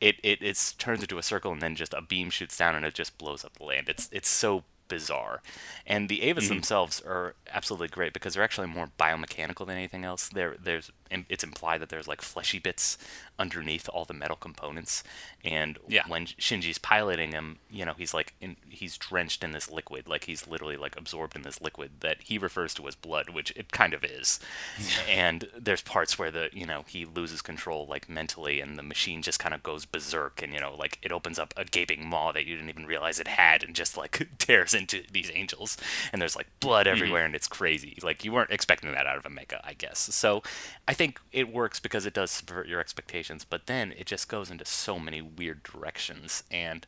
it, 0.00 0.16
it 0.22 0.38
it's 0.40 0.72
turns 0.72 1.02
into 1.02 1.18
a 1.18 1.22
circle 1.22 1.52
and 1.52 1.60
then 1.60 1.76
just 1.76 1.92
a 1.92 2.00
beam 2.00 2.21
shoots 2.30 2.56
down 2.56 2.74
and 2.74 2.84
it 2.84 2.94
just 2.94 3.18
blows 3.18 3.44
up 3.44 3.58
the 3.58 3.64
land. 3.64 3.88
It's 3.88 4.08
it's 4.12 4.28
so 4.28 4.64
bizarre. 4.88 5.40
And 5.86 6.08
the 6.08 6.20
Evas 6.20 6.40
mm-hmm. 6.42 6.54
themselves 6.54 7.00
are 7.00 7.34
absolutely 7.50 7.88
great 7.88 8.12
because 8.12 8.34
they're 8.34 8.42
actually 8.42 8.66
more 8.66 8.90
biomechanical 8.98 9.66
than 9.66 9.76
anything 9.76 10.04
else. 10.04 10.28
There 10.28 10.56
there's 10.62 10.90
it's 11.28 11.44
implied 11.44 11.80
that 11.80 11.88
there's 11.88 12.08
like 12.08 12.22
fleshy 12.22 12.58
bits 12.58 12.98
underneath 13.38 13.88
all 13.88 14.04
the 14.04 14.14
metal 14.14 14.36
components. 14.36 15.02
And 15.44 15.78
Yeah. 15.88 16.04
when 16.06 16.26
Shinji's 16.26 16.78
piloting 16.78 17.32
him, 17.32 17.58
you 17.70 17.84
know, 17.84 17.94
he's 17.94 18.14
like 18.14 18.34
in, 18.40 18.56
he's 18.68 18.96
drenched 18.96 19.42
in 19.42 19.52
this 19.52 19.70
liquid, 19.70 20.06
like 20.06 20.24
he's 20.24 20.46
literally 20.46 20.76
like 20.76 20.96
absorbed 20.96 21.34
in 21.34 21.42
this 21.42 21.60
liquid 21.60 22.00
that 22.00 22.22
he 22.22 22.38
refers 22.38 22.74
to 22.74 22.86
as 22.86 22.94
blood, 22.94 23.30
which 23.30 23.52
it 23.56 23.72
kind 23.72 23.94
of 23.94 24.04
is. 24.04 24.38
and 25.08 25.48
there's 25.58 25.82
parts 25.82 26.18
where 26.18 26.30
the 26.30 26.48
you 26.52 26.66
know 26.66 26.84
he 26.86 27.04
loses 27.04 27.42
control 27.42 27.86
like 27.86 28.08
mentally, 28.08 28.60
and 28.60 28.78
the 28.78 28.82
machine 28.82 29.22
just 29.22 29.40
kind 29.40 29.54
of 29.54 29.62
goes 29.62 29.84
berserk, 29.84 30.40
and 30.42 30.54
you 30.54 30.60
know 30.60 30.74
like 30.76 30.98
it 31.02 31.10
opens 31.12 31.38
up 31.38 31.52
a 31.56 31.64
gaping 31.64 32.06
maw 32.06 32.30
that 32.32 32.46
you 32.46 32.54
didn't 32.54 32.70
even 32.70 32.86
realize 32.86 33.18
it 33.18 33.28
had, 33.28 33.64
and 33.64 33.74
just 33.74 33.96
like 33.96 34.28
tears 34.38 34.72
into 34.74 35.02
these 35.10 35.30
angels, 35.34 35.76
and 36.12 36.22
there's 36.22 36.36
like 36.36 36.48
blood 36.60 36.86
mm-hmm. 36.86 36.96
everywhere, 36.96 37.24
and 37.24 37.34
it's 37.34 37.48
crazy. 37.48 37.98
Like 38.02 38.24
you 38.24 38.30
weren't 38.32 38.50
expecting 38.52 38.92
that 38.92 39.06
out 39.06 39.16
of 39.18 39.26
a 39.26 39.30
mecha, 39.30 39.60
I 39.64 39.72
guess. 39.72 39.98
So 39.98 40.42
I 40.86 40.94
think 40.94 41.01
it 41.32 41.52
works 41.52 41.80
because 41.80 42.06
it 42.06 42.14
does 42.14 42.30
subvert 42.30 42.68
your 42.68 42.80
expectations, 42.80 43.44
but 43.44 43.66
then 43.66 43.94
it 43.96 44.06
just 44.06 44.28
goes 44.28 44.50
into 44.50 44.64
so 44.64 44.98
many 44.98 45.20
weird 45.20 45.62
directions, 45.62 46.42
and 46.50 46.86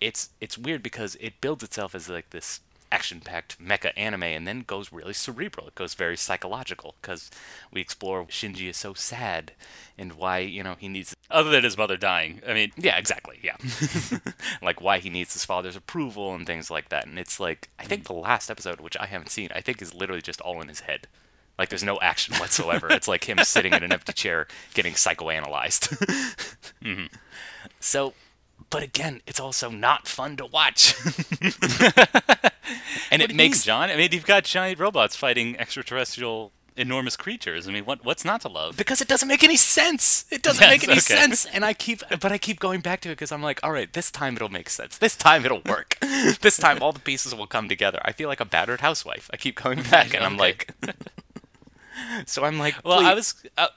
it's 0.00 0.30
it's 0.40 0.58
weird 0.58 0.82
because 0.82 1.16
it 1.20 1.40
builds 1.40 1.64
itself 1.64 1.94
as 1.94 2.08
like 2.08 2.30
this 2.30 2.60
action-packed 2.90 3.62
mecha 3.62 3.92
anime 3.96 4.22
and 4.22 4.46
then 4.46 4.60
goes 4.60 4.92
really 4.92 5.12
cerebral. 5.12 5.68
It 5.68 5.74
goes 5.74 5.94
very 5.94 6.16
psychological 6.16 6.94
because 7.00 7.30
we 7.72 7.80
explore 7.80 8.24
shinji 8.26 8.68
is 8.68 8.76
so 8.76 8.94
sad 8.94 9.52
and 9.98 10.14
why 10.14 10.38
you 10.38 10.62
know 10.62 10.76
he 10.78 10.88
needs 10.88 11.14
Other 11.30 11.50
than 11.50 11.64
his 11.64 11.76
mother 11.76 11.96
dying. 11.96 12.40
I 12.46 12.54
mean, 12.54 12.72
yeah 12.76 12.96
exactly 12.96 13.38
yeah. 13.42 13.56
Like 14.62 14.80
why 14.80 14.98
he 14.98 15.10
needs 15.10 15.34
his 15.34 15.44
father's 15.44 15.76
approval 15.76 16.34
and 16.34 16.46
things 16.46 16.70
like 16.70 16.88
that 16.88 17.06
and 17.06 17.18
it's 17.18 17.38
like 17.38 17.68
i 17.78 17.84
think 17.84 18.04
the 18.04 18.12
last 18.12 18.50
episode 18.50 18.80
which 18.80 18.96
i 18.98 19.06
haven't 19.06 19.30
seen 19.30 19.50
i 19.54 19.60
think 19.60 19.82
is 19.82 19.94
literally 19.94 20.22
just 20.22 20.40
all 20.40 20.60
in 20.60 20.68
his 20.68 20.80
head 20.80 21.06
like 21.58 21.68
there's 21.68 21.84
no 21.84 21.98
action 22.00 22.34
whatsoever 22.36 22.90
it's 22.90 23.08
like 23.08 23.28
him 23.28 23.38
sitting 23.42 23.72
in 23.72 23.82
an 23.82 23.92
empty 23.92 24.12
chair 24.12 24.46
getting 24.74 24.94
psychoanalyzed 24.94 25.96
mm-hmm. 26.82 27.06
so 27.80 28.14
but 28.70 28.82
again 28.82 29.20
it's 29.26 29.40
also 29.40 29.70
not 29.70 30.06
fun 30.06 30.36
to 30.36 30.46
watch 30.46 30.94
and 33.10 33.22
it 33.22 33.30
it 33.30 33.36
makes 33.36 33.48
makes 33.50 33.64
John. 33.64 33.90
I 33.90 33.96
mean, 33.96 34.10
you've 34.12 34.26
got 34.26 34.44
giant 34.44 34.78
robots 34.78 35.16
fighting 35.16 35.58
extraterrestrial 35.58 36.52
enormous 36.76 37.16
creatures. 37.16 37.66
I 37.66 37.72
mean, 37.72 37.84
what 37.84 38.04
what's 38.04 38.24
not 38.24 38.40
to 38.42 38.48
love? 38.48 38.76
because 38.76 39.00
it 39.00 39.08
doesn't 39.08 39.28
make 39.28 39.42
any 39.42 39.56
sense. 39.56 40.24
It 40.30 40.42
doesn't 40.42 40.62
Yes, 40.62 40.70
make 40.70 40.84
any 40.84 40.92
okay. 40.92 41.00
sense, 41.00 41.46
and 41.46 41.64
I 41.64 41.72
keep, 41.74 42.02
but 42.20 42.30
I 42.32 42.38
keep 42.38 42.60
going 42.60 42.80
back 42.80 43.00
to 43.02 43.08
it 43.10 43.12
because 43.12 43.32
I'm 43.32 43.42
like, 43.42 43.60
all 43.62 43.72
right, 43.72 43.92
this 43.92 44.10
time 44.10 44.36
it'll 44.36 44.48
make 44.48 44.68
sense. 44.70 44.98
This 44.98 45.16
time 45.16 45.44
it'll 45.44 45.62
work. 45.66 45.96
this 46.40 46.56
time 46.56 46.78
all 46.82 46.92
the 46.92 47.00
pieces 47.00 47.34
will 47.34 47.46
come 47.46 47.68
together. 47.68 48.00
I 48.04 48.12
feel 48.12 48.28
like 48.28 48.40
a 48.40 48.44
battered 48.44 48.80
housewife. 48.80 49.28
I 49.32 49.36
keep 49.36 49.60
going 49.60 49.82
back, 49.82 50.14
and 50.14 50.24
I'm 50.24 50.36
like, 50.36 50.74
so 52.26 52.44
I'm 52.44 52.58
like, 52.58 52.76
Well, 52.84 53.00
I 53.00 53.14
was. 53.14 53.34
Uh, 53.56 53.68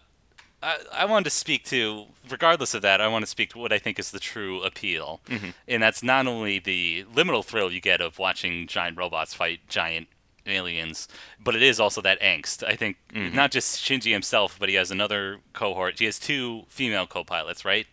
I, 0.63 0.77
I 0.93 1.05
wanted 1.05 1.23
to 1.25 1.29
speak 1.31 1.63
to, 1.65 2.05
regardless 2.29 2.73
of 2.73 2.83
that, 2.83 3.01
I 3.01 3.07
want 3.07 3.23
to 3.23 3.27
speak 3.27 3.49
to 3.51 3.57
what 3.57 3.73
I 3.73 3.79
think 3.79 3.97
is 3.97 4.11
the 4.11 4.19
true 4.19 4.61
appeal. 4.61 5.21
Mm-hmm. 5.27 5.49
And 5.67 5.81
that's 5.81 6.03
not 6.03 6.27
only 6.27 6.59
the 6.59 7.05
liminal 7.13 7.43
thrill 7.43 7.71
you 7.71 7.81
get 7.81 7.99
of 7.99 8.19
watching 8.19 8.67
giant 8.67 8.97
robots 8.97 9.33
fight 9.33 9.61
giant 9.67 10.07
aliens, 10.47 11.07
but 11.43 11.55
it 11.55 11.61
is 11.61 11.79
also 11.79 12.01
that 12.01 12.19
angst. 12.21 12.63
I 12.63 12.75
think 12.75 12.97
Mm-hmm. 13.11 13.35
not 13.35 13.51
just 13.51 13.83
Shinji 13.83 14.13
himself, 14.13 14.55
but 14.57 14.69
he 14.69 14.75
has 14.75 14.89
another 14.89 15.39
cohort. 15.51 15.99
He 15.99 16.05
has 16.05 16.17
two 16.17 16.63
female 16.69 17.05
co-pilots, 17.05 17.65
right? 17.65 17.85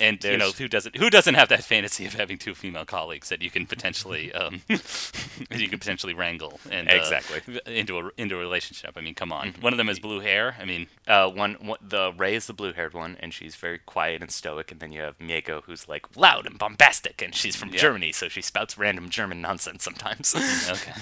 And 0.00 0.22
you 0.22 0.36
know 0.38 0.50
Mm-hmm. 0.50 0.62
Who 0.62 0.68
doesn't 0.68 0.96
who 0.96 1.10
doesn't 1.10 1.34
have 1.34 1.48
that 1.48 1.64
fantasy 1.64 2.06
of 2.06 2.14
having 2.14 2.38
two 2.38 2.54
female 2.54 2.84
colleagues 2.84 3.28
that 3.28 3.42
you 3.42 3.50
can 3.50 3.66
potentially 3.66 4.32
um, 4.40 4.62
you 4.68 5.68
can 5.68 5.78
potentially 5.80 6.14
wrangle 6.14 6.60
and 6.70 6.88
uh, 6.88 6.92
Exactly. 6.92 7.40
Mm-hmm. 7.40 7.72
into 7.72 7.98
a 7.98 8.10
into 8.16 8.36
a 8.36 8.38
relationship. 8.38 8.92
I 8.96 9.00
mean, 9.00 9.14
come 9.14 9.32
on. 9.32 9.54
One 9.60 9.72
of 9.72 9.78
them 9.78 9.88
has 9.88 9.98
blue 9.98 10.20
hair. 10.20 10.54
I 10.60 10.64
mean, 10.64 10.86
Uh, 11.08 11.28
one, 11.28 11.54
one, 11.54 11.78
the 11.82 12.12
Rei 12.16 12.34
is 12.36 12.46
the 12.46 12.52
blue-haired 12.52 12.94
one, 12.94 13.16
and 13.18 13.34
she's 13.34 13.56
very 13.56 13.78
quiet 13.78 14.22
and 14.22 14.30
stoic. 14.30 14.70
And 14.70 14.78
then 14.80 14.92
you 14.92 15.00
have 15.02 15.18
Mieko, 15.18 15.64
who's 15.64 15.88
like 15.88 16.06
loud 16.16 16.46
and 16.46 16.56
bombastic, 16.58 17.20
and 17.20 17.34
she's 17.34 17.56
from 17.56 17.70
Yeah. 17.70 17.78
Germany, 17.80 18.12
so 18.12 18.28
she 18.28 18.42
spouts 18.42 18.78
random 18.78 19.10
German 19.10 19.40
nonsense 19.40 19.82
sometimes. 19.82 20.34
okay. 20.70 20.92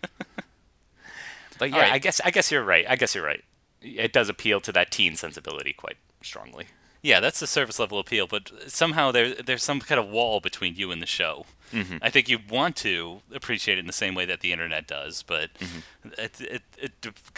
but 1.60 1.70
yeah, 1.70 1.82
right. 1.82 1.92
I 1.92 1.98
guess 1.98 2.20
I 2.24 2.30
guess 2.32 2.50
you're 2.50 2.64
right. 2.64 2.84
I 2.88 2.96
guess 2.96 3.14
you're 3.14 3.24
right. 3.24 3.44
It 3.80 4.12
does 4.12 4.28
appeal 4.28 4.60
to 4.60 4.72
that 4.72 4.90
teen 4.90 5.14
sensibility 5.14 5.72
quite 5.72 5.96
strongly. 6.22 6.66
Yeah, 7.02 7.20
that's 7.20 7.40
the 7.40 7.46
surface 7.46 7.78
level 7.78 7.98
appeal, 7.98 8.26
but 8.26 8.50
somehow 8.66 9.10
there 9.10 9.34
there's 9.34 9.62
some 9.62 9.80
kind 9.80 9.98
of 9.98 10.08
wall 10.08 10.40
between 10.40 10.74
you 10.74 10.90
and 10.90 11.00
the 11.00 11.06
show. 11.06 11.46
Mm-hmm. 11.72 11.96
I 12.02 12.10
think 12.10 12.28
you 12.28 12.38
want 12.50 12.76
to 12.76 13.20
appreciate 13.32 13.78
it 13.78 13.80
in 13.80 13.86
the 13.86 13.92
same 13.94 14.14
way 14.14 14.26
that 14.26 14.40
the 14.40 14.52
internet 14.52 14.86
does, 14.86 15.22
but 15.22 15.50
Mm-hmm. 15.54 16.08
it, 16.18 16.40
it, 16.40 16.62
it, 16.76 16.92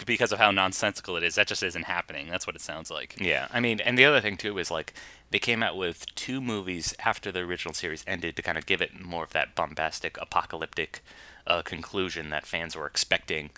because 0.06 0.32
of 0.32 0.38
how 0.40 0.50
nonsensical 0.50 1.16
it 1.16 1.22
is, 1.22 1.34
that 1.36 1.46
just 1.46 1.62
isn't 1.62 1.84
happening. 1.84 2.28
That's 2.28 2.46
what 2.46 2.56
it 2.56 2.62
sounds 2.62 2.90
like. 2.90 3.14
Yeah, 3.20 3.46
I 3.52 3.60
mean, 3.60 3.78
and 3.80 3.96
the 3.96 4.04
other 4.06 4.20
thing 4.20 4.36
too 4.36 4.58
is 4.58 4.70
like 4.70 4.94
they 5.30 5.38
came 5.38 5.62
out 5.62 5.76
with 5.76 6.06
two 6.16 6.40
movies 6.40 6.94
after 7.04 7.30
the 7.30 7.40
original 7.40 7.74
series 7.74 8.02
ended 8.06 8.34
to 8.36 8.42
kind 8.42 8.58
of 8.58 8.66
give 8.66 8.80
it 8.82 9.00
more 9.00 9.22
of 9.24 9.32
that 9.32 9.54
bombastic, 9.54 10.16
apocalyptic 10.20 11.04
uh, 11.46 11.62
conclusion 11.62 12.30
that 12.30 12.46
fans 12.46 12.74
were 12.74 12.86
expecting, 12.86 13.50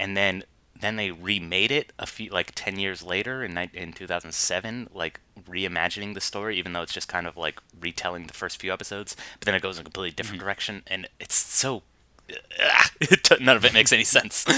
and 0.00 0.16
then 0.16 0.42
then 0.80 0.96
they 0.96 1.10
remade 1.10 1.70
it 1.70 1.92
a 1.98 2.06
few 2.06 2.30
like 2.30 2.52
ten 2.54 2.78
years 2.78 3.02
later 3.02 3.44
in 3.44 3.56
in 3.56 3.92
2007, 3.92 4.88
like 4.92 5.20
reimagining 5.48 6.14
the 6.14 6.20
story, 6.20 6.58
even 6.58 6.72
though 6.72 6.82
it's 6.82 6.94
just 6.94 7.06
kind 7.06 7.26
of 7.26 7.36
like 7.36 7.60
retelling 7.78 8.26
the 8.26 8.32
first 8.34 8.60
few 8.60 8.72
episodes, 8.72 9.14
but 9.38 9.46
then 9.46 9.54
it 9.54 9.62
goes 9.62 9.76
in 9.76 9.82
a 9.82 9.84
completely 9.84 10.10
different 10.10 10.38
mm-hmm. 10.38 10.46
direction, 10.46 10.82
and 10.86 11.08
it's 11.20 11.34
so. 11.34 11.82
None 13.40 13.56
of 13.56 13.64
it 13.64 13.74
makes 13.74 13.92
any 13.92 14.04
sense. 14.04 14.44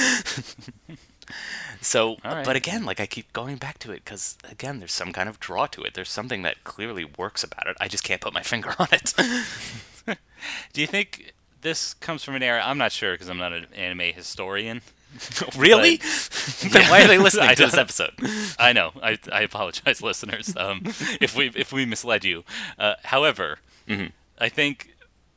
So, 1.80 2.18
right. 2.24 2.44
but 2.44 2.54
again, 2.54 2.84
like 2.84 3.00
I 3.00 3.06
keep 3.06 3.32
going 3.32 3.56
back 3.56 3.78
to 3.80 3.90
it 3.90 4.04
because 4.04 4.38
again, 4.48 4.78
there's 4.78 4.92
some 4.92 5.12
kind 5.12 5.28
of 5.28 5.40
draw 5.40 5.66
to 5.66 5.82
it. 5.82 5.94
There's 5.94 6.10
something 6.10 6.42
that 6.42 6.62
clearly 6.62 7.04
works 7.04 7.42
about 7.42 7.66
it. 7.66 7.76
I 7.80 7.88
just 7.88 8.04
can't 8.04 8.20
put 8.20 8.32
my 8.32 8.42
finger 8.52 8.72
on 8.78 8.86
it. 8.92 9.14
Do 10.72 10.80
you 10.80 10.86
think 10.86 11.34
this 11.62 11.94
comes 11.94 12.22
from 12.22 12.36
an 12.36 12.42
era? 12.42 12.62
I'm 12.64 12.78
not 12.78 12.92
sure 12.92 13.14
because 13.14 13.28
I'm 13.28 13.38
not 13.38 13.52
an 13.52 13.66
anime 13.74 14.12
historian. 14.14 14.82
really? 15.56 16.00
then 16.70 16.90
why 16.90 17.04
are 17.04 17.08
they 17.08 17.18
listening 17.26 17.54
to 17.54 17.66
this 17.66 17.76
episode? 17.76 18.12
I 18.58 18.72
know. 18.72 18.92
I, 19.02 19.18
I 19.30 19.42
apologize, 19.42 20.02
listeners, 20.02 20.54
um, 20.56 20.82
if 21.20 21.36
we 21.36 21.50
if 21.54 21.72
we 21.72 21.84
misled 21.86 22.24
you. 22.24 22.44
Uh, 22.78 22.94
however, 23.04 23.58
I 24.38 24.48
think 24.48 24.94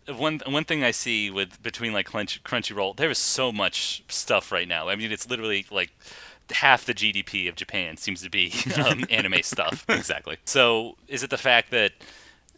one 0.07 0.41
one 0.47 0.63
thing 0.63 0.83
I 0.83 0.91
see 0.91 1.29
with 1.29 1.61
between 1.61 1.93
like 1.93 2.05
Crunch, 2.05 2.43
Crunchyroll, 2.43 2.95
there 2.95 3.09
is 3.09 3.17
so 3.17 3.51
much 3.51 4.03
stuff 4.07 4.51
right 4.51 4.67
now. 4.67 4.89
I 4.89 4.95
mean, 4.95 5.11
it's 5.11 5.29
literally 5.29 5.65
like 5.71 5.91
half 6.51 6.85
the 6.85 6.93
GDP 6.93 7.49
of 7.49 7.55
Japan 7.55 7.97
seems 7.97 8.21
to 8.21 8.29
be 8.29 8.53
um, 8.77 9.05
anime 9.09 9.41
stuff. 9.41 9.85
Exactly. 9.89 10.37
So, 10.45 10.97
is 11.07 11.23
it 11.23 11.29
the 11.29 11.37
fact 11.37 11.71
that 11.71 11.93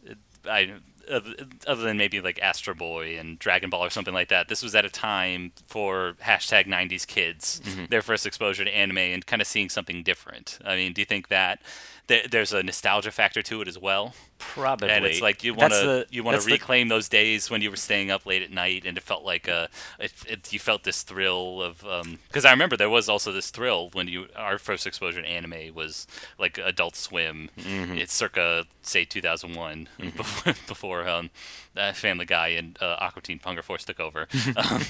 uh, 0.09 0.13
I, 0.49 0.74
other 1.10 1.82
than 1.82 1.97
maybe 1.97 2.22
like 2.22 2.39
Astro 2.41 2.74
Boy 2.74 3.18
and 3.18 3.39
Dragon 3.39 3.70
Ball 3.70 3.84
or 3.84 3.89
something 3.89 4.14
like 4.14 4.30
that, 4.30 4.47
this 4.47 4.64
was 4.64 4.76
at 4.76 4.86
a 4.86 4.89
time 4.89 5.51
for 5.66 6.16
hashtag 6.24 6.68
'90s 6.68 7.05
kids, 7.05 7.62
mm-hmm. 7.64 7.86
their 7.89 8.01
first 8.01 8.26
exposure 8.26 8.66
to 8.66 8.76
anime 8.76 8.97
and 8.97 9.26
kind 9.26 9.41
of 9.41 9.47
seeing 9.47 9.70
something 9.70 10.03
different. 10.03 10.60
I 10.66 10.76
mean, 10.76 10.93
do 10.93 11.01
you 11.01 11.05
think 11.05 11.30
that 11.30 11.62
th- 12.08 12.30
there's 12.30 12.53
a 12.53 12.64
nostalgia 12.64 13.12
factor 13.12 13.41
to 13.43 13.62
it 13.62 13.68
as 13.68 13.78
well? 13.78 14.14
Probably. 14.39 14.89
And 14.89 15.05
it's 15.05 15.22
like 15.22 15.43
you 15.43 15.53
want 15.53 15.74
to 15.74 16.05
you 16.10 16.24
want 16.24 16.39
to 16.39 16.45
the- 16.45 16.51
reclaim 16.51 16.88
those 16.88 17.10
days 17.10 17.49
when 17.49 17.62
you 17.62 17.70
were 17.70 17.76
staying 17.76 18.12
up 18.12 18.26
late 18.26 18.41
at 18.41 18.51
night, 18.51 18.84
and 18.86 18.97
it 18.97 19.03
felt 19.03 19.24
like 19.24 19.47
a 19.47 19.70
it, 19.99 20.14
it, 20.28 20.53
you 20.53 20.60
felt 20.60 20.84
this 20.84 21.03
thrill 21.03 21.62
of 21.62 21.84
because 22.28 22.45
I 22.45 22.51
remember 22.51 22.78
there 22.78 22.89
was 22.89 23.10
also 23.10 23.32
this 23.32 23.49
thrill 23.49 23.89
when 23.93 24.08
you 24.08 24.28
our 24.36 24.58
first 24.58 24.86
exposure 24.86 25.22
to 25.22 25.28
anime 25.28 25.74
was 25.74 26.08
like 26.38 26.58
Adult 26.58 26.95
Swim. 26.95 27.49
Mm-hmm. 27.58 27.97
It's 27.97 28.14
circa 28.14 28.66
say 28.82 29.05
2001 29.05 29.89
before 30.16 30.53
before 30.68 31.08
um, 31.08 31.30
uh, 31.76 31.93
Family 31.93 32.26
Guy 32.26 32.49
and 32.49 32.78
uh, 32.82 32.97
Aqua 32.99 33.22
Teen 33.22 33.39
Hunger 33.43 33.62
Force 33.62 33.86
took 33.86 33.99
over. 33.99 34.28
um, 34.55 34.82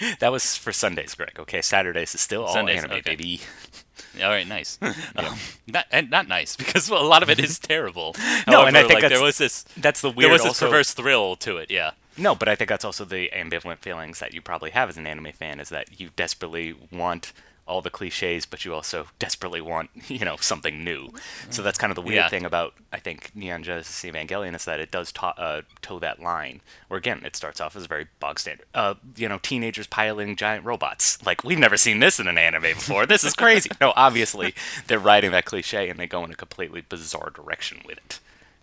That 0.20 0.32
was 0.32 0.56
for 0.56 0.72
Sundays, 0.72 1.14
Greg. 1.14 1.38
Okay, 1.38 1.62
Saturdays 1.62 2.14
is 2.14 2.20
still 2.20 2.44
all 2.44 2.52
Sundays, 2.52 2.78
anime, 2.78 2.98
okay. 2.98 3.16
baby. 3.16 3.40
all 4.22 4.28
right, 4.28 4.46
nice. 4.46 4.78
um, 5.16 5.36
not 5.66 5.86
and 5.90 6.10
not 6.10 6.28
nice 6.28 6.56
because 6.56 6.90
well, 6.90 7.02
a 7.02 7.06
lot 7.06 7.22
of 7.22 7.30
it 7.30 7.38
is 7.38 7.58
terrible. 7.58 8.14
No, 8.46 8.64
and 8.64 8.76
I 8.76 8.82
think 8.82 8.94
like, 8.94 9.00
there 9.02 9.10
that's- 9.10 9.22
was 9.22 9.38
this. 9.38 9.62
That's 9.76 10.00
the 10.00 10.10
weird. 10.10 10.26
There 10.26 10.32
was 10.32 10.42
this 10.42 10.50
also, 10.50 10.66
perverse 10.66 10.94
thrill 10.94 11.36
to 11.36 11.58
it, 11.58 11.70
yeah. 11.70 11.92
No, 12.16 12.34
but 12.34 12.48
I 12.48 12.56
think 12.56 12.68
that's 12.68 12.84
also 12.84 13.04
the 13.04 13.30
ambivalent 13.32 13.78
feelings 13.78 14.18
that 14.18 14.34
you 14.34 14.42
probably 14.42 14.70
have 14.70 14.88
as 14.88 14.96
an 14.96 15.06
anime 15.06 15.32
fan 15.32 15.60
is 15.60 15.68
that 15.68 16.00
you 16.00 16.10
desperately 16.16 16.74
want 16.90 17.32
all 17.68 17.82
the 17.82 17.90
cliches, 17.90 18.46
but 18.46 18.64
you 18.64 18.74
also 18.74 19.06
desperately 19.18 19.60
want, 19.60 19.90
you 20.08 20.20
know, 20.24 20.36
something 20.36 20.82
new. 20.82 21.10
So 21.50 21.62
that's 21.62 21.78
kind 21.78 21.90
of 21.90 21.94
the 21.94 22.02
weird 22.02 22.16
Yeah. 22.16 22.28
thing 22.28 22.44
about, 22.44 22.74
I 22.92 22.98
think, 22.98 23.30
Neon 23.34 23.62
Genesis 23.62 24.02
Evangelion 24.10 24.54
is 24.56 24.64
that 24.64 24.80
it 24.80 24.90
does 24.90 25.12
to- 25.12 25.26
uh, 25.26 25.62
toe 25.82 25.98
that 26.00 26.20
line. 26.20 26.60
Where 26.88 26.98
again, 26.98 27.22
it 27.24 27.36
starts 27.36 27.60
off 27.60 27.76
as 27.76 27.86
very 27.86 28.06
bog 28.20 28.38
standard. 28.38 28.66
Uh, 28.74 28.94
you 29.16 29.28
know, 29.28 29.38
teenagers 29.42 29.86
piloting 29.86 30.34
giant 30.36 30.64
robots. 30.64 31.24
Like 31.24 31.44
we've 31.44 31.58
never 31.58 31.76
seen 31.76 32.00
this 32.00 32.18
in 32.18 32.26
an 32.26 32.38
anime 32.38 32.62
before. 32.62 33.06
This 33.06 33.22
is 33.24 33.34
crazy. 33.34 33.70
no, 33.80 33.92
obviously 33.96 34.54
they're 34.86 34.98
riding 34.98 35.30
that 35.32 35.44
cliche 35.44 35.88
and 35.88 35.98
they 36.00 36.06
go 36.06 36.24
in 36.24 36.30
a 36.30 36.34
completely 36.36 36.80
bizarre 36.80 37.30
direction 37.30 37.82
with 37.86 37.98
it. 37.98 38.20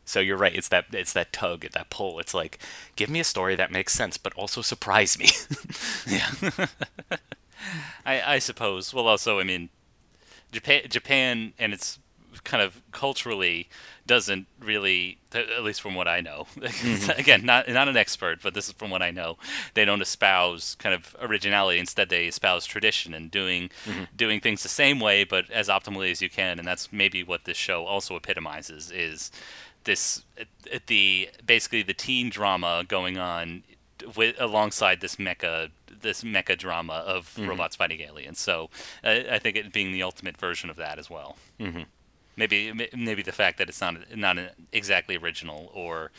So 0.07 0.19
you're 0.19 0.37
right. 0.37 0.53
It's 0.55 0.67
that 0.67 0.85
it's 0.93 1.13
that 1.13 1.33
tug, 1.33 1.65
it's 1.65 1.73
that 1.73 1.89
pull. 1.89 2.19
It's 2.19 2.33
like, 2.35 2.59
give 2.95 3.09
me 3.09 3.19
a 3.19 3.23
story 3.23 3.55
that 3.55 3.71
makes 3.71 3.91
sense, 3.93 4.17
but 4.19 4.33
also 4.35 4.61
surprise 4.61 5.17
me. 5.17 5.29
I, 8.05 8.21
I 8.35 8.39
suppose. 8.39 8.93
Well, 8.93 9.07
also, 9.07 9.39
I 9.39 9.43
mean, 9.43 9.69
Japan, 10.51 10.81
Japan, 10.89 11.53
and 11.57 11.73
it's 11.73 11.99
kind 12.43 12.61
of 12.61 12.81
culturally 12.91 13.69
doesn't 14.07 14.45
really, 14.59 15.17
at 15.33 15.63
least 15.63 15.81
from 15.81 15.95
what 15.95 16.07
I 16.07 16.21
know. 16.21 16.47
Mm-hmm. 16.85 17.19
Again, 17.19 17.45
not 17.45 17.67
not 17.69 17.87
an 17.87 17.97
expert, 17.97 18.39
but 18.43 18.53
this 18.53 18.67
is 18.67 18.73
from 18.73 18.89
what 18.89 19.01
I 19.01 19.09
know. 19.09 19.37
They 19.73 19.85
don't 19.85 20.01
espouse 20.01 20.75
kind 20.75 20.93
of 20.93 21.15
originality. 21.19 21.79
Instead, 21.79 22.09
they 22.09 22.27
espouse 22.27 22.65
tradition 22.65 23.13
and 23.13 23.31
doing 23.31 23.69
mm-hmm. 23.85 24.03
doing 24.15 24.39
things 24.39 24.61
the 24.61 24.69
same 24.69 24.99
way, 24.99 25.23
but 25.23 25.49
as 25.49 25.67
optimally 25.67 26.11
as 26.11 26.21
you 26.21 26.29
can. 26.29 26.59
And 26.59 26.67
that's 26.67 26.91
maybe 26.91 27.23
what 27.23 27.45
this 27.45 27.57
show 27.57 27.85
also 27.85 28.15
epitomizes 28.15 28.91
is 28.91 29.31
this 29.85 30.23
the 30.87 31.29
basically 31.45 31.81
the 31.81 31.93
teen 31.93 32.29
drama 32.29 32.83
going 32.87 33.17
on 33.17 33.63
with 34.15 34.35
alongside 34.39 35.01
this 35.01 35.15
mecha 35.15 35.69
this 36.05 36.23
mecha 36.23 36.57
drama 36.57 36.93
of 37.05 37.37
robots 37.37 37.75
fighting 37.75 37.99
aliens. 38.01 38.39
So 38.39 38.69
uh, 39.03 39.19
I 39.29 39.39
think 39.39 39.57
it 39.57 39.73
being 39.73 39.91
the 39.91 40.03
ultimate 40.03 40.37
version 40.37 40.69
of 40.69 40.77
that 40.77 40.97
as 40.97 41.09
well. 41.09 41.37
Mm-hmm. 41.59 41.81
Maybe 42.37 42.69
m- 42.69 42.81
maybe 42.95 43.21
the 43.21 43.31
fact 43.31 43.57
that 43.57 43.69
it's 43.69 43.81
not 43.81 43.95
not 44.15 44.37
exactly 44.71 45.15
original 45.17 45.71
or 45.73 46.11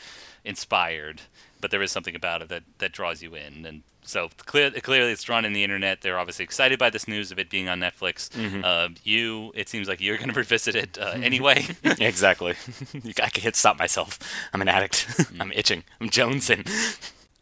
inspired, 0.43 1.21
but 1.61 1.71
there 1.71 1.81
is 1.81 1.91
something 1.91 2.15
about 2.15 2.41
it 2.41 2.49
that, 2.49 2.63
that 2.79 2.91
draws 2.91 3.21
you 3.21 3.35
in. 3.35 3.65
And 3.65 3.83
so 4.03 4.29
clear, 4.37 4.71
clearly 4.71 5.11
it's 5.11 5.23
drawn 5.23 5.45
in 5.45 5.53
the 5.53 5.63
internet. 5.63 6.01
They're 6.01 6.17
obviously 6.17 6.43
excited 6.43 6.79
by 6.79 6.89
this 6.89 7.07
news 7.07 7.31
of 7.31 7.37
it 7.37 7.49
being 7.49 7.67
on 7.67 7.79
Netflix. 7.79 8.29
Uh, 8.63 8.89
you, 9.03 9.51
it 9.53 9.67
seems 9.69 9.87
like 9.87 9.99
you're 9.99 10.17
going 10.17 10.29
to 10.33 10.33
revisit 10.33 10.75
it 10.75 10.97
uh, 10.97 11.13
anyway. 11.21 11.65
exactly. 11.83 12.53
I 13.21 13.29
can't 13.29 13.55
stop 13.55 13.77
myself. 13.77 14.17
I'm 14.53 14.61
an 14.61 14.69
addict. 14.69 15.07
I'm 15.39 15.51
itching. 15.51 15.83
I'm 15.99 16.09
jonesing. 16.09 16.65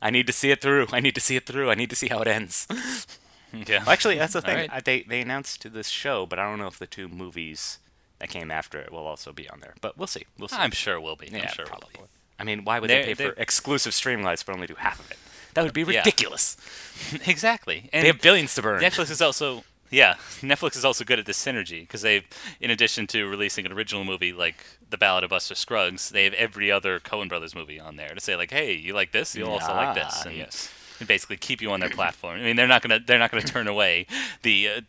I 0.06 0.10
need 0.12 0.28
to 0.28 0.34
see 0.34 0.52
it 0.52 0.62
through. 0.62 0.88
I 0.92 1.00
need 1.00 1.16
to 1.16 1.22
see 1.22 1.36
it 1.36 1.46
through. 1.46 1.72
I 1.72 1.76
need 1.76 1.90
to 1.90 1.96
see 1.96 2.08
how 2.10 2.20
it 2.22 2.28
ends. 2.28 2.68
yeah. 3.54 3.84
Actually, 3.88 4.18
that's 4.18 4.34
the 4.34 4.42
thing. 4.42 4.70
right. 4.70 4.86
They 4.86 5.02
they 5.02 5.22
announced 5.22 5.62
to 5.64 5.70
this 5.70 5.88
show, 5.90 6.26
but 6.26 6.38
I 6.40 6.44
don't 6.50 6.60
know 6.60 6.68
if 6.68 6.78
the 6.80 6.88
two 6.88 7.08
movies 7.08 7.80
that 8.20 8.30
came 8.30 8.52
after 8.52 8.78
it 8.80 8.92
will 8.92 9.08
also 9.08 9.32
be 9.34 9.50
on 9.50 9.60
there. 9.62 9.74
But 9.82 9.98
we'll 9.98 10.08
see. 10.08 10.26
We'll 10.38 10.48
see. 10.50 10.58
I'm 10.58 10.72
sure 10.72 11.00
we'll 11.02 11.16
be. 11.16 11.28
yeah, 11.32 11.42
I'm 11.48 11.54
sure 11.54 11.66
probably. 11.66 11.90
we'll 11.98 12.06
be. 12.06 12.12
I 12.40 12.44
mean, 12.44 12.64
why 12.66 12.80
would 12.80 12.90
They're- 12.90 13.02
they 13.02 13.08
pay 13.08 13.14
for 13.16 13.24
they're- 13.24 13.34
exclusive 13.38 13.94
stream 13.94 14.24
rights 14.24 14.44
but 14.44 14.54
only 14.56 14.68
do 14.68 14.76
half 14.76 15.00
of 15.00 15.10
it? 15.10 15.18
That 15.56 15.64
would 15.64 15.74
be 15.74 15.82
Yeah. 15.84 16.00
ridiculous. 16.00 16.56
exactly. 17.26 17.90
And 17.94 18.04
They 18.04 18.08
have 18.08 18.22
billions 18.22 18.54
to 18.56 18.62
burn. 18.62 18.82
Netflix 18.82 19.10
is 19.10 19.22
also 19.22 19.64
yeah, 19.96 20.16
Netflix 20.42 20.76
is 20.76 20.84
also 20.86 21.04
good 21.04 21.20
at 21.20 21.26
this 21.26 21.44
synergy 21.44 21.82
because 21.82 22.02
they, 22.02 22.24
in 22.60 22.70
addition 22.72 23.08
to 23.08 23.26
releasing 23.28 23.66
an 23.66 23.72
original 23.72 24.04
movie 24.04 24.34
like 24.34 24.58
The 24.90 24.98
Ballad 24.98 25.24
of 25.24 25.30
Buster 25.30 25.56
Scruggs, 25.56 26.10
they 26.10 26.26
have 26.26 26.34
every 26.34 26.72
other 26.72 27.00
Coen 27.00 27.30
Brothers 27.30 27.56
movie 27.56 27.80
on 27.80 27.96
there 27.96 28.10
to 28.10 28.20
say 28.20 28.36
like, 28.36 28.52
hey, 28.52 28.74
you 28.74 28.94
like 28.94 29.12
this, 29.12 29.36
you'll 29.36 29.50
also 29.52 29.74
like 29.74 29.96
this, 29.96 30.14
Ah, 30.18 30.28
and, 30.28 30.38
yes. 30.38 30.70
and 31.00 31.08
basically 31.08 31.38
keep 31.38 31.62
you 31.62 31.72
on 31.72 31.80
their 31.80 31.90
platform. 31.90 32.40
I 32.40 32.44
mean, 32.44 32.56
they're 32.56 32.68
not 32.68 32.82
gonna 32.82 33.00
they're 33.00 33.20
not 33.20 33.32
gonna 33.32 33.44
turn 33.56 33.68
away 33.68 34.06
the. 34.42 34.68
Uh, 34.70 34.82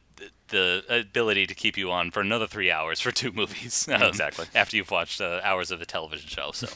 the 0.49 0.83
ability 0.89 1.45
to 1.47 1.55
keep 1.55 1.77
you 1.77 1.91
on 1.91 2.11
for 2.13 2.21
another 2.21 2.47
three 2.47 2.71
hours 2.71 3.01
for 3.01 3.11
two 3.11 3.33
movies, 3.33 3.87
um, 3.93 4.01
Exactly. 4.03 4.47
After 4.55 4.77
you've 4.77 4.93
watched 4.93 5.21
uh, 5.21 5.41
hours 5.43 5.73
of 5.73 5.81
the 5.81 5.85
television 5.85 6.29
show, 6.29 6.53
so 6.53 6.69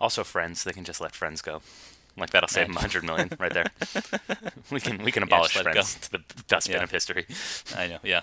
Also, 0.00 0.24
Friends. 0.24 0.64
They 0.64 0.72
can 0.72 0.82
just 0.84 1.00
let 1.00 1.14
Friends 1.14 1.40
go. 1.40 1.62
Like 2.20 2.30
that'll 2.30 2.48
save 2.48 2.68
Right. 2.68 2.74
100 2.76 3.04
million 3.04 3.30
right 3.38 3.52
there. 3.52 3.66
we 4.70 4.80
can 4.80 5.02
we 5.02 5.10
can 5.10 5.22
abolish 5.22 5.56
it 5.56 5.62
Friends 5.62 5.94
to 5.96 6.10
the 6.12 6.22
dustbin 6.46 6.76
Yeah. 6.76 6.82
of 6.84 6.90
history. 6.90 7.26
I 7.76 7.86
know, 7.88 7.98
yeah. 8.04 8.20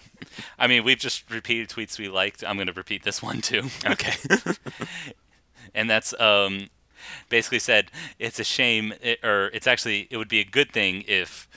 I 0.58 0.68
mean, 0.68 0.84
we've 0.84 1.00
just 1.00 1.30
repeated 1.30 1.70
tweets 1.70 1.98
we 2.00 2.08
liked. 2.10 2.44
I'm 2.44 2.56
going 2.56 2.68
to 2.68 2.74
repeat 2.74 3.04
this 3.04 3.22
one 3.22 3.42
too. 3.42 3.64
Okay. 3.86 4.14
and 5.76 5.90
that's 5.90 6.14
um, 6.20 6.68
basically 7.30 7.60
said 7.60 7.92
it's 8.20 8.40
a 8.40 8.44
shame, 8.44 8.94
it, 9.02 9.20
or 9.24 9.48
it's 9.48 9.68
actually 9.68 10.08
it 10.12 10.18
would 10.18 10.30
be 10.30 10.40
a 10.40 10.46
good 10.46 10.72
thing 10.72 11.04
if 11.08 11.48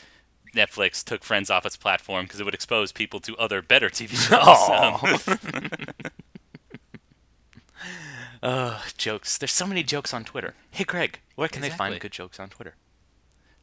Netflix 0.54 1.04
took 1.04 1.22
Friends 1.22 1.48
off 1.50 1.64
its 1.64 1.76
platform 1.76 2.24
because 2.24 2.40
it 2.40 2.44
would 2.44 2.54
expose 2.54 2.90
people 2.92 3.20
to 3.20 3.36
other 3.36 3.62
better 3.62 3.88
TV 3.88 4.16
shows. 4.16 5.36
Uh, 8.42 8.80
jokes. 8.96 9.36
There's 9.38 9.52
so 9.52 9.66
many 9.66 9.82
jokes 9.82 10.14
on 10.14 10.24
Twitter. 10.24 10.54
Hey, 10.70 10.84
Greg, 10.84 11.20
where 11.34 11.48
can 11.48 11.60
they 11.62 11.70
find 11.70 12.00
good 12.00 12.12
jokes 12.12 12.40
on 12.40 12.48
Twitter? 12.48 12.74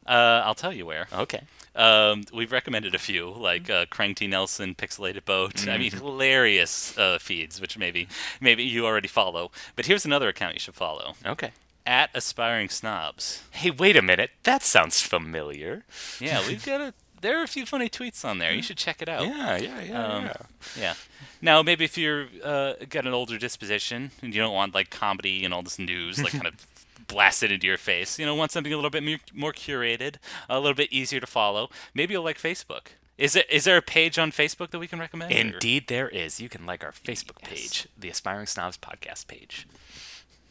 uh, 0.06 0.42
I'll 0.44 0.54
tell 0.54 0.72
you 0.72 0.86
where. 0.86 1.06
Okay. 1.12 1.42
Um, 1.74 2.24
we've 2.32 2.50
recommended 2.50 2.94
a 2.94 2.98
few, 2.98 3.28
like 3.30 3.68
uh, 3.68 3.86
Crank 3.90 4.16
T. 4.18 4.26
Nelson, 4.26 4.74
Pixelated 4.74 5.24
Boat. 5.24 5.68
I 5.68 5.76
mean, 5.78 5.90
hilarious 5.92 6.96
uh, 6.96 7.18
feeds, 7.18 7.60
which 7.60 7.76
maybe 7.76 8.08
maybe 8.40 8.62
you 8.64 8.86
already 8.86 9.08
follow. 9.08 9.50
But 9.76 9.86
here's 9.86 10.04
another 10.04 10.28
account 10.28 10.54
you 10.54 10.60
should 10.60 10.74
follow: 10.74 11.14
Okay. 11.26 11.50
at 11.86 12.10
Aspiring 12.14 12.68
Snobs. 12.68 13.42
Hey, 13.50 13.70
wait 13.70 13.96
a 13.96 14.02
minute. 14.02 14.30
That 14.44 14.62
sounds 14.62 15.02
familiar. 15.02 15.84
Yeah, 16.20 16.46
we've 16.46 16.64
got 16.64 16.80
a. 16.80 16.94
There 17.20 17.38
are 17.38 17.42
a 17.42 17.48
few 17.48 17.66
funny 17.66 17.88
tweets 17.88 18.24
on 18.24 18.38
there. 18.38 18.52
You 18.52 18.62
should 18.62 18.76
check 18.78 19.02
it 19.02 19.08
out. 19.08 19.26
Yeah, 19.26 19.56
yeah, 19.56 19.80
yeah. 19.82 20.04
Um, 20.06 20.24
yeah. 20.24 20.36
Yeah. 20.78 20.94
Now, 21.40 21.62
maybe 21.62 21.84
if 21.84 21.96
you're 21.96 22.26
uh, 22.42 22.72
got 22.88 23.06
an 23.06 23.14
older 23.14 23.38
disposition 23.38 24.10
and 24.22 24.34
you 24.34 24.40
don't 24.40 24.52
want 24.54 24.74
like 24.74 24.90
comedy 24.90 25.44
and 25.44 25.54
all 25.54 25.62
this 25.62 25.78
news, 25.78 26.20
like 26.20 26.32
kind 26.32 26.48
of 26.48 26.66
blasted 27.06 27.52
into 27.52 27.64
your 27.64 27.76
face, 27.76 28.18
you 28.18 28.26
know, 28.26 28.34
want 28.34 28.50
something 28.50 28.72
a 28.72 28.76
little 28.76 28.90
bit 28.90 29.04
more, 29.04 29.18
more 29.32 29.52
curated, 29.52 30.16
a 30.48 30.58
little 30.58 30.74
bit 30.74 30.92
easier 30.92 31.20
to 31.20 31.28
follow. 31.28 31.70
Maybe 31.94 32.14
you'll 32.14 32.24
like 32.24 32.38
Facebook. 32.38 32.88
Is 33.16 33.36
it 33.36 33.46
is 33.48 33.62
there 33.64 33.76
a 33.76 33.82
page 33.82 34.18
on 34.18 34.32
Facebook 34.32 34.70
that 34.70 34.80
we 34.80 34.88
can 34.88 34.98
recommend? 34.98 35.30
or- 35.32 35.36
Indeed, 35.36 35.86
there 35.86 36.08
is. 36.08 36.40
You 36.40 36.48
can 36.48 36.66
like 36.66 36.82
our 36.82 36.90
Facebook 36.90 37.36
Yes. 37.42 37.50
page, 37.50 37.88
the 37.96 38.08
Aspiring 38.08 38.46
Snobs 38.46 38.76
podcast 38.76 39.28
page. 39.28 39.68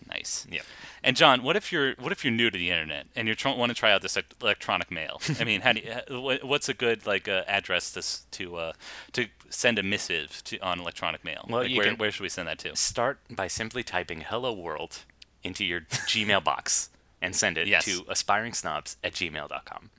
Nice. 0.10 0.48
Yep. 0.50 0.64
And 1.04 1.16
John, 1.18 1.44
what 1.44 1.56
if 1.56 1.72
you're 1.72 1.94
what 2.00 2.12
if 2.12 2.24
you're 2.24 2.34
new 2.34 2.50
to 2.50 2.58
the 2.58 2.70
internet 2.72 3.08
and 3.16 3.28
you're 3.28 3.36
tr- 3.36 3.50
want 3.50 3.70
to 3.70 3.76
try 3.76 3.92
out 3.92 4.02
this 4.02 4.16
ec- 4.18 4.34
electronic 4.42 4.90
mail? 4.92 5.22
I 5.40 5.44
mean, 5.44 5.62
how 5.62 5.74
do 5.74 5.82
you, 5.82 6.40
what's 6.44 6.70
a 6.70 6.74
good 6.74 7.06
like 7.06 7.28
uh, 7.28 7.44
address 7.48 7.92
to 7.92 8.38
to 8.38 8.56
uh, 8.58 8.74
to 9.14 9.28
send 9.50 9.80
a 9.80 9.84
missive 9.84 10.42
to 10.46 10.58
on 10.60 10.80
electronic 10.80 11.24
mail? 11.24 11.46
Well, 11.50 11.64
Like, 11.64 11.78
where 11.78 11.94
where 11.96 12.12
should 12.12 12.24
we 12.24 12.30
send 12.30 12.48
that 12.48 12.60
to? 12.60 12.76
Start 12.76 13.20
by 13.30 13.48
simply 13.48 13.84
typing 13.84 14.22
"Hello 14.22 14.54
World" 14.54 15.00
into 15.44 15.64
your 15.66 15.82
Gmail 15.82 16.44
box 16.44 16.90
and 17.22 17.36
send 17.36 17.58
it 17.58 17.68
Yes. 17.68 17.86
to 17.86 18.04
aspiringsnobs 18.04 18.96
at 19.04 19.14
gmail.com. 19.14 19.90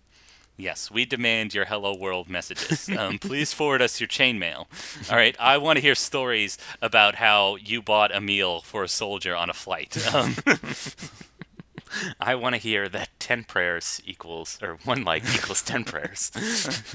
Yes, 0.61 0.90
we 0.90 1.04
demand 1.04 1.54
your 1.54 1.66
hello 1.66 1.94
world 1.96 2.28
messages. 2.28 2.88
Um, 2.98 3.18
please 3.20 3.52
forward 3.52 3.80
us 3.80 4.00
your 4.00 4.09
chainmail. 4.09 4.66
All 5.09 5.16
right, 5.16 5.36
I 5.38 5.56
want 5.56 5.76
to 5.76 5.80
hear 5.80 5.94
stories 5.94 6.59
about 6.82 7.14
how 7.14 7.54
you 7.56 7.80
bought 7.80 8.12
a 8.14 8.20
meal 8.20 8.61
for 8.62 8.82
a 8.82 8.88
soldier 8.88 9.36
on 9.36 9.48
a 9.48 9.54
flight. 9.54 9.96
Um, 10.12 10.34
I 12.20 12.34
want 12.34 12.54
to 12.56 12.61
hear 12.61 12.88
that 12.88 13.09
10 13.20 13.44
prayers 13.44 14.02
equals, 14.04 14.59
or 14.61 14.78
one 14.84 15.04
like 15.04 15.22
equals 15.34 15.62
10 15.62 15.84
prayers. 15.84 16.32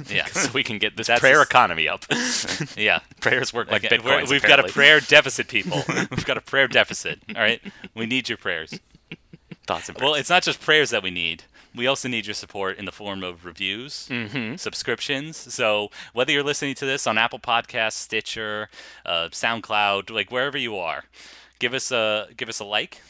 yeah, 0.09 0.25
so 0.25 0.51
we 0.53 0.63
can 0.63 0.77
get 0.77 0.97
this 0.97 1.07
That's 1.07 1.21
prayer 1.21 1.39
a- 1.39 1.43
economy 1.43 1.87
up. 1.87 2.05
yeah. 2.77 2.99
Prayers 3.21 3.53
work 3.53 3.71
like 3.71 3.85
Okay, 3.85 3.97
Bitcoin. 3.97 4.29
we've 4.29 4.43
got 4.43 4.59
a 4.59 4.63
prayer 4.71 4.99
deficit, 4.99 5.47
people. 5.47 5.81
we've 6.11 6.25
got 6.25 6.37
a 6.37 6.41
prayer 6.41 6.67
deficit. 6.67 7.19
All 7.33 7.41
right, 7.41 7.61
we 7.95 8.05
need 8.05 8.27
your 8.29 8.37
prayers. 8.37 8.77
Thoughts 9.65 9.87
and 9.87 9.97
prayers. 9.97 10.11
Well, 10.11 10.19
it's 10.19 10.29
not 10.29 10.43
just 10.43 10.59
prayers 10.59 10.89
that 10.89 11.01
we 11.01 11.11
need. 11.11 11.43
We 11.75 11.87
also 11.87 12.07
need 12.07 12.25
your 12.27 12.33
support 12.35 12.77
in 12.77 12.85
the 12.85 12.91
form 12.91 13.23
of 13.23 13.45
reviews, 13.45 14.07
Mm-hmm. 14.09 14.55
subscriptions. 14.57 15.37
So 15.37 15.89
whether 16.13 16.31
you're 16.31 16.43
listening 16.43 16.75
to 16.75 16.85
this 16.85 17.07
on 17.07 17.17
Apple 17.17 17.39
Podcasts, 17.39 17.93
Stitcher, 17.93 18.69
uh, 19.05 19.29
SoundCloud, 19.31 20.09
like 20.11 20.31
wherever 20.31 20.57
you 20.57 20.77
are, 20.77 21.05
give 21.59 21.73
us 21.73 21.91
a 21.91 22.27
give 22.37 22.49
us 22.49 22.59
a 22.59 22.65
like. 22.65 23.01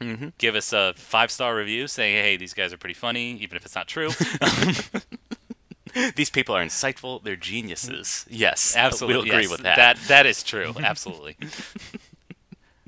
Mm-hmm. 0.00 0.28
Give 0.38 0.56
us 0.56 0.72
a 0.72 0.92
five 0.96 1.30
star 1.30 1.54
review 1.56 1.86
saying, 1.86 2.16
"Hey, 2.16 2.36
these 2.36 2.52
guys 2.54 2.72
are 2.72 2.76
pretty 2.76 2.94
funny," 2.94 3.32
even 3.38 3.56
if 3.56 3.64
it's 3.64 3.74
not 3.76 3.86
true. 3.88 4.10
These 6.16 6.30
people 6.30 6.56
are 6.56 6.64
insightful. 6.64 7.22
They're 7.22 7.36
geniuses. 7.36 8.26
Yes, 8.28 8.74
Absolutely, 8.76 9.14
We'll 9.16 9.26
agree 9.26 9.42
yes, 9.42 9.50
with 9.52 9.60
that. 9.62 9.76
That 9.76 9.98
that 10.08 10.26
is 10.26 10.42
true. 10.42 10.74
Absolutely. 10.76 11.36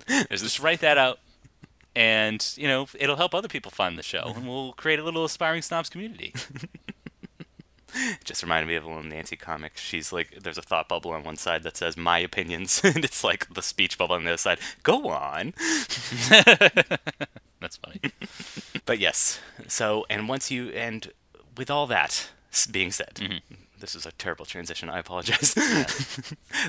Just 0.30 0.58
write 0.60 0.80
that 0.80 0.98
out, 0.98 1.18
and 1.96 2.52
you 2.56 2.68
know 2.68 2.86
it'll 3.00 3.16
help 3.16 3.34
other 3.34 3.48
people 3.48 3.72
find 3.72 3.98
the 3.98 4.02
show, 4.04 4.32
and 4.36 4.46
we'll 4.48 4.72
create 4.74 5.00
a 5.00 5.02
little 5.02 5.24
aspiring 5.24 5.62
snobs 5.62 5.88
community. 5.88 6.32
just 8.24 8.42
reminded 8.42 8.68
me 8.68 8.74
of 8.74 8.84
a 8.84 8.88
little 8.88 9.02
Nancy 9.02 9.36
comic. 9.36 9.76
She's 9.76 10.12
like, 10.12 10.38
there's 10.42 10.58
a 10.58 10.62
thought 10.62 10.88
bubble 10.88 11.12
on 11.12 11.24
one 11.24 11.36
side 11.36 11.62
that 11.62 11.76
says 11.76 11.96
my 11.96 12.18
opinions, 12.18 12.80
and 12.84 13.04
it's 13.04 13.24
like 13.24 13.52
the 13.52 13.62
speech 13.62 13.96
bubble 13.98 14.14
on 14.16 14.24
the 14.24 14.30
other 14.30 14.36
side. 14.36 14.58
Go 14.82 15.08
on. 15.08 15.54
That's 17.60 17.78
funny. 17.78 18.00
But 18.84 18.98
yes. 18.98 19.40
So, 19.66 20.04
and 20.10 20.28
once 20.28 20.50
you, 20.50 20.68
and 20.70 21.10
with 21.56 21.70
all 21.70 21.86
that 21.86 22.28
being 22.70 22.92
said, 22.92 23.14
Mm-hmm. 23.14 23.54
this 23.80 23.94
is 23.94 24.04
a 24.04 24.12
terrible 24.12 24.44
transition. 24.44 24.90
I 24.90 24.98
apologize. 24.98 25.54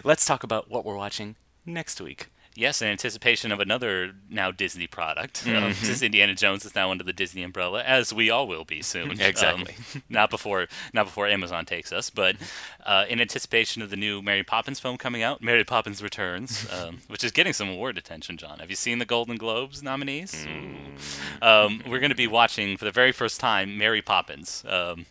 Let's 0.04 0.26
talk 0.26 0.44
about 0.44 0.70
what 0.70 0.86
we're 0.86 0.96
watching 0.96 1.36
next 1.66 2.00
week. 2.00 2.28
Yes, 2.58 2.82
in 2.82 2.88
anticipation 2.88 3.52
of 3.52 3.60
another 3.60 4.14
now 4.32 4.50
Disney 4.50 4.88
product, 4.88 5.44
um, 5.46 5.54
Mm-hmm. 5.54 5.72
since 5.86 6.02
Indiana 6.02 6.34
Jones 6.34 6.66
is 6.66 6.74
now 6.74 6.90
under 6.90 7.04
the 7.04 7.14
Disney 7.14 7.44
umbrella, 7.44 7.84
as 7.84 8.12
we 8.12 8.32
all 8.32 8.48
will 8.48 8.66
be 8.66 8.82
soon. 8.82 9.12
um, 9.12 9.18
Exactly. 9.22 9.76
not 10.10 10.32
before, 10.32 10.68
not 10.92 11.06
before 11.06 11.28
Amazon 11.28 11.66
takes 11.66 11.94
us, 11.94 12.10
but 12.10 12.36
uh, 12.84 13.06
in 13.08 13.22
anticipation 13.22 13.84
of 13.84 13.92
the 13.92 13.96
new 13.96 14.24
Mary 14.24 14.42
Poppins 14.44 14.80
film 14.80 14.98
coming 14.98 15.22
out, 15.22 15.40
Mary 15.40 15.64
Poppins 15.64 16.02
Returns, 16.02 16.68
um, 16.74 17.02
which 17.10 17.24
is 17.24 17.32
getting 17.32 17.54
some 17.54 17.70
award 17.70 17.96
attention. 17.96 18.38
John, 18.38 18.58
have 18.58 18.72
you 18.72 18.76
seen 18.76 18.98
the 18.98 19.06
Golden 19.06 19.36
Globes 19.38 19.84
nominees? 19.84 20.34
Mm. 20.48 21.44
Um, 21.44 21.84
we're 21.88 22.00
going 22.00 22.10
to 22.10 22.16
be 22.16 22.26
watching 22.28 22.76
for 22.76 22.86
the 22.86 22.92
very 22.92 23.12
first 23.12 23.40
time 23.40 23.78
Mary 23.78 24.02
Poppins. 24.02 24.66
Um, 24.68 25.06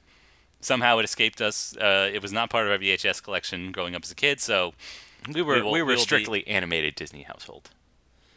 somehow 0.60 0.98
it 0.98 1.04
escaped 1.04 1.40
us. 1.40 1.76
Uh, 1.76 2.10
it 2.12 2.20
was 2.20 2.32
not 2.32 2.50
part 2.50 2.66
of 2.66 2.72
our 2.72 2.78
VHS 2.78 3.22
collection 3.22 3.70
growing 3.70 3.94
up 3.94 4.02
as 4.02 4.10
a 4.10 4.16
kid, 4.16 4.40
so 4.40 4.74
We 5.32 5.42
were 5.42 5.54
We 5.56 5.62
will- 5.62 5.72
we 5.72 5.82
were 5.82 5.86
we'll 5.86 5.94
a 5.94 5.98
be- 5.98 6.02
strictly 6.02 6.46
animated 6.46 6.94
Disney 6.94 7.22
household. 7.22 7.70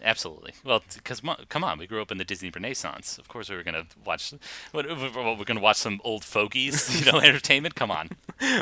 Absolutely. 0.02 0.54
Well, 0.64 0.82
because 0.96 1.22
come 1.50 1.64
on, 1.66 1.78
we 1.78 1.86
grew 1.86 2.02
up 2.02 2.10
in 2.10 2.18
the 2.18 2.24
Disney 2.24 2.50
Renaissance. 2.50 3.18
Of 3.18 3.28
course, 3.28 3.50
we 3.50 3.58
were 3.58 3.64
gonna 3.64 3.86
watch. 4.06 4.34
What, 4.72 4.86
we're 4.88 5.44
gonna 5.44 5.60
watch 5.60 5.76
some 5.76 6.00
old 6.06 6.24
fogies, 6.24 7.06
you 7.06 7.12
know, 7.12 7.20
entertainment. 7.24 7.76
Come 7.76 7.92
on. 7.92 8.12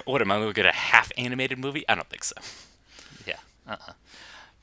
What 0.05 0.23
am 0.23 0.31
I 0.31 0.37
going 0.37 0.47
to 0.47 0.53
get 0.53 0.65
a 0.65 0.71
half 0.71 1.11
animated 1.15 1.59
movie? 1.59 1.87
I 1.87 1.93
don't 1.93 2.09
think 2.09 2.23
so. 2.23 2.33
Yeah. 3.27 3.37
Uh-uh. 3.67 3.93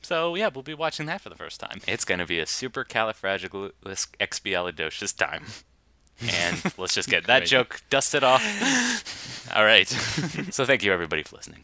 So 0.01 0.35
yeah, 0.35 0.49
we'll 0.53 0.63
be 0.63 0.73
watching 0.73 1.05
that 1.05 1.21
for 1.21 1.29
the 1.29 1.37
first 1.37 1.61
time. 1.61 1.79
It's 1.87 2.03
going 2.03 2.19
to 2.19 2.25
be 2.25 2.39
a 2.39 2.45
super 2.45 2.83
califragilisticexpialidocious 2.83 5.15
time. 5.15 5.45
And 6.21 6.61
let's 6.77 6.93
just 6.95 7.07
get 7.09 7.23
that 7.27 7.45
joke 7.45 7.81
dusted 7.89 8.25
off. 8.25 8.43
All 9.55 9.63
right. 9.63 9.87
So 9.87 10.65
thank 10.65 10.83
you 10.83 10.91
everybody 10.91 11.23
for 11.23 11.37
listening. 11.37 11.63